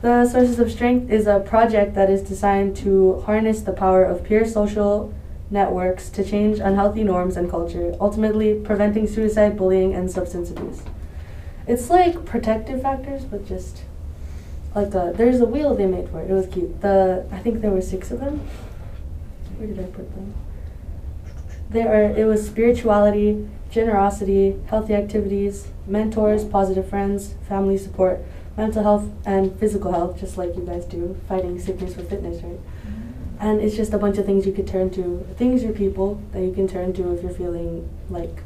The 0.00 0.26
Sources 0.26 0.60
of 0.60 0.70
Strength 0.70 1.10
is 1.10 1.26
a 1.26 1.40
project 1.40 1.94
that 1.94 2.08
is 2.08 2.22
designed 2.22 2.76
to 2.76 3.20
harness 3.22 3.62
the 3.62 3.72
power 3.72 4.04
of 4.04 4.22
peer 4.22 4.46
social 4.46 5.12
networks 5.50 6.08
to 6.10 6.24
change 6.24 6.60
unhealthy 6.60 7.02
norms 7.02 7.36
and 7.36 7.50
culture, 7.50 7.96
ultimately 8.00 8.54
preventing 8.54 9.08
suicide, 9.08 9.56
bullying, 9.56 9.94
and 9.94 10.08
substance 10.08 10.50
abuse. 10.50 10.82
It's 11.66 11.90
like 11.90 12.24
protective 12.24 12.82
factors, 12.82 13.24
but 13.24 13.44
just 13.44 13.82
like 14.78 14.94
a 14.94 15.12
there's 15.16 15.40
a 15.40 15.46
wheel 15.46 15.74
they 15.74 15.86
made 15.86 16.08
for 16.10 16.20
it. 16.20 16.30
It 16.30 16.34
was 16.34 16.46
cute. 16.46 16.80
The 16.80 17.26
I 17.30 17.38
think 17.38 17.60
there 17.60 17.70
were 17.70 17.82
six 17.82 18.10
of 18.10 18.20
them. 18.20 18.40
Where 19.56 19.66
did 19.66 19.78
I 19.80 19.84
put 19.84 20.14
them? 20.14 20.34
There 21.70 21.88
are 21.88 22.16
it 22.16 22.24
was 22.24 22.46
spirituality, 22.46 23.48
generosity, 23.70 24.56
healthy 24.66 24.94
activities, 24.94 25.68
mentors, 25.86 26.44
positive 26.44 26.88
friends, 26.88 27.34
family 27.48 27.76
support, 27.76 28.20
mental 28.56 28.82
health 28.82 29.08
and 29.24 29.58
physical 29.58 29.92
health, 29.92 30.18
just 30.18 30.38
like 30.38 30.54
you 30.56 30.64
guys 30.64 30.84
do, 30.84 31.18
fighting 31.28 31.58
sickness 31.58 31.96
with 31.96 32.08
fitness, 32.10 32.42
right? 32.42 32.60
Mm-hmm. 32.60 33.46
And 33.46 33.60
it's 33.60 33.76
just 33.76 33.92
a 33.92 33.98
bunch 33.98 34.18
of 34.18 34.26
things 34.26 34.46
you 34.46 34.52
could 34.52 34.66
turn 34.66 34.90
to, 34.90 35.26
things 35.36 35.62
or 35.64 35.72
people 35.72 36.20
that 36.32 36.42
you 36.42 36.52
can 36.52 36.66
turn 36.66 36.92
to 36.94 37.12
if 37.14 37.22
you're 37.22 37.32
feeling 37.32 37.88
like 38.10 38.42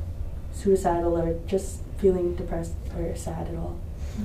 suicidal 0.53 1.17
or 1.17 1.39
just 1.47 1.81
feeling 1.99 2.35
depressed 2.35 2.75
or 2.97 3.17
sad 3.17 3.49
at 3.49 3.55
all. 3.55 3.79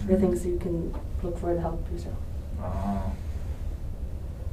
Or 0.09 0.17
things 0.17 0.45
you 0.45 0.57
can 0.57 0.93
look 1.23 1.37
for 1.39 1.53
to 1.53 1.61
help 1.61 1.85
yourself. 1.91 2.15
Wow. 2.59 3.11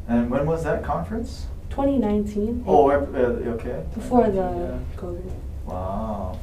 And 0.08 0.30
when 0.30 0.46
was 0.46 0.64
that 0.64 0.82
conference? 0.84 1.46
2019. 1.70 2.64
Oh, 2.66 2.90
uh, 2.90 2.94
okay. 2.94 3.84
Before 3.94 4.28
the 4.28 4.36
Yeah. 4.36 4.78
COVID. 5.00 5.32
Wow. 5.66 6.38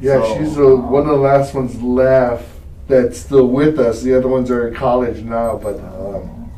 Yeah, 0.00 0.20
So- 0.20 0.36
she's 0.38 0.58
uh, 0.58 0.76
one 0.76 1.02
of 1.02 1.08
the 1.08 1.16
last 1.16 1.54
ones 1.54 1.80
left 1.80 2.44
that's 2.88 3.18
still 3.18 3.46
with 3.48 3.78
us. 3.78 4.02
The 4.02 4.14
other 4.14 4.28
ones 4.28 4.50
are 4.50 4.68
in 4.68 4.74
college 4.74 5.22
now, 5.22 5.58
but 5.62 5.76
um, 5.80 6.50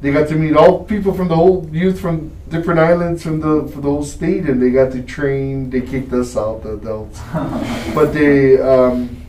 they 0.00 0.12
got 0.12 0.28
to 0.28 0.34
meet 0.34 0.56
all 0.56 0.82
people 0.84 1.14
from 1.14 1.28
the 1.28 1.36
whole 1.36 1.68
youth 1.72 2.00
from 2.00 2.32
different 2.48 2.80
islands 2.80 3.22
from 3.22 3.40
the 3.40 3.66
from 3.70 3.82
the 3.82 3.88
whole 3.88 4.04
state, 4.04 4.44
and 4.44 4.60
they 4.60 4.70
got 4.70 4.92
to 4.92 5.02
train. 5.02 5.70
They 5.70 5.80
kicked 5.82 6.12
us 6.12 6.36
out, 6.36 6.64
the 6.64 6.74
adults, 6.74 7.20
but 7.94 8.12
they, 8.12 8.60
um, 8.60 9.21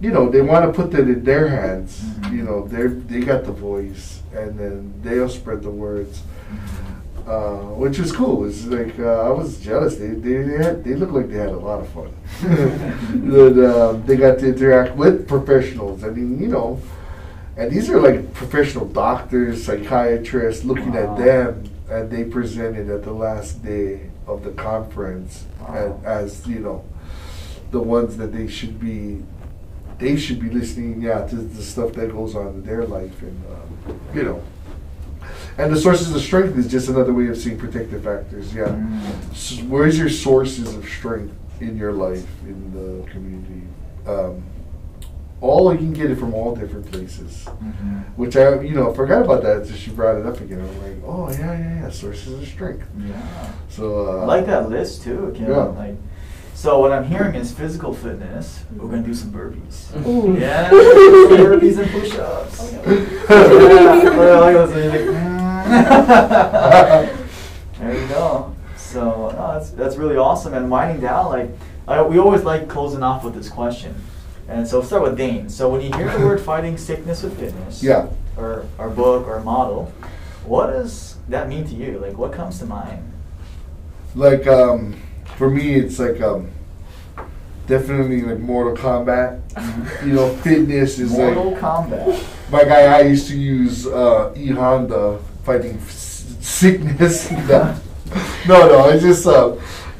you 0.00 0.10
know, 0.10 0.28
they 0.28 0.40
want 0.42 0.64
to 0.66 0.72
put 0.72 0.90
that 0.92 1.00
in 1.08 1.24
their 1.24 1.48
hands. 1.48 2.00
Mhm. 2.02 2.32
You 2.36 2.42
know, 2.42 2.66
they 2.66 2.86
they 2.86 3.20
got 3.24 3.44
the 3.44 3.52
voice, 3.52 4.20
and 4.34 4.58
then 4.58 4.94
they'll 5.02 5.28
spread 5.28 5.62
the 5.62 5.70
words. 5.70 6.22
Uh, 7.26 7.56
which 7.80 7.98
is 7.98 8.12
cool. 8.12 8.44
It's 8.44 8.66
like 8.66 8.98
uh, 8.98 9.22
I 9.28 9.30
was 9.30 9.58
jealous. 9.58 9.96
They 9.96 10.08
they 10.08 10.42
they, 10.42 10.62
had, 10.62 10.84
they 10.84 10.94
looked 10.94 11.12
like 11.12 11.30
they 11.30 11.38
had 11.38 11.48
a 11.48 11.56
lot 11.56 11.80
of 11.80 11.88
fun. 11.88 12.12
that 13.30 13.56
uh, 13.74 13.92
they 14.04 14.16
got 14.16 14.38
to 14.40 14.48
interact 14.48 14.94
with 14.96 15.26
professionals. 15.26 16.04
I 16.04 16.10
mean, 16.10 16.38
you 16.38 16.48
know, 16.48 16.78
and 17.56 17.70
these 17.70 17.88
are 17.88 17.98
like 17.98 18.34
professional 18.34 18.84
doctors, 18.86 19.64
psychiatrists, 19.64 20.64
looking 20.64 20.92
Wow. 20.92 21.14
at 21.16 21.24
them, 21.24 21.64
and 21.88 22.10
they 22.10 22.24
presented 22.24 22.90
at 22.90 23.04
the 23.04 23.12
last 23.12 23.64
day 23.64 24.10
of 24.26 24.44
the 24.44 24.50
conference 24.50 25.44
Wow. 25.60 25.74
and, 25.76 26.04
as 26.04 26.46
you 26.46 26.58
know, 26.60 26.84
the 27.70 27.80
ones 27.80 28.18
that 28.18 28.32
they 28.34 28.48
should 28.48 28.78
be. 28.78 29.22
They 29.98 30.16
should 30.16 30.40
be 30.40 30.50
listening, 30.50 31.00
yeah, 31.02 31.26
to 31.26 31.36
the 31.36 31.62
stuff 31.62 31.92
that 31.92 32.10
goes 32.12 32.34
on 32.34 32.48
in 32.48 32.64
their 32.64 32.84
life, 32.84 33.22
and 33.22 33.42
um, 33.52 34.00
you 34.14 34.22
know, 34.24 34.42
and 35.56 35.72
the 35.72 35.80
sources 35.80 36.14
of 36.14 36.20
strength 36.20 36.56
is 36.58 36.66
just 36.68 36.88
another 36.88 37.12
way 37.12 37.28
of 37.28 37.36
seeing 37.36 37.58
protective 37.58 38.02
factors. 38.04 38.52
Yeah. 38.54 38.64
Mm. 38.66 39.30
S- 39.30 39.62
Where's 39.62 39.96
your 39.98 40.08
sources 40.08 40.74
of 40.74 40.84
strength 40.88 41.34
in 41.60 41.76
your 41.76 41.92
life, 41.92 42.26
in 42.42 42.72
the 42.74 43.08
community? 43.10 43.62
Um, 44.06 44.42
all 45.40 45.70
you 45.72 45.78
can 45.78 45.92
get 45.92 46.10
it 46.10 46.16
from 46.16 46.32
all 46.34 46.54
different 46.56 46.90
places. 46.90 47.44
Mhm. 47.46 48.04
Which 48.16 48.36
I, 48.36 48.60
you 48.62 48.74
know, 48.74 48.92
forgot 48.94 49.22
about 49.24 49.42
that 49.42 49.58
until 49.58 49.76
she 49.76 49.90
brought 49.90 50.16
it 50.16 50.26
up 50.26 50.40
again. 50.40 50.60
I'm 50.60 50.82
like, 50.82 50.96
oh 51.06 51.30
yeah, 51.30 51.58
yeah, 51.58 51.80
yeah, 51.82 51.90
sources 51.90 52.32
of 52.40 52.46
strength. 52.48 52.86
Yeah. 52.98 53.20
So 53.68 54.08
uh, 54.08 54.22
I 54.22 54.24
like 54.24 54.46
that 54.46 54.68
list 54.70 55.02
too. 55.02 55.32
Kim. 55.36 55.50
Yeah. 55.50 55.56
Like, 55.64 55.96
so 56.64 56.78
what 56.78 56.92
I'm 56.92 57.04
hearing 57.04 57.34
is 57.34 57.52
physical 57.52 57.92
fitness. 57.92 58.64
We're 58.74 58.88
gonna 58.88 59.02
do 59.02 59.12
some 59.12 59.30
burpees. 59.30 59.94
Ooh. 60.06 60.34
Yeah, 60.40 60.70
burpees 60.70 61.76
and 61.78 61.90
push-ups. 61.90 62.72
yeah, 62.72 64.04
well, 64.16 64.40
like 64.40 64.54
those, 64.54 64.72
like, 64.72 65.04
there 67.78 68.00
you 68.00 68.08
go. 68.08 68.56
So 68.78 69.30
no, 69.30 69.52
that's 69.52 69.70
that's 69.72 69.96
really 69.96 70.16
awesome. 70.16 70.54
And 70.54 70.70
winding 70.70 71.02
down, 71.02 71.26
like 71.26 71.50
I, 71.86 72.00
we 72.00 72.18
always 72.18 72.44
like 72.44 72.66
closing 72.66 73.02
off 73.02 73.24
with 73.24 73.34
this 73.34 73.50
question: 73.50 73.94
And 74.48 74.66
so 74.66 74.78
we'll 74.78 74.86
start 74.86 75.02
with 75.02 75.18
Dane. 75.18 75.50
So 75.50 75.68
when 75.68 75.82
you 75.82 75.92
hear 75.92 76.10
the 76.16 76.24
word 76.24 76.40
fighting 76.40 76.78
sickness 76.78 77.22
with 77.22 77.38
fitness, 77.38 77.82
Yeah. 77.82 78.08
or 78.38 78.64
our 78.78 78.88
book 78.88 79.26
or 79.26 79.38
model, 79.40 79.92
what 80.46 80.68
does 80.68 81.16
that 81.28 81.46
mean 81.46 81.66
to 81.66 81.74
you? 81.74 81.98
Like, 81.98 82.16
what 82.16 82.32
comes 82.32 82.58
to 82.60 82.64
mind? 82.64 83.12
Like 84.14 84.46
um, 84.46 84.96
for 85.36 85.50
me, 85.50 85.74
it's 85.74 85.98
like 85.98 86.20
um, 86.20 86.50
definitely 87.66 88.22
like 88.22 88.38
Mortal 88.38 88.76
Kombat. 88.76 89.40
You 90.06 90.12
know, 90.14 90.34
fitness 90.42 90.98
is 90.98 91.12
Mortal 91.12 91.52
like 91.52 91.60
Kombat. 91.60 92.50
my 92.50 92.64
guy. 92.64 92.82
I 92.98 93.00
used 93.02 93.28
to 93.28 93.36
use 93.38 93.86
uh, 93.86 94.32
E 94.36 94.48
Honda 94.48 95.18
fighting 95.44 95.78
s- 95.78 96.36
sickness. 96.40 97.30
no, 97.48 97.76
no, 98.46 98.68
no. 98.68 98.78
I 98.90 98.98
just 98.98 99.26
uh, 99.26 99.56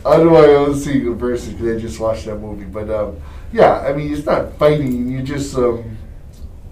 I 0.06 0.16
don't 0.16 0.26
know 0.26 0.32
why 0.34 0.54
I 0.54 0.68
was 0.68 0.84
seeing 0.84 1.04
the 1.04 1.12
verses 1.12 1.52
because 1.54 1.76
I 1.76 1.80
just 1.80 1.98
watched 2.00 2.26
that 2.26 2.38
movie. 2.38 2.64
But 2.64 2.90
um, 2.90 3.20
yeah, 3.52 3.80
I 3.80 3.92
mean, 3.92 4.12
it's 4.12 4.26
not 4.26 4.52
fighting. 4.58 5.10
You 5.10 5.22
just 5.22 5.54
um, 5.56 5.96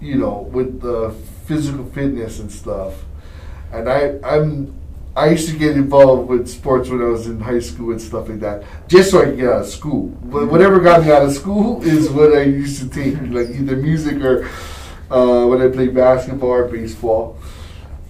you 0.01 0.15
know, 0.15 0.49
with 0.51 0.81
the 0.81 1.11
physical 1.45 1.85
fitness 1.85 2.39
and 2.39 2.51
stuff. 2.51 2.93
And 3.71 3.89
I, 3.89 4.19
I'm, 4.23 4.75
I 5.15 5.29
used 5.29 5.47
to 5.49 5.55
get 5.55 5.77
involved 5.77 6.27
with 6.27 6.47
sports 6.47 6.89
when 6.89 7.01
I 7.01 7.05
was 7.05 7.27
in 7.27 7.39
high 7.39 7.59
school 7.59 7.91
and 7.91 8.01
stuff 8.01 8.29
like 8.29 8.39
that, 8.39 8.63
just 8.87 9.11
so 9.11 9.21
I 9.21 9.25
could 9.25 9.37
get 9.37 9.47
out 9.47 9.61
of 9.61 9.67
school. 9.67 10.07
But 10.23 10.47
whatever 10.47 10.79
got 10.79 11.03
me 11.03 11.11
out 11.11 11.21
of 11.21 11.33
school 11.33 11.83
is 11.83 12.09
what 12.09 12.35
I 12.35 12.43
used 12.43 12.81
to 12.81 12.89
take, 12.89 13.21
like 13.29 13.49
either 13.49 13.75
music 13.75 14.23
or 14.23 14.49
uh, 15.11 15.45
when 15.45 15.61
I 15.61 15.69
played 15.69 15.93
basketball 15.93 16.49
or 16.49 16.67
baseball. 16.67 17.37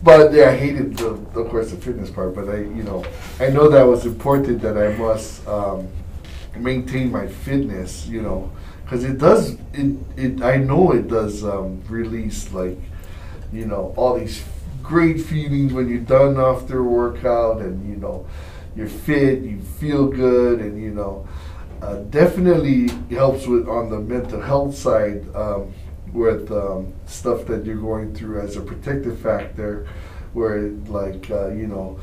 But 0.02 0.34
yeah, 0.34 0.50
I 0.50 0.56
hated 0.56 0.98
the, 0.98 1.10
of 1.10 1.50
course, 1.50 1.72
the 1.72 1.78
fitness 1.78 2.10
part. 2.10 2.36
But 2.36 2.48
I, 2.48 2.58
you 2.58 2.84
know, 2.84 3.04
I 3.40 3.50
know 3.50 3.68
that 3.70 3.84
was 3.84 4.06
important 4.06 4.62
that 4.62 4.78
I 4.78 4.96
must 4.96 5.46
um, 5.46 5.90
maintain 6.56 7.12
my 7.12 7.28
fitness. 7.28 8.08
You 8.08 8.22
know, 8.22 8.52
because 8.84 9.04
it 9.04 9.18
does. 9.18 9.58
It, 9.74 9.98
it. 10.16 10.42
I 10.42 10.56
know 10.56 10.94
it 10.94 11.10
does 11.10 11.44
um, 11.44 11.82
release 11.90 12.52
like, 12.54 12.78
you 13.52 13.66
know, 13.66 13.94
all 13.98 14.18
these 14.18 14.42
great 14.84 15.20
feelings 15.22 15.74
when 15.74 15.90
you're 15.90 16.00
done 16.00 16.40
after 16.40 16.80
a 16.80 16.84
workout, 16.84 17.62
and 17.62 17.90
you 17.90 17.96
know, 17.96 18.28
you're 18.76 18.88
fit, 18.88 19.40
you 19.40 19.60
feel 19.60 20.08
good, 20.08 20.60
and 20.60 20.80
you 20.80 20.92
know, 20.92 21.28
uh, 21.82 21.96
definitely 22.12 22.90
helps 23.10 23.48
with 23.48 23.68
on 23.68 23.90
the 23.90 24.00
mental 24.00 24.42
health 24.42 24.76
side. 24.76 25.24
Um, 25.36 25.74
with 26.14 26.52
um, 26.52 26.94
stuff 27.08 27.46
that 27.48 27.66
you're 27.66 27.76
going 27.76 28.14
through 28.14 28.40
as 28.40 28.56
a 28.56 28.62
protective 28.62 29.20
factor, 29.20 29.88
where 30.34 30.70
like 30.88 31.30
uh, 31.30 31.50
you 31.50 31.68
know, 31.68 32.00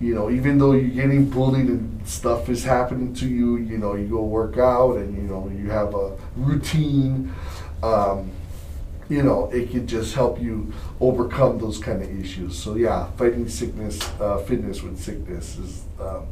you 0.00 0.14
know, 0.14 0.30
even 0.30 0.58
though 0.58 0.72
you're 0.72 0.90
getting 0.90 1.28
bullied 1.28 1.68
and 1.68 2.06
stuff 2.08 2.48
is 2.48 2.64
happening 2.64 3.12
to 3.14 3.28
you, 3.28 3.58
you 3.58 3.78
know, 3.78 3.94
you 3.94 4.08
go 4.08 4.24
work 4.24 4.56
out 4.58 4.96
and 4.96 5.14
you 5.14 5.22
know 5.22 5.50
you 5.54 5.70
have 5.70 5.94
a 5.94 6.16
routine. 6.36 7.32
Um, 7.82 8.30
you 9.10 9.22
know, 9.24 9.50
it 9.52 9.70
can 9.70 9.86
just 9.86 10.14
help 10.14 10.40
you 10.40 10.72
overcome 11.00 11.58
those 11.58 11.78
kind 11.78 12.00
of 12.02 12.08
issues. 12.20 12.56
So 12.56 12.76
yeah, 12.76 13.10
fighting 13.18 13.48
sickness, 13.48 14.00
uh, 14.20 14.38
fitness 14.38 14.82
with 14.82 14.98
sickness 14.98 15.58
is 15.58 15.82
um, 16.00 16.26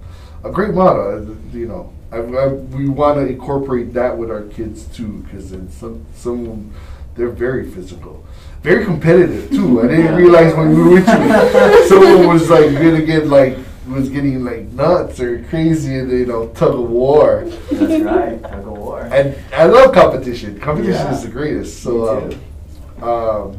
a 0.45 0.51
great 0.51 0.73
motto. 0.73 1.23
uh, 1.23 1.35
You 1.57 1.67
know, 1.67 1.93
I, 2.13 2.19
I, 2.19 2.47
we 2.47 2.89
want 2.89 3.19
to 3.19 3.27
incorporate 3.27 3.93
that 3.95 4.17
with 4.17 4.31
our 4.31 4.43
kids 4.45 4.85
too, 4.97 5.25
because 5.25 5.51
some 5.77 6.07
some 6.15 6.73
they're 7.17 7.29
very 7.31 7.69
physical, 7.69 8.25
very 8.63 8.85
competitive 8.85 9.51
too. 9.51 9.83
I 9.83 9.89
didn't 9.89 10.15
realize 10.15 10.55
when 10.55 10.69
we 10.73 10.95
went 10.95 11.07
to 11.07 11.13
it, 11.19 11.89
someone 11.89 12.29
was 12.29 12.49
like 12.49 12.73
gonna 12.75 13.03
get 13.05 13.27
like 13.27 13.59
was 13.89 14.09
getting 14.11 14.45
like 14.45 14.67
nuts 14.73 15.19
or 15.19 15.43
crazy 15.45 15.97
and 15.99 16.13
you 16.13 16.27
know 16.27 16.47
tug 16.51 16.75
of 16.75 16.89
war. 16.89 17.45
That's 17.73 18.05
right, 18.05 18.41
tug 18.43 18.69
of 18.69 18.79
war. 18.79 19.01
And 19.11 19.35
I 19.53 19.65
love 19.65 19.93
competition. 19.95 20.61
Competition 20.61 21.07
Yeah. 21.07 21.13
is 21.17 21.25
the 21.25 21.31
greatest. 21.31 21.83
So. 21.83 22.31
Um, 23.03 23.59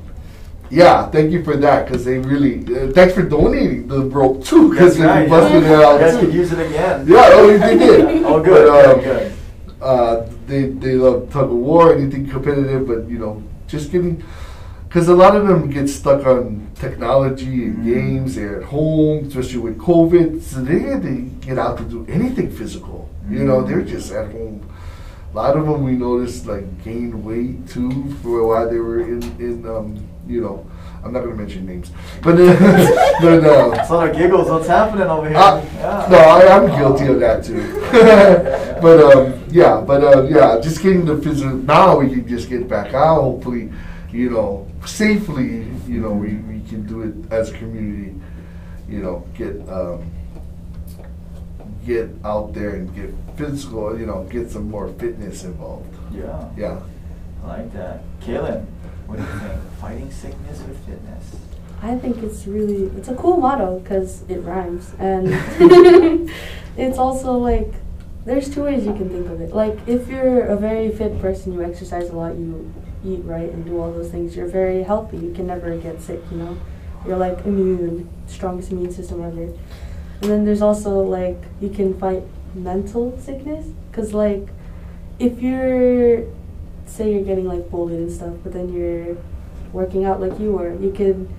yeah, 0.69 1.09
thank 1.09 1.31
you 1.31 1.43
for 1.43 1.55
that 1.57 1.85
because 1.87 2.05
they 2.05 2.19
really. 2.19 2.59
Uh, 2.63 2.91
thanks 2.91 3.13
for 3.15 3.23
donating 3.23 3.87
the 3.87 4.01
rope 4.01 4.43
too 4.45 4.69
because 4.71 4.99
right. 4.99 5.27
busted 5.27 5.63
it 5.63 5.67
You 5.69 5.73
out 5.75 5.99
could 6.19 6.31
too. 6.31 6.37
use 6.37 6.51
it 6.51 6.59
again. 6.59 7.05
Yeah, 7.07 7.29
oh, 7.33 7.57
they 7.57 7.77
did. 7.77 8.23
Oh, 8.23 8.41
good, 8.43 8.67
But, 8.67 8.85
um, 8.95 9.01
good. 9.03 9.33
Uh, 9.81 10.25
they 10.47 10.63
they 10.65 10.93
love 10.93 11.31
tug 11.31 11.45
of 11.45 11.55
war, 11.55 11.93
anything 11.95 12.27
competitive, 12.29 12.87
but 12.87 13.09
you 13.09 13.17
know, 13.17 13.41
just 13.67 13.91
getting. 13.91 14.23
Because 14.87 15.07
a 15.07 15.13
lot 15.13 15.35
of 15.35 15.47
them 15.47 15.69
get 15.69 15.87
stuck 15.87 16.25
on 16.25 16.67
technology 16.73 17.65
and 17.65 17.77
Mhm. 17.77 17.85
games. 17.93 18.35
They're 18.35 18.57
at 18.61 18.63
home, 18.63 19.25
especially 19.27 19.59
with 19.59 19.77
COVID, 19.77 20.41
so 20.41 20.61
they 20.61 20.79
to 20.79 21.29
get 21.41 21.59
out 21.59 21.77
to 21.77 21.83
do 21.83 22.05
anything 22.09 22.49
physical. 22.49 23.07
You 23.29 23.43
know, 23.43 23.61
Mhm. 23.61 23.67
they're 23.67 23.81
just 23.81 24.11
at 24.11 24.31
home. 24.31 24.61
A 25.31 25.35
lot 25.35 25.55
of 25.57 25.65
them 25.65 25.83
we 25.83 25.91
noticed 25.91 26.47
like 26.47 26.83
gained 26.83 27.23
weight 27.23 27.67
too 27.67 28.13
for 28.23 28.45
while 28.47 28.69
they 28.69 28.79
were 28.79 29.01
in 29.01 29.21
in 29.39 29.65
um, 29.67 30.07
you 30.27 30.41
know. 30.41 30.65
I'm 31.01 31.13
not 31.13 31.23
gonna 31.23 31.35
mention 31.35 31.65
names, 31.65 31.91
but 32.21 32.35
uh, 32.37 33.15
but 33.21 33.43
uh, 33.45 33.87
lot 33.89 34.09
of 34.09 34.17
giggles. 34.17 34.49
What's 34.49 34.67
happening 34.67 35.07
over 35.07 35.29
here? 35.29 35.37
uh, 35.37 35.63
Yeah. 35.75 36.07
no, 36.11 36.17
I, 36.17 36.57
I'm 36.57 36.67
guilty 36.77 37.07
of 37.07 37.21
that 37.21 37.45
too. 37.45 37.61
but 38.81 38.99
um, 38.99 39.41
yeah, 39.49 39.79
but 39.79 40.03
uh, 40.03 40.23
yeah, 40.23 40.59
just 40.59 40.81
getting 40.81 41.05
the 41.05 41.17
physical. 41.17 41.55
Now 41.55 41.97
we 41.99 42.09
can 42.09 42.27
just 42.27 42.49
get 42.49 42.67
back 42.67 42.93
out. 42.93 43.21
Hopefully, 43.21 43.71
you 44.11 44.29
know, 44.29 44.67
safely. 44.85 45.67
You 45.87 46.01
know, 46.01 46.11
we, 46.11 46.35
we 46.35 46.59
can 46.67 46.85
do 46.85 47.03
it 47.03 47.31
as 47.31 47.51
a 47.51 47.57
community. 47.57 48.19
You 48.89 49.01
know, 49.01 49.25
get 49.37 49.55
um, 49.69 50.03
get 51.89 52.09
out 52.23 52.53
there 52.53 52.75
and 52.75 52.93
get 52.95 53.11
physical. 53.35 53.99
You 53.99 54.05
know, 54.05 54.23
get 54.25 54.51
some 54.51 54.69
more 54.69 54.87
fitness 54.93 55.43
involved. 55.43 55.93
Yeah. 56.13 56.49
Yeah. 56.55 56.79
I 57.43 57.47
like 57.47 57.73
that. 57.73 58.03
Kaylin, 58.21 58.65
what 59.07 59.17
do 59.17 59.23
you 59.23 59.39
think? 59.39 59.61
Fighting 59.81 60.11
sickness 60.11 60.59
with 60.61 60.77
fitness. 60.85 61.35
I 61.81 61.95
think 61.95 62.17
it's 62.17 62.45
really 62.45 62.85
it's 62.97 63.07
a 63.07 63.15
cool 63.15 63.37
motto 63.37 63.79
because 63.79 64.23
it 64.29 64.39
rhymes 64.39 64.93
and 64.99 65.27
it's 66.77 66.97
also 66.97 67.37
like 67.37 67.73
there's 68.25 68.53
two 68.53 68.63
ways 68.63 68.85
you 68.85 68.93
can 68.93 69.09
think 69.09 69.27
of 69.27 69.41
it. 69.41 69.55
Like 69.55 69.79
if 69.87 70.07
you're 70.09 70.45
a 70.45 70.57
very 70.57 70.91
fit 70.91 71.19
person, 71.21 71.53
you 71.53 71.63
exercise 71.63 72.09
a 72.09 72.15
lot, 72.15 72.35
you 72.35 72.71
eat 73.03 73.21
right 73.23 73.49
and 73.49 73.65
do 73.65 73.79
all 73.79 73.91
those 73.91 74.11
things, 74.11 74.35
you're 74.35 74.47
very 74.47 74.83
healthy. 74.83 75.17
You 75.17 75.33
can 75.33 75.47
never 75.47 75.75
get 75.77 76.01
sick, 76.01 76.21
you 76.29 76.37
know. 76.37 76.57
You're 77.07 77.17
like 77.17 77.45
immune, 77.45 78.09
strongest 78.27 78.71
immune 78.71 78.91
system 78.91 79.23
ever. 79.23 79.53
And 80.21 80.29
then 80.29 80.45
there's 80.45 80.61
also 80.61 81.01
like 81.01 81.41
you 81.61 81.69
can 81.69 81.97
fight 81.97 82.23
mental 82.53 83.17
sickness 83.19 83.67
because 83.89 84.13
like 84.13 84.47
if 85.19 85.41
you're 85.41 86.25
say 86.85 87.13
you're 87.13 87.23
getting 87.23 87.45
like 87.45 87.69
bullied 87.69 87.99
and 87.99 88.11
stuff, 88.11 88.33
but 88.43 88.51
then 88.51 88.73
you're 88.73 89.15
working 89.71 90.05
out 90.05 90.19
like 90.19 90.39
you 90.39 90.51
were, 90.51 90.73
you 90.75 90.91
could 90.91 91.29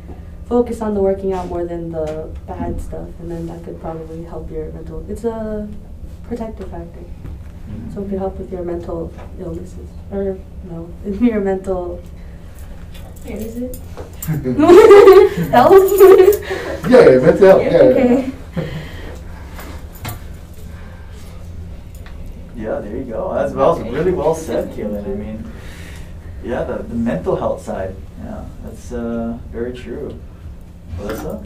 focus 0.49 0.81
on 0.81 0.95
the 0.95 1.01
working 1.01 1.33
out 1.33 1.47
more 1.49 1.65
than 1.65 1.91
the 1.93 2.31
bad 2.47 2.81
stuff, 2.81 3.09
and 3.19 3.31
then 3.31 3.47
that 3.47 3.65
could 3.65 3.81
probably 3.81 4.25
help 4.25 4.51
your 4.51 4.71
mental. 4.73 5.05
It's 5.09 5.25
a 5.25 5.69
protective 6.25 6.71
factor, 6.71 7.05
so 7.93 8.03
it 8.03 8.11
could 8.11 8.19
help 8.19 8.39
with 8.39 8.53
your 8.53 8.63
mental 8.63 9.13
illnesses, 9.39 9.89
or 10.11 10.39
no, 10.65 10.91
your 11.05 11.41
mental. 11.41 12.03
Where 13.25 13.37
is 13.37 13.57
it? 13.59 13.77
Health. 15.51 15.93
Yeah, 16.89 17.11
yeah, 17.11 17.19
mental 17.19 17.47
health. 17.49 17.63
Yeah. 17.63 17.79
Okay. 17.79 18.33
Yeah, 22.57 22.85
you 22.85 23.00
go. 23.11 23.35
That's 23.35 23.53
well, 23.53 23.79
really 23.79 24.13
well 24.13 24.35
said, 24.35 24.71
Kaylin. 24.71 25.05
I 25.05 25.15
mean, 25.15 25.53
yeah, 26.43 26.65
the, 26.65 26.83
the 26.83 26.95
mental 26.95 27.37
health 27.37 27.63
side. 27.63 27.95
Yeah, 28.23 28.45
that's 28.65 28.93
uh, 28.93 29.39
very 29.51 29.73
true. 29.73 30.19
Melissa? 30.97 31.45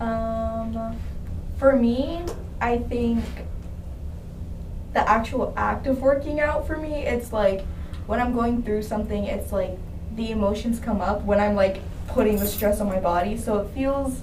Um, 0.00 0.96
for 1.58 1.76
me, 1.76 2.24
I 2.60 2.78
think 2.78 3.24
the 4.92 5.08
actual 5.08 5.52
act 5.56 5.86
of 5.86 6.00
working 6.00 6.40
out 6.40 6.66
for 6.66 6.76
me, 6.76 7.04
it's 7.06 7.32
like 7.32 7.64
when 8.06 8.20
I'm 8.20 8.32
going 8.32 8.62
through 8.62 8.82
something, 8.82 9.24
it's 9.24 9.52
like 9.52 9.76
the 10.16 10.30
emotions 10.30 10.78
come 10.78 11.00
up 11.00 11.22
when 11.22 11.40
I'm 11.40 11.54
like 11.54 11.80
putting 12.08 12.38
the 12.38 12.46
stress 12.46 12.80
on 12.80 12.86
my 12.86 13.00
body. 13.00 13.36
So 13.36 13.58
it 13.58 13.68
feels 13.70 14.20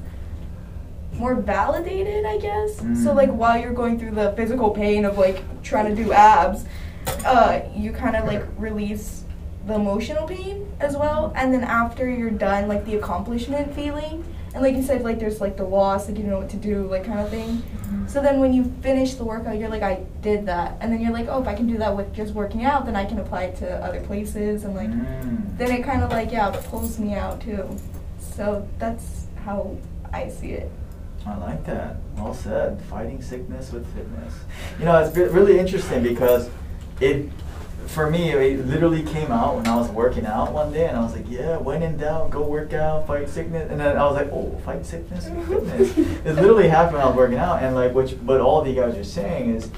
more 1.17 1.35
validated, 1.35 2.25
I 2.25 2.37
guess. 2.37 2.77
So 2.77 3.11
Mm. 3.11 3.15
like 3.15 3.29
while 3.31 3.57
you're 3.57 3.73
going 3.73 3.99
through 3.99 4.11
the 4.11 4.31
physical 4.33 4.69
pain 4.71 5.05
of 5.05 5.17
like 5.17 5.43
trying 5.63 5.93
to 5.93 6.03
do 6.03 6.11
abs, 6.13 6.65
uh, 7.25 7.59
you 7.75 7.91
kind 7.91 8.15
of 8.15 8.25
like 8.25 8.43
release 8.57 9.23
the 9.67 9.73
emotional 9.75 10.25
pain 10.27 10.65
as 10.79 10.95
well. 10.97 11.31
And 11.35 11.53
then 11.53 11.63
after 11.63 12.09
you're 12.09 12.29
done, 12.31 12.67
like 12.67 12.85
the 12.85 12.95
accomplishment 12.95 13.73
feeling, 13.75 14.23
and 14.53 14.63
like 14.63 14.75
you 14.75 14.83
said, 14.83 15.03
like 15.03 15.19
there's 15.19 15.39
like 15.39 15.55
the 15.57 15.63
loss, 15.63 16.07
like 16.07 16.17
you 16.17 16.23
don't 16.23 16.31
know 16.31 16.39
what 16.39 16.49
to 16.49 16.57
do, 16.57 16.87
like 16.87 17.05
kind 17.05 17.19
of 17.19 17.29
thing. 17.29 17.61
So 18.07 18.21
then 18.21 18.39
when 18.41 18.51
you 18.53 18.65
finish 18.81 19.13
the 19.13 19.23
workout, 19.23 19.57
you're 19.57 19.69
like, 19.69 19.83
I 19.83 20.03
did 20.21 20.45
that, 20.47 20.77
and 20.81 20.91
then 20.91 20.99
you're 20.99 21.13
like, 21.13 21.27
oh, 21.29 21.41
if 21.41 21.47
I 21.47 21.53
can 21.55 21.67
do 21.67 21.77
that 21.77 21.95
with 21.95 22.13
just 22.13 22.33
working 22.33 22.65
out, 22.65 22.85
then 22.85 22.95
I 22.95 23.05
can 23.05 23.19
apply 23.19 23.43
it 23.43 23.55
to 23.57 23.69
other 23.85 24.01
places, 24.01 24.63
and 24.65 24.75
like 24.75 24.89
Mm. 24.89 25.57
then 25.57 25.71
it 25.71 25.83
kind 25.83 26.03
of 26.03 26.09
like 26.11 26.31
yeah 26.31 26.49
pulls 26.69 26.97
me 26.99 27.13
out 27.13 27.39
too. 27.41 27.63
So 28.19 28.67
that's 28.79 29.27
how 29.45 29.77
I 30.11 30.27
see 30.29 30.51
it. 30.53 30.69
I 31.25 31.37
like 31.37 31.65
that. 31.65 31.97
Well 32.17 32.33
said. 32.33 32.81
Fighting 32.89 33.21
sickness 33.21 33.71
with 33.71 33.85
fitness. 33.93 34.33
You 34.79 34.85
know, 34.85 34.97
it's 35.03 35.15
really 35.15 35.59
interesting 35.59 36.01
because 36.03 36.49
it 36.99 37.29
for 37.87 38.09
me, 38.09 38.31
it 38.31 38.65
literally 38.67 39.03
came 39.03 39.31
out 39.31 39.55
when 39.55 39.67
I 39.67 39.75
was 39.75 39.89
working 39.89 40.25
out 40.25 40.53
one 40.53 40.71
day, 40.71 40.87
and 40.87 40.95
I 40.95 41.01
was 41.01 41.13
like, 41.13 41.29
"Yeah, 41.29 41.57
when 41.57 41.83
in 41.83 41.97
doubt, 41.97 42.29
go 42.29 42.41
work 42.43 42.73
out, 42.73 43.05
fight 43.07 43.27
sickness." 43.27 43.69
And 43.69 43.79
then 43.79 43.97
I 43.97 44.03
was 44.05 44.15
like, 44.15 44.31
"Oh, 44.31 44.57
fight 44.63 44.85
sickness 44.85 45.27
with 45.29 45.69
fitness." 45.69 45.97
it 46.25 46.35
literally 46.35 46.69
happened 46.69 46.97
when 46.97 47.03
I 47.03 47.07
was 47.07 47.15
working 47.17 47.37
out, 47.37 47.61
and 47.61 47.75
like, 47.75 47.93
which, 47.93 48.15
but 48.25 48.39
all 48.39 48.61
of 48.61 48.67
you 48.67 48.75
guys 48.75 48.95
are 48.97 49.03
saying 49.03 49.55
is, 49.55 49.69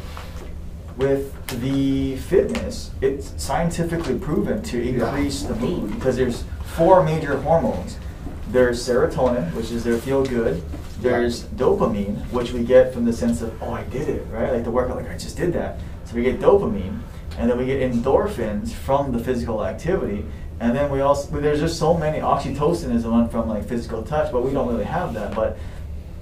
with 0.97 1.33
the 1.61 2.17
fitness, 2.17 2.91
it's 3.01 3.33
scientifically 3.41 4.17
proven 4.19 4.61
to 4.63 4.77
Yeah. 4.79 5.07
increase 5.07 5.43
the 5.43 5.55
mood 5.55 5.95
because 5.95 6.15
there's 6.15 6.43
four 6.65 7.03
major 7.03 7.37
hormones. 7.39 7.97
There's 8.49 8.87
serotonin, 8.87 9.51
which 9.55 9.71
is 9.71 9.83
their 9.83 9.97
feel 9.97 10.23
good. 10.23 10.61
There's 11.03 11.43
dopamine, 11.43 12.15
which 12.31 12.53
we 12.53 12.63
get 12.63 12.93
from 12.93 13.03
the 13.03 13.11
sense 13.11 13.41
of, 13.41 13.61
oh, 13.61 13.73
I 13.73 13.83
did 13.83 14.07
it, 14.07 14.25
right? 14.31 14.53
Like 14.53 14.63
the 14.63 14.71
workout, 14.71 14.95
like 14.95 15.09
I 15.09 15.17
just 15.17 15.35
did 15.35 15.51
that. 15.51 15.77
So 16.05 16.15
we 16.15 16.23
get 16.23 16.39
dopamine, 16.39 17.01
and 17.37 17.51
then 17.51 17.57
we 17.57 17.65
get 17.65 17.81
endorphins 17.81 18.71
from 18.71 19.11
the 19.11 19.19
physical 19.19 19.65
activity. 19.65 20.25
And 20.61 20.73
then 20.73 20.89
we 20.89 21.01
also, 21.01 21.41
there's 21.41 21.59
just 21.59 21.77
so 21.77 21.93
many, 21.93 22.19
oxytocin 22.19 22.95
is 22.95 23.03
the 23.03 23.11
one 23.11 23.27
from 23.27 23.49
like 23.49 23.67
physical 23.67 24.01
touch, 24.01 24.31
but 24.31 24.45
we 24.45 24.53
don't 24.53 24.65
really 24.69 24.85
have 24.85 25.13
that. 25.15 25.35
But 25.35 25.57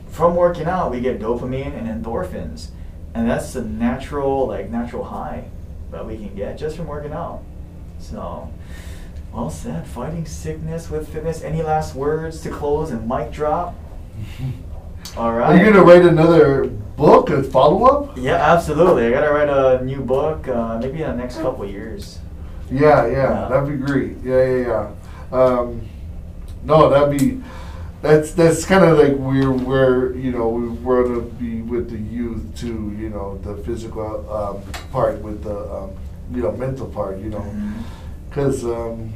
from 0.10 0.36
working 0.36 0.66
out, 0.66 0.90
we 0.90 1.00
get 1.00 1.20
dopamine 1.20 1.78
and 1.78 1.88
endorphins. 1.88 2.70
And 3.14 3.30
that's 3.30 3.54
the 3.54 3.62
natural, 3.62 4.48
like 4.48 4.72
natural 4.72 5.04
high 5.04 5.44
that 5.92 6.08
we 6.08 6.18
can 6.18 6.34
get 6.34 6.58
just 6.58 6.76
from 6.76 6.88
working 6.88 7.14
out. 7.14 7.44
So, 8.00 8.52
well 9.32 9.52
said. 9.52 9.86
Fighting 9.86 10.26
sickness 10.26 10.90
with 10.90 11.14
fitness. 11.14 11.44
Any 11.44 11.62
last 11.62 11.94
words 11.94 12.42
to 12.42 12.50
close 12.50 12.90
and 12.90 13.08
mic 13.08 13.32
drop? 13.32 13.76
All 15.18 15.34
right. 15.34 15.50
Are 15.50 15.58
you 15.58 15.72
gonna 15.72 15.84
write 15.84 16.04
another 16.06 16.66
book, 16.68 17.30
a 17.30 17.44
follow 17.44 17.84
up? 17.86 18.18
Yeah, 18.18 18.36
absolutely. 18.36 19.08
I 19.08 19.12
gotta 19.12 19.32
write 19.32 19.50
a 19.50 19.84
new 19.84 20.02
book, 20.02 20.48
uh, 20.48 20.80
maybe 20.80 21.02
in 21.02 21.10
the 21.10 21.16
next 21.16 21.38
couple 21.38 21.64
of 21.64 21.70
years. 21.70 22.20
Yeah, 22.72 23.06
yeah, 23.08 23.12
Yeah. 23.12 23.48
that'd 23.50 23.68
be 23.70 23.86
great. 23.86 24.18
Yeah, 24.24 24.46
yeah, 24.46 24.68
yeah. 25.32 25.38
Um, 25.38 25.82
no, 26.64 26.90
that'd 26.90 27.18
be 27.18 27.42
that's 28.02 28.32
that's 28.32 28.66
kind 28.66 28.86
of 28.86 28.98
like 28.98 29.18
we're 29.18 29.52
we're 29.52 30.16
you 30.16 30.32
know 30.32 30.48
we 30.50 30.70
want 30.70 31.08
to 31.08 31.22
be 31.38 31.62
with 31.62 31.90
the 31.90 31.98
youth 31.98 32.44
too. 32.56 32.96
You 32.98 33.10
know, 33.10 33.38
the 33.40 33.58
physical 33.64 34.32
um, 34.32 34.62
part 34.94 35.20
with 35.22 35.44
the 35.44 35.58
um, 35.74 35.92
you 36.34 36.42
know 36.42 36.52
mental 36.54 36.88
part. 36.88 37.20
You 37.20 37.32
know, 37.32 37.46
because 38.30 38.64
um, 38.64 39.12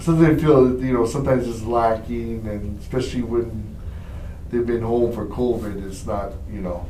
sometimes 0.00 0.38
I 0.38 0.42
feel 0.42 0.80
you 0.80 0.92
know 0.92 1.04
sometimes 1.04 1.48
it's 1.48 1.62
lacking, 1.62 2.46
and 2.46 2.78
especially 2.80 3.22
when 3.22 3.65
they've 4.56 4.66
been 4.66 4.82
home 4.82 5.12
for 5.12 5.26
COVID, 5.26 5.86
it's 5.86 6.06
not 6.06 6.32
you 6.50 6.60
know 6.60 6.86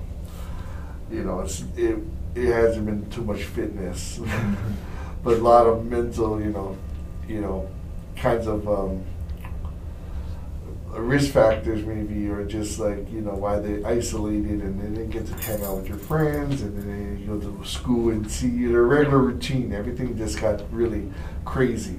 you 1.11 1.25
know 1.25 1.41
it's 1.41 1.65
it 1.77 1.99
it 2.35 2.53
hasn't 2.53 2.87
been 2.87 3.09
too 3.11 3.23
much 3.23 3.43
fitness, 3.45 4.21
but 5.25 5.35
a 5.35 5.43
lot 5.43 5.67
of 5.67 5.85
mental 5.85 6.41
you 6.41 6.51
know 6.51 6.77
you 7.27 7.41
know 7.41 7.69
kinds 8.15 8.47
of 8.47 8.69
um, 8.69 9.05
risk 10.91 11.33
factors 11.33 11.85
maybe 11.85 12.29
or 12.29 12.45
just 12.45 12.79
like 12.79 13.11
you 13.11 13.21
know 13.21 13.35
why 13.35 13.59
they 13.59 13.83
isolated 13.85 14.63
and 14.63 14.81
they 14.81 14.89
didn't 15.01 15.11
get 15.11 15.27
to 15.27 15.35
hang 15.35 15.63
out 15.65 15.77
with 15.77 15.89
your 15.89 15.99
friends 15.99 16.63
and 16.63 16.77
then 16.79 17.19
you 17.19 17.27
go 17.27 17.41
to 17.41 17.65
school 17.69 18.11
and 18.11 18.31
see 18.31 18.67
their 18.67 18.85
regular 18.85 19.19
routine. 19.19 19.73
Everything 19.73 20.17
just 20.17 20.41
got 20.41 20.63
really 20.73 21.11
crazy. 21.45 21.99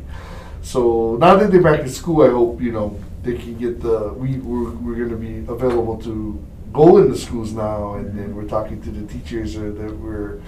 So 0.62 1.18
now 1.20 1.36
that 1.36 1.52
they're 1.52 1.62
back 1.62 1.82
in 1.82 1.90
school 1.90 2.24
i 2.24 2.30
hope 2.30 2.62
you 2.62 2.72
know 2.72 3.00
they 3.24 3.34
can 3.36 3.58
get 3.58 3.82
the 3.82 4.14
we 4.14 4.38
we're, 4.38 4.72
we're 4.72 4.96
going 4.96 5.10
to 5.10 5.16
be 5.18 5.40
available 5.52 5.98
to 6.04 6.44
go 6.74 6.98
into 6.98 7.16
schools 7.18 7.52
now 7.54 7.96
and 7.96 8.18
then 8.18 8.36
we're 8.36 8.48
talking 8.48 8.82
to 8.82 8.92
the 8.92 9.06
teachers 9.12 9.58
uh, 9.58 9.62
that 9.78 9.98
we're 9.98 10.40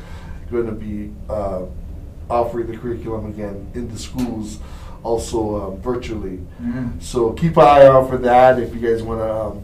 going 0.51 0.65
to 0.65 0.71
be 0.71 1.11
uh, 1.29 1.63
offering 2.29 2.67
the 2.67 2.77
curriculum 2.77 3.25
again 3.27 3.69
in 3.73 3.89
the 3.91 3.97
schools 3.97 4.59
also 5.03 5.55
uh, 5.55 5.69
virtually 5.77 6.39
Mhm. 6.61 7.01
so 7.01 7.31
keep 7.33 7.55
an 7.57 7.63
eye 7.63 7.85
out 7.85 8.09
for 8.09 8.17
that. 8.17 8.59
If 8.59 8.75
you 8.75 8.81
guys 8.81 9.01
want 9.01 9.21
to 9.21 9.33
um, 9.33 9.61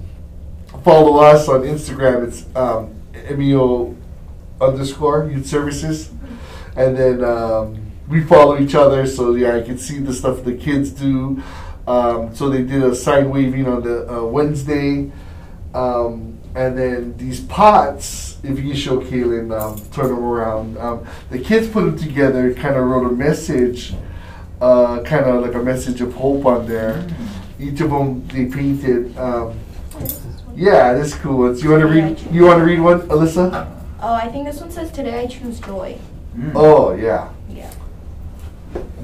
follow 0.83 1.17
us 1.17 1.47
on 1.49 1.61
Instagram, 1.63 2.25
it's 2.27 2.45
um, 2.55 2.95
MEO 3.37 3.95
underscore 4.61 5.29
youth 5.29 5.45
services, 5.45 6.09
and 6.77 6.95
then 6.97 7.23
um, 7.23 7.77
we 8.07 8.21
follow 8.23 8.57
each 8.59 8.75
other. 8.75 9.05
So 9.05 9.35
yeah, 9.35 9.55
I 9.55 9.61
can 9.61 9.77
see 9.77 9.99
the 9.99 10.13
stuff 10.13 10.43
the 10.43 10.53
kids 10.55 10.89
do. 10.91 11.41
Um, 11.88 12.36
so 12.36 12.49
they 12.49 12.63
did 12.63 12.83
a 12.83 12.95
sign 12.95 13.29
waving 13.29 13.67
on 13.67 13.83
the 13.83 14.11
uh, 14.11 14.23
Wednesday, 14.23 15.11
um, 15.73 16.39
and 16.55 16.77
then 16.77 17.17
these 17.17 17.39
pots. 17.41 18.38
If 18.43 18.59
you 18.59 18.75
show 18.75 18.99
Kaylin, 18.99 19.51
um, 19.59 19.77
turn 19.91 20.07
them 20.07 20.23
around. 20.23 20.77
Um, 20.77 21.05
the 21.29 21.39
kids 21.39 21.67
put 21.67 21.81
them 21.86 21.97
together, 21.97 22.53
kind 22.53 22.75
of 22.75 22.86
wrote 22.86 23.05
a 23.11 23.15
message 23.15 23.93
uh, 24.61 25.01
kind 25.03 25.25
of 25.25 25.41
like 25.41 25.53
a 25.53 25.61
message 25.63 26.01
of 26.01 26.13
hope 26.13 26.45
on 26.45 26.67
there. 26.67 27.07
Each 27.59 27.79
of 27.81 27.89
them 27.89 28.27
they 28.27 28.45
painted. 28.45 29.17
Um, 29.17 29.59
yeah, 30.55 30.93
that's 30.93 31.15
cool. 31.15 31.51
It's, 31.51 31.61
you 31.63 31.71
want 31.71 31.81
to 31.81 31.88
read? 31.88 32.19
You 32.33 32.45
want 32.45 32.59
to 32.59 32.65
read 32.65 32.79
one, 32.79 33.01
Alyssa? 33.01 33.71
Oh, 34.01 34.13
I 34.13 34.27
think 34.29 34.45
this 34.45 34.59
one 34.61 34.71
says 34.71 34.91
today 34.91 35.21
I 35.21 35.27
choose 35.27 35.59
joy. 35.59 35.97
Mm. 36.36 36.51
Oh 36.55 36.93
yeah, 36.93 37.29
Yeah. 37.49 37.71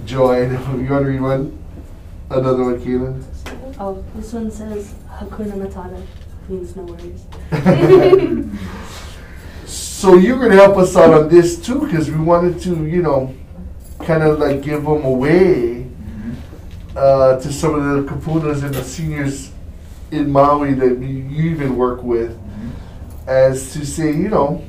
Joy. 0.05 0.49
You 0.49 0.89
want 0.89 1.05
to 1.05 1.11
read 1.11 1.21
one? 1.21 1.60
Another 2.31 2.63
one, 2.63 2.79
Keelan. 2.79 3.23
Oh, 3.79 4.03
this 4.15 4.31
one 4.33 4.49
says 4.51 4.93
Hakuna 5.09 5.53
Matata, 5.53 6.01
means 6.47 6.75
no 6.75 6.83
worries. 6.83 7.25
So 9.65 10.15
you're 10.15 10.39
gonna 10.39 10.55
help 10.55 10.77
us 10.77 10.95
out 10.97 11.13
on 11.13 11.29
this 11.29 11.63
too, 11.63 11.79
because 11.81 12.09
we 12.09 12.17
wanted 12.19 12.59
to, 12.61 12.85
you 12.85 13.01
know, 13.03 13.33
kind 13.99 14.23
of 14.23 14.39
like 14.39 14.61
give 14.63 14.83
them 14.83 15.03
away 15.05 15.85
Mhm. 15.85 16.35
uh, 16.95 17.39
to 17.39 17.53
some 17.53 17.75
of 17.75 17.83
the 17.83 18.11
kupunas 18.11 18.63
and 18.63 18.73
the 18.73 18.83
seniors 18.83 19.51
in 20.09 20.31
Maui 20.31 20.73
that 20.73 20.97
you 20.99 21.07
you 21.07 21.51
even 21.51 21.77
work 21.77 22.01
with. 22.03 22.31
Mhm. 22.31 23.27
as 23.27 23.71
to 23.73 23.85
say, 23.85 24.07
you 24.11 24.27
know, 24.29 24.61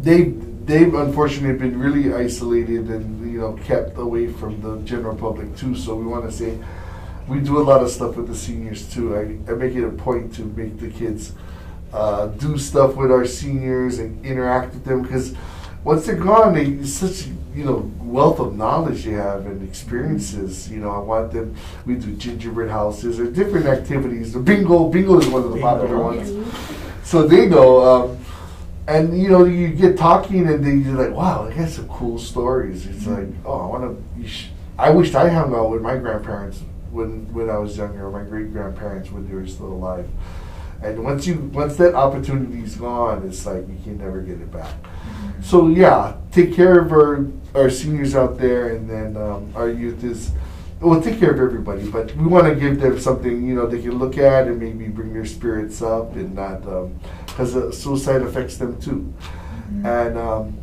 they 0.00 0.34
they've 0.64 0.94
unfortunately 0.94 1.58
been 1.58 1.78
really 1.78 2.14
isolated 2.14 2.88
and 2.88 3.32
you 3.32 3.40
know 3.40 3.54
kept 3.64 3.98
away 3.98 4.26
from 4.28 4.60
the 4.60 4.78
general 4.84 5.16
public 5.16 5.56
too. 5.56 5.74
So 5.76 5.94
we 5.94 6.06
want 6.06 6.24
to 6.24 6.32
say 6.32 6.58
we 7.28 7.40
do 7.40 7.58
a 7.58 7.64
lot 7.64 7.82
of 7.82 7.90
stuff 7.90 8.16
with 8.16 8.28
the 8.28 8.36
seniors 8.36 8.92
too. 8.92 9.16
I, 9.16 9.20
I 9.50 9.54
make 9.54 9.74
it 9.74 9.84
a 9.84 9.90
point 9.90 10.34
to 10.36 10.42
make 10.42 10.78
the 10.78 10.90
kids 10.90 11.32
uh, 11.92 12.26
do 12.26 12.58
stuff 12.58 12.96
with 12.96 13.10
our 13.10 13.24
seniors 13.24 13.98
and 13.98 14.24
interact 14.24 14.74
with 14.74 14.84
them 14.84 15.02
because 15.02 15.34
once 15.84 16.06
they're 16.06 16.16
gone, 16.16 16.54
they 16.54 16.84
such 16.84 17.28
you 17.54 17.64
know 17.64 17.90
wealth 18.00 18.40
of 18.40 18.56
knowledge 18.56 19.04
they 19.04 19.12
have 19.12 19.46
and 19.46 19.66
experiences. 19.68 20.70
You 20.70 20.80
know, 20.80 20.90
I 20.90 20.98
want 20.98 21.32
them. 21.32 21.54
We 21.86 21.96
do 21.96 22.14
gingerbread 22.16 22.70
houses 22.70 23.20
or 23.20 23.30
different 23.30 23.66
activities. 23.66 24.32
The 24.32 24.40
bingo, 24.40 24.88
bingo 24.88 25.18
is 25.18 25.28
one 25.28 25.42
of 25.42 25.50
the 25.50 25.56
Bingo. 25.56 25.68
popular 25.68 25.98
ones 26.02 26.30
so 27.04 27.28
they 27.28 27.46
know 27.46 27.84
um, 27.84 28.18
and 28.86 29.20
you 29.20 29.28
know 29.28 29.44
you 29.44 29.68
get 29.68 29.96
talking 29.96 30.46
and 30.48 30.64
then 30.64 30.84
you're 30.84 30.94
like 30.94 31.16
wow 31.16 31.48
they 31.48 31.54
got 31.54 31.68
some 31.68 31.88
cool 31.88 32.18
stories. 32.18 32.86
It's 32.86 33.04
mm-hmm. 33.04 33.14
like 33.14 33.46
oh 33.46 33.60
i 33.60 33.66
want 33.66 34.22
to 34.22 34.28
sh- 34.28 34.48
i 34.78 34.90
wished 34.90 35.14
i 35.14 35.28
hung 35.28 35.54
out 35.54 35.70
with 35.70 35.82
my 35.82 35.96
grandparents 35.96 36.62
when 36.90 37.32
when 37.32 37.48
i 37.48 37.56
was 37.56 37.76
younger 37.76 38.10
my 38.10 38.22
great 38.22 38.52
grandparents 38.52 39.10
when 39.10 39.26
they 39.28 39.34
were 39.34 39.46
still 39.46 39.72
alive. 39.72 40.08
And 40.82 41.02
once 41.02 41.26
you 41.26 41.36
once 41.54 41.76
that 41.76 41.94
opportunity's 41.94 42.76
gone 42.76 43.26
it's 43.26 43.46
like 43.46 43.66
you 43.68 43.78
can 43.82 43.98
never 43.98 44.20
get 44.20 44.40
it 44.40 44.52
back. 44.52 44.82
Mm-hmm. 44.82 45.42
So 45.42 45.68
yeah 45.68 46.16
take 46.30 46.54
care 46.54 46.78
of 46.80 46.92
our 46.92 47.26
our 47.54 47.70
seniors 47.70 48.14
out 48.14 48.36
there 48.38 48.74
and 48.74 48.90
then 48.90 49.16
um, 49.16 49.50
our 49.54 49.70
youth 49.70 50.04
is 50.04 50.32
well 50.80 51.00
take 51.00 51.18
care 51.18 51.30
of 51.30 51.40
everybody 51.40 51.88
but 51.88 52.14
we 52.16 52.26
want 52.26 52.46
to 52.46 52.54
give 52.54 52.80
them 52.80 52.98
something 52.98 53.46
you 53.46 53.54
know 53.54 53.66
they 53.66 53.80
can 53.80 53.98
look 53.98 54.18
at 54.18 54.46
and 54.46 54.58
maybe 54.58 54.88
bring 54.88 55.14
their 55.14 55.24
spirits 55.24 55.80
up 55.80 56.14
and 56.16 56.34
not 56.34 56.66
um, 56.66 56.98
because 57.34 57.56
uh, 57.56 57.72
suicide 57.72 58.22
affects 58.22 58.56
them 58.58 58.80
too 58.80 59.12
and 59.84 60.16
um, 60.16 60.56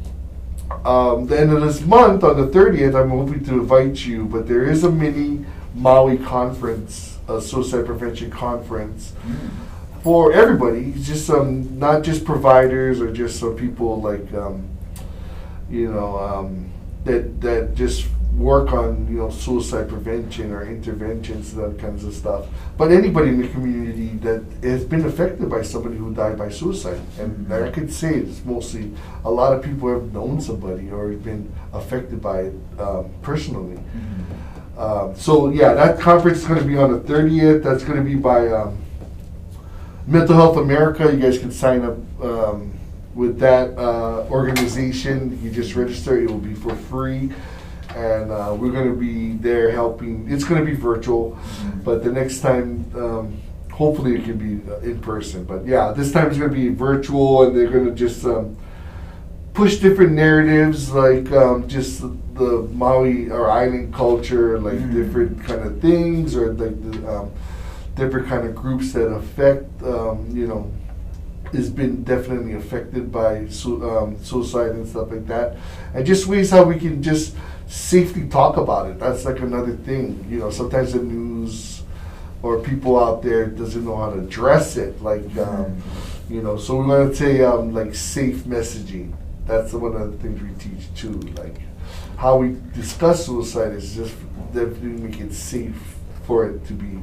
um, 0.85 1.27
the 1.27 1.37
end 1.37 1.51
of 1.51 1.61
this 1.61 1.81
month 1.81 2.23
on 2.23 2.37
the 2.39 2.47
30th 2.47 2.95
i'm 2.95 3.09
hoping 3.09 3.43
to 3.43 3.53
invite 3.53 4.05
you 4.05 4.25
but 4.25 4.47
there 4.47 4.63
is 4.63 4.83
a 4.85 4.91
mini 4.91 5.45
maui 5.75 6.17
conference 6.17 7.17
a 7.27 7.41
suicide 7.41 7.85
prevention 7.85 8.31
conference 8.31 9.13
Mm. 9.27 9.49
for 10.03 10.33
everybody, 10.33 10.93
just 10.97 11.29
um, 11.29 11.77
not 11.77 12.01
just 12.03 12.25
providers 12.25 12.99
or 12.99 13.11
just 13.13 13.39
some 13.39 13.55
people 13.55 14.01
like 14.01 14.33
um, 14.33 14.67
you 15.69 15.91
know 15.91 16.17
um, 16.17 16.71
that 17.05 17.39
that 17.41 17.75
just 17.75 18.07
work 18.35 18.71
on 18.71 19.07
you 19.09 19.17
know 19.17 19.29
suicide 19.29 19.89
prevention 19.89 20.51
or 20.51 20.65
interventions, 20.65 21.53
that 21.55 21.77
kinds 21.79 22.03
of 22.03 22.13
stuff. 22.13 22.47
But 22.77 22.91
anybody 22.91 23.29
in 23.29 23.41
the 23.41 23.47
community 23.49 24.09
that 24.19 24.43
has 24.63 24.85
been 24.85 25.05
affected 25.05 25.49
by 25.49 25.61
somebody 25.61 25.97
who 25.97 26.13
died 26.13 26.37
by 26.37 26.49
suicide, 26.49 27.01
and. 27.19 27.51
I 27.51 27.69
could 27.69 27.91
say 27.93 28.15
it's 28.15 28.43
mostly 28.45 28.91
a 29.23 29.31
lot 29.31 29.53
of 29.53 29.63
people 29.63 29.89
have 29.93 30.13
known 30.13 30.41
somebody 30.41 30.89
or 30.89 31.09
been 31.09 31.51
affected 31.73 32.21
by 32.21 32.41
it 32.41 32.53
um, 32.79 33.09
personally. 33.21 33.77
Mhm. 33.77 34.79
Um, 34.81 35.15
so 35.15 35.49
yeah, 35.49 35.73
that 35.73 35.99
conference 35.99 36.39
is 36.39 36.47
going 36.47 36.59
to 36.59 36.65
be 36.65 36.77
on 36.77 36.91
the 36.91 36.99
30th. 36.99 37.63
That's 37.63 37.83
going 37.83 37.97
to 37.97 38.03
be 38.03 38.15
by 38.15 38.47
um, 38.47 38.77
Mental 40.07 40.35
Health 40.35 40.57
America. 40.57 41.11
You 41.11 41.19
guys 41.19 41.37
can 41.37 41.51
sign 41.51 41.83
up 41.83 41.97
um, 42.23 42.73
with 43.13 43.37
that 43.39 43.77
uh, 43.77 44.25
organization. 44.29 45.39
You 45.43 45.51
just 45.51 45.75
register. 45.75 46.19
It 46.19 46.29
will 46.29 46.37
be 46.39 46.55
for 46.55 46.75
free. 46.75 47.31
And 47.95 48.31
uh, 48.31 48.55
we're 48.57 48.71
going 48.71 48.89
to 48.89 48.95
be 48.95 49.33
there 49.33 49.71
helping. 49.71 50.27
It's 50.31 50.43
going 50.43 50.59
to 50.63 50.65
be 50.65 50.75
virtual, 50.77 51.31
Mm-hmm. 51.31 51.81
but 51.81 52.03
the 52.03 52.11
next 52.11 52.39
time, 52.41 52.85
um, 52.95 53.37
hopefully, 53.71 54.15
it 54.15 54.23
can 54.25 54.37
be 54.37 54.61
in 54.89 54.99
person. 55.01 55.43
But 55.43 55.65
yeah, 55.65 55.91
this 55.91 56.11
time 56.11 56.27
it's 56.27 56.37
going 56.37 56.49
to 56.51 56.55
be 56.55 56.69
virtual, 56.69 57.43
and 57.43 57.55
they're 57.55 57.69
going 57.69 57.85
to 57.85 57.93
just 57.95 58.23
um, 58.25 58.55
push 59.53 59.77
different 59.77 60.13
narratives, 60.13 60.91
like 60.91 61.31
um, 61.31 61.67
just 61.67 62.01
the, 62.35 62.67
Maui 62.73 63.29
or 63.29 63.49
island 63.51 63.93
culture, 63.93 64.59
like 64.59 64.79
Mhm. 64.79 64.93
different 64.93 65.43
kind 65.43 65.61
of 65.61 65.79
things, 65.79 66.35
or 66.35 66.53
like 66.53 66.75
the 66.91 67.07
um, 67.17 67.31
different 67.95 68.27
kind 68.27 68.47
of 68.47 68.55
groups 68.55 68.93
that 68.93 69.07
affect, 69.07 69.65
um, 69.83 70.25
you 70.31 70.47
know, 70.47 70.71
has 71.51 71.69
been 71.69 72.03
definitely 72.03 72.53
affected 72.53 73.11
by 73.11 73.45
su- 73.49 73.83
um, 73.87 74.15
suicide 74.23 74.71
and 74.71 74.87
stuff 74.87 75.11
like 75.11 75.27
that, 75.27 75.57
and 75.93 76.05
just 76.05 76.25
ways 76.25 76.49
how 76.49 76.63
we 76.63 76.79
can 76.79 77.03
just 77.03 77.35
safely 77.71 78.27
talk 78.27 78.57
about 78.57 78.89
it. 78.91 78.99
That's 78.99 79.23
like 79.23 79.39
another 79.39 79.75
thing. 79.77 80.25
You 80.29 80.39
know, 80.39 80.49
sometimes 80.49 80.91
the 80.91 81.01
news 81.01 81.83
or 82.43 82.59
people 82.59 82.99
out 82.99 83.23
there 83.23 83.47
doesn't 83.47 83.85
know 83.85 83.95
how 83.95 84.11
to 84.11 84.19
address 84.19 84.75
it. 84.75 85.01
Like, 85.01 85.35
um, 85.37 85.81
you 86.29 86.41
know, 86.41 86.57
so 86.57 86.75
we 86.75 86.85
want 86.85 87.11
to 87.11 87.15
say 87.15 87.41
um, 87.43 87.73
like 87.73 87.95
safe 87.95 88.39
messaging. 88.43 89.13
That's 89.47 89.71
one 89.71 89.95
of 89.95 90.11
the 90.11 90.17
things 90.17 90.41
we 90.41 90.53
teach 90.55 90.93
too. 90.95 91.13
Like 91.41 91.61
how 92.17 92.37
we 92.37 92.57
discuss 92.73 93.25
suicide 93.25 93.71
is 93.71 93.95
just 93.95 94.15
definitely 94.53 95.01
make 95.01 95.21
it 95.21 95.33
safe 95.33 95.95
for 96.23 96.49
it 96.49 96.65
to 96.65 96.73
be, 96.73 96.99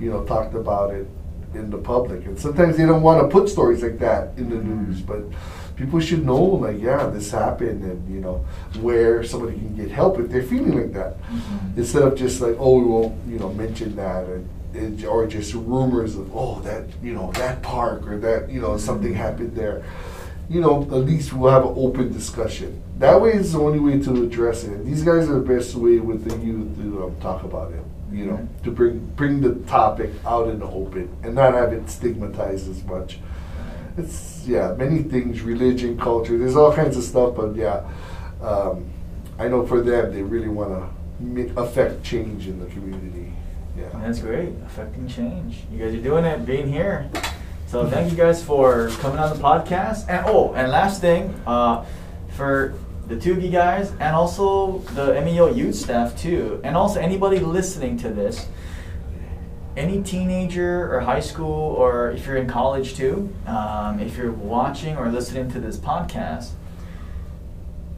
you 0.00 0.10
know, 0.10 0.24
talked 0.24 0.54
about 0.54 0.94
it 0.94 1.08
in 1.52 1.68
the 1.68 1.78
public. 1.78 2.26
And 2.26 2.38
sometimes 2.38 2.76
they 2.76 2.86
don't 2.86 3.02
want 3.02 3.20
to 3.20 3.28
put 3.28 3.48
stories 3.48 3.82
like 3.82 3.98
that 3.98 4.38
in 4.38 4.48
the 4.48 4.56
news, 4.56 5.00
but 5.00 5.24
people 5.82 5.98
should 6.00 6.24
know, 6.24 6.42
like, 6.42 6.80
yeah, 6.80 7.06
this 7.08 7.30
happened, 7.32 7.82
and 7.82 8.00
you 8.14 8.20
know, 8.20 8.44
where 8.80 9.24
somebody 9.24 9.54
can 9.58 9.74
get 9.76 9.90
help 9.90 10.18
if 10.20 10.30
they're 10.30 10.42
feeling 10.42 10.76
like 10.80 10.92
that, 10.92 11.16
Mhm. 11.22 11.76
instead 11.76 12.02
of 12.02 12.14
just 12.14 12.40
like, 12.40 12.56
oh, 12.58 12.78
we 12.78 12.84
won't, 12.86 13.14
you 13.28 13.38
know, 13.38 13.52
mention 13.52 13.96
that, 13.96 14.24
or, 14.28 14.40
it- 14.74 15.04
or 15.04 15.26
just 15.26 15.52
rumors 15.54 16.16
of, 16.16 16.30
oh, 16.34 16.60
that, 16.60 16.84
you 17.02 17.12
know, 17.14 17.30
that 17.34 17.62
park 17.62 18.08
or 18.08 18.16
that, 18.18 18.48
you 18.50 18.60
know, 18.60 18.76
something 18.76 19.12
happened 19.12 19.54
there. 19.56 19.82
You 20.48 20.60
know, 20.60 20.82
at 20.82 21.04
least 21.12 21.32
we'll 21.32 21.50
have 21.50 21.64
an 21.64 21.74
open 21.76 22.12
discussion. 22.12 22.80
That 22.98 23.20
way, 23.20 23.32
is 23.32 23.52
the 23.52 23.58
only 23.58 23.80
way 23.80 23.98
to 24.00 24.22
address 24.22 24.64
it. 24.64 24.70
And 24.70 24.86
these 24.86 25.02
guys 25.02 25.28
are 25.28 25.34
the 25.40 25.48
best 25.54 25.74
way 25.74 25.98
with 25.98 26.24
the 26.28 26.36
youth 26.46 26.76
to 26.78 27.04
um, 27.04 27.12
talk 27.20 27.42
about 27.44 27.72
it. 27.72 27.82
You 28.12 28.26
know, 28.26 28.34
Mhm. 28.34 28.64
to 28.64 28.70
bring 28.70 28.94
bring 29.16 29.40
the 29.40 29.54
topic 29.66 30.10
out 30.26 30.48
in 30.48 30.58
the 30.58 30.66
open 30.66 31.08
and 31.24 31.34
not 31.34 31.54
have 31.54 31.72
it 31.72 31.88
stigmatized 31.88 32.68
as 32.70 32.84
much. 32.84 33.18
It's 33.96 34.31
yeah, 34.46 34.74
many 34.74 35.02
things, 35.02 35.42
religion, 35.42 35.98
culture. 35.98 36.38
There's 36.38 36.56
all 36.56 36.72
kinds 36.72 36.96
of 36.96 37.04
stuff, 37.04 37.36
but 37.36 37.54
yeah, 37.54 37.88
um, 38.40 38.90
I 39.38 39.48
know 39.48 39.66
for 39.66 39.80
them, 39.80 40.12
they 40.12 40.22
really 40.22 40.48
want 40.48 40.70
to 40.70 41.60
affect 41.60 42.02
change 42.04 42.46
in 42.46 42.58
the 42.60 42.66
community. 42.66 43.32
Yeah. 43.76 43.88
That's 44.00 44.20
great. 44.20 44.50
Affecting 44.66 45.08
change. 45.08 45.58
You 45.72 45.78
guys 45.78 45.94
are 45.94 46.02
doing 46.02 46.24
it, 46.24 46.44
being 46.44 46.70
here. 46.70 47.10
So 47.66 47.88
thank 47.88 48.10
you 48.10 48.18
guys 48.18 48.44
for 48.44 48.88
coming 49.00 49.18
on 49.18 49.34
the 49.34 49.42
podcast. 49.42 50.06
And 50.08 50.26
oh, 50.26 50.52
and 50.52 50.70
last 50.70 51.00
thing, 51.00 51.34
uh, 51.46 51.86
for 52.36 52.74
the 53.06 53.18
two 53.18 53.32
of 53.32 53.42
you 53.42 53.50
guys, 53.50 53.90
and 53.92 54.14
also 54.14 54.78
the 54.94 55.18
MEO 55.22 55.52
youth 55.52 55.74
staff 55.74 56.16
too, 56.20 56.60
and 56.64 56.76
also 56.76 57.00
anybody 57.00 57.38
listening 57.38 57.96
to 57.98 58.10
this, 58.10 58.46
any 59.76 60.02
teenager 60.02 60.94
or 60.94 61.00
high 61.00 61.20
school, 61.20 61.74
or 61.74 62.10
if 62.10 62.26
you're 62.26 62.36
in 62.36 62.46
college 62.46 62.94
too, 62.94 63.34
um, 63.46 64.00
if 64.00 64.16
you're 64.16 64.32
watching 64.32 64.96
or 64.96 65.10
listening 65.10 65.50
to 65.52 65.60
this 65.60 65.76
podcast, 65.76 66.50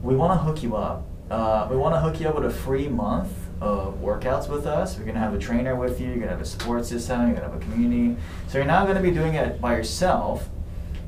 we 0.03 0.15
want 0.15 0.39
to 0.39 0.45
hook 0.45 0.63
you 0.63 0.77
up. 0.77 1.07
Uh, 1.31 1.67
we 1.71 1.77
want 1.77 1.95
to 1.95 2.01
hook 2.01 2.21
you 2.21 2.29
up 2.29 2.35
with 2.35 2.45
a 2.45 2.51
free 2.51 2.89
month 2.89 3.33
of 3.61 4.01
workouts 4.01 4.49
with 4.49 4.67
us. 4.67 4.97
We're 4.97 5.05
going 5.05 5.15
to 5.15 5.21
have 5.21 5.35
a 5.35 5.39
trainer 5.39 5.75
with 5.75 6.01
you. 6.01 6.09
You're 6.09 6.17
going 6.17 6.29
to 6.29 6.35
have 6.35 6.41
a 6.41 6.45
support 6.45 6.85
system. 6.85 7.23
You're 7.23 7.37
going 7.37 7.49
to 7.49 7.53
have 7.53 7.63
a 7.63 7.65
community. 7.65 8.21
So 8.49 8.59
you're 8.59 8.67
not 8.67 8.85
going 8.85 8.97
to 8.97 9.03
be 9.03 9.11
doing 9.11 9.35
it 9.35 9.61
by 9.61 9.75
yourself. 9.77 10.49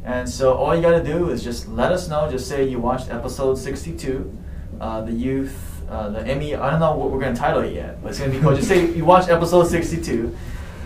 And 0.04 0.28
so 0.28 0.54
all 0.54 0.74
you 0.74 0.82
got 0.82 0.96
to 0.96 1.04
do 1.04 1.30
is 1.30 1.42
just 1.44 1.68
let 1.68 1.92
us 1.92 2.08
know. 2.08 2.30
Just 2.30 2.48
say 2.48 2.66
you 2.66 2.78
watched 2.78 3.10
episode 3.10 3.56
62, 3.58 4.36
uh, 4.80 5.02
the 5.02 5.12
youth, 5.12 5.82
uh, 5.90 6.08
the 6.08 6.26
Emmy. 6.26 6.54
I 6.54 6.70
don't 6.70 6.80
know 6.80 6.96
what 6.96 7.10
we're 7.10 7.20
going 7.20 7.34
to 7.34 7.40
title 7.40 7.60
it 7.62 7.74
yet, 7.74 8.02
but 8.02 8.10
it's 8.10 8.18
going 8.18 8.30
to 8.30 8.36
be 8.36 8.42
called. 8.42 8.56
Just 8.56 8.68
say 8.68 8.90
you 8.92 9.04
watched 9.04 9.28
episode 9.28 9.66
62, 9.66 10.34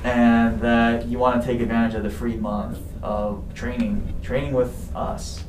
and 0.05 0.61
that 0.61 1.07
you 1.07 1.19
want 1.19 1.41
to 1.41 1.47
take 1.47 1.61
advantage 1.61 1.95
of 1.95 2.03
the 2.03 2.11
free 2.11 2.37
month 2.37 2.79
of 3.03 3.45
training, 3.55 4.15
training 4.23 4.53
with 4.53 4.95
us. 4.95 5.45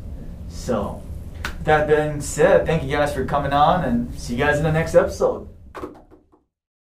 So. 0.49 1.03
That 1.63 1.87
being 1.87 2.21
said, 2.21 2.65
thank 2.65 2.81
you 2.81 2.89
guys 2.89 3.13
for 3.13 3.23
coming 3.23 3.53
on 3.53 3.85
and 3.85 4.19
see 4.19 4.33
you 4.33 4.39
guys 4.43 4.57
in 4.57 4.63
the 4.63 4.71
next 4.71 4.95
episode. 4.95 5.47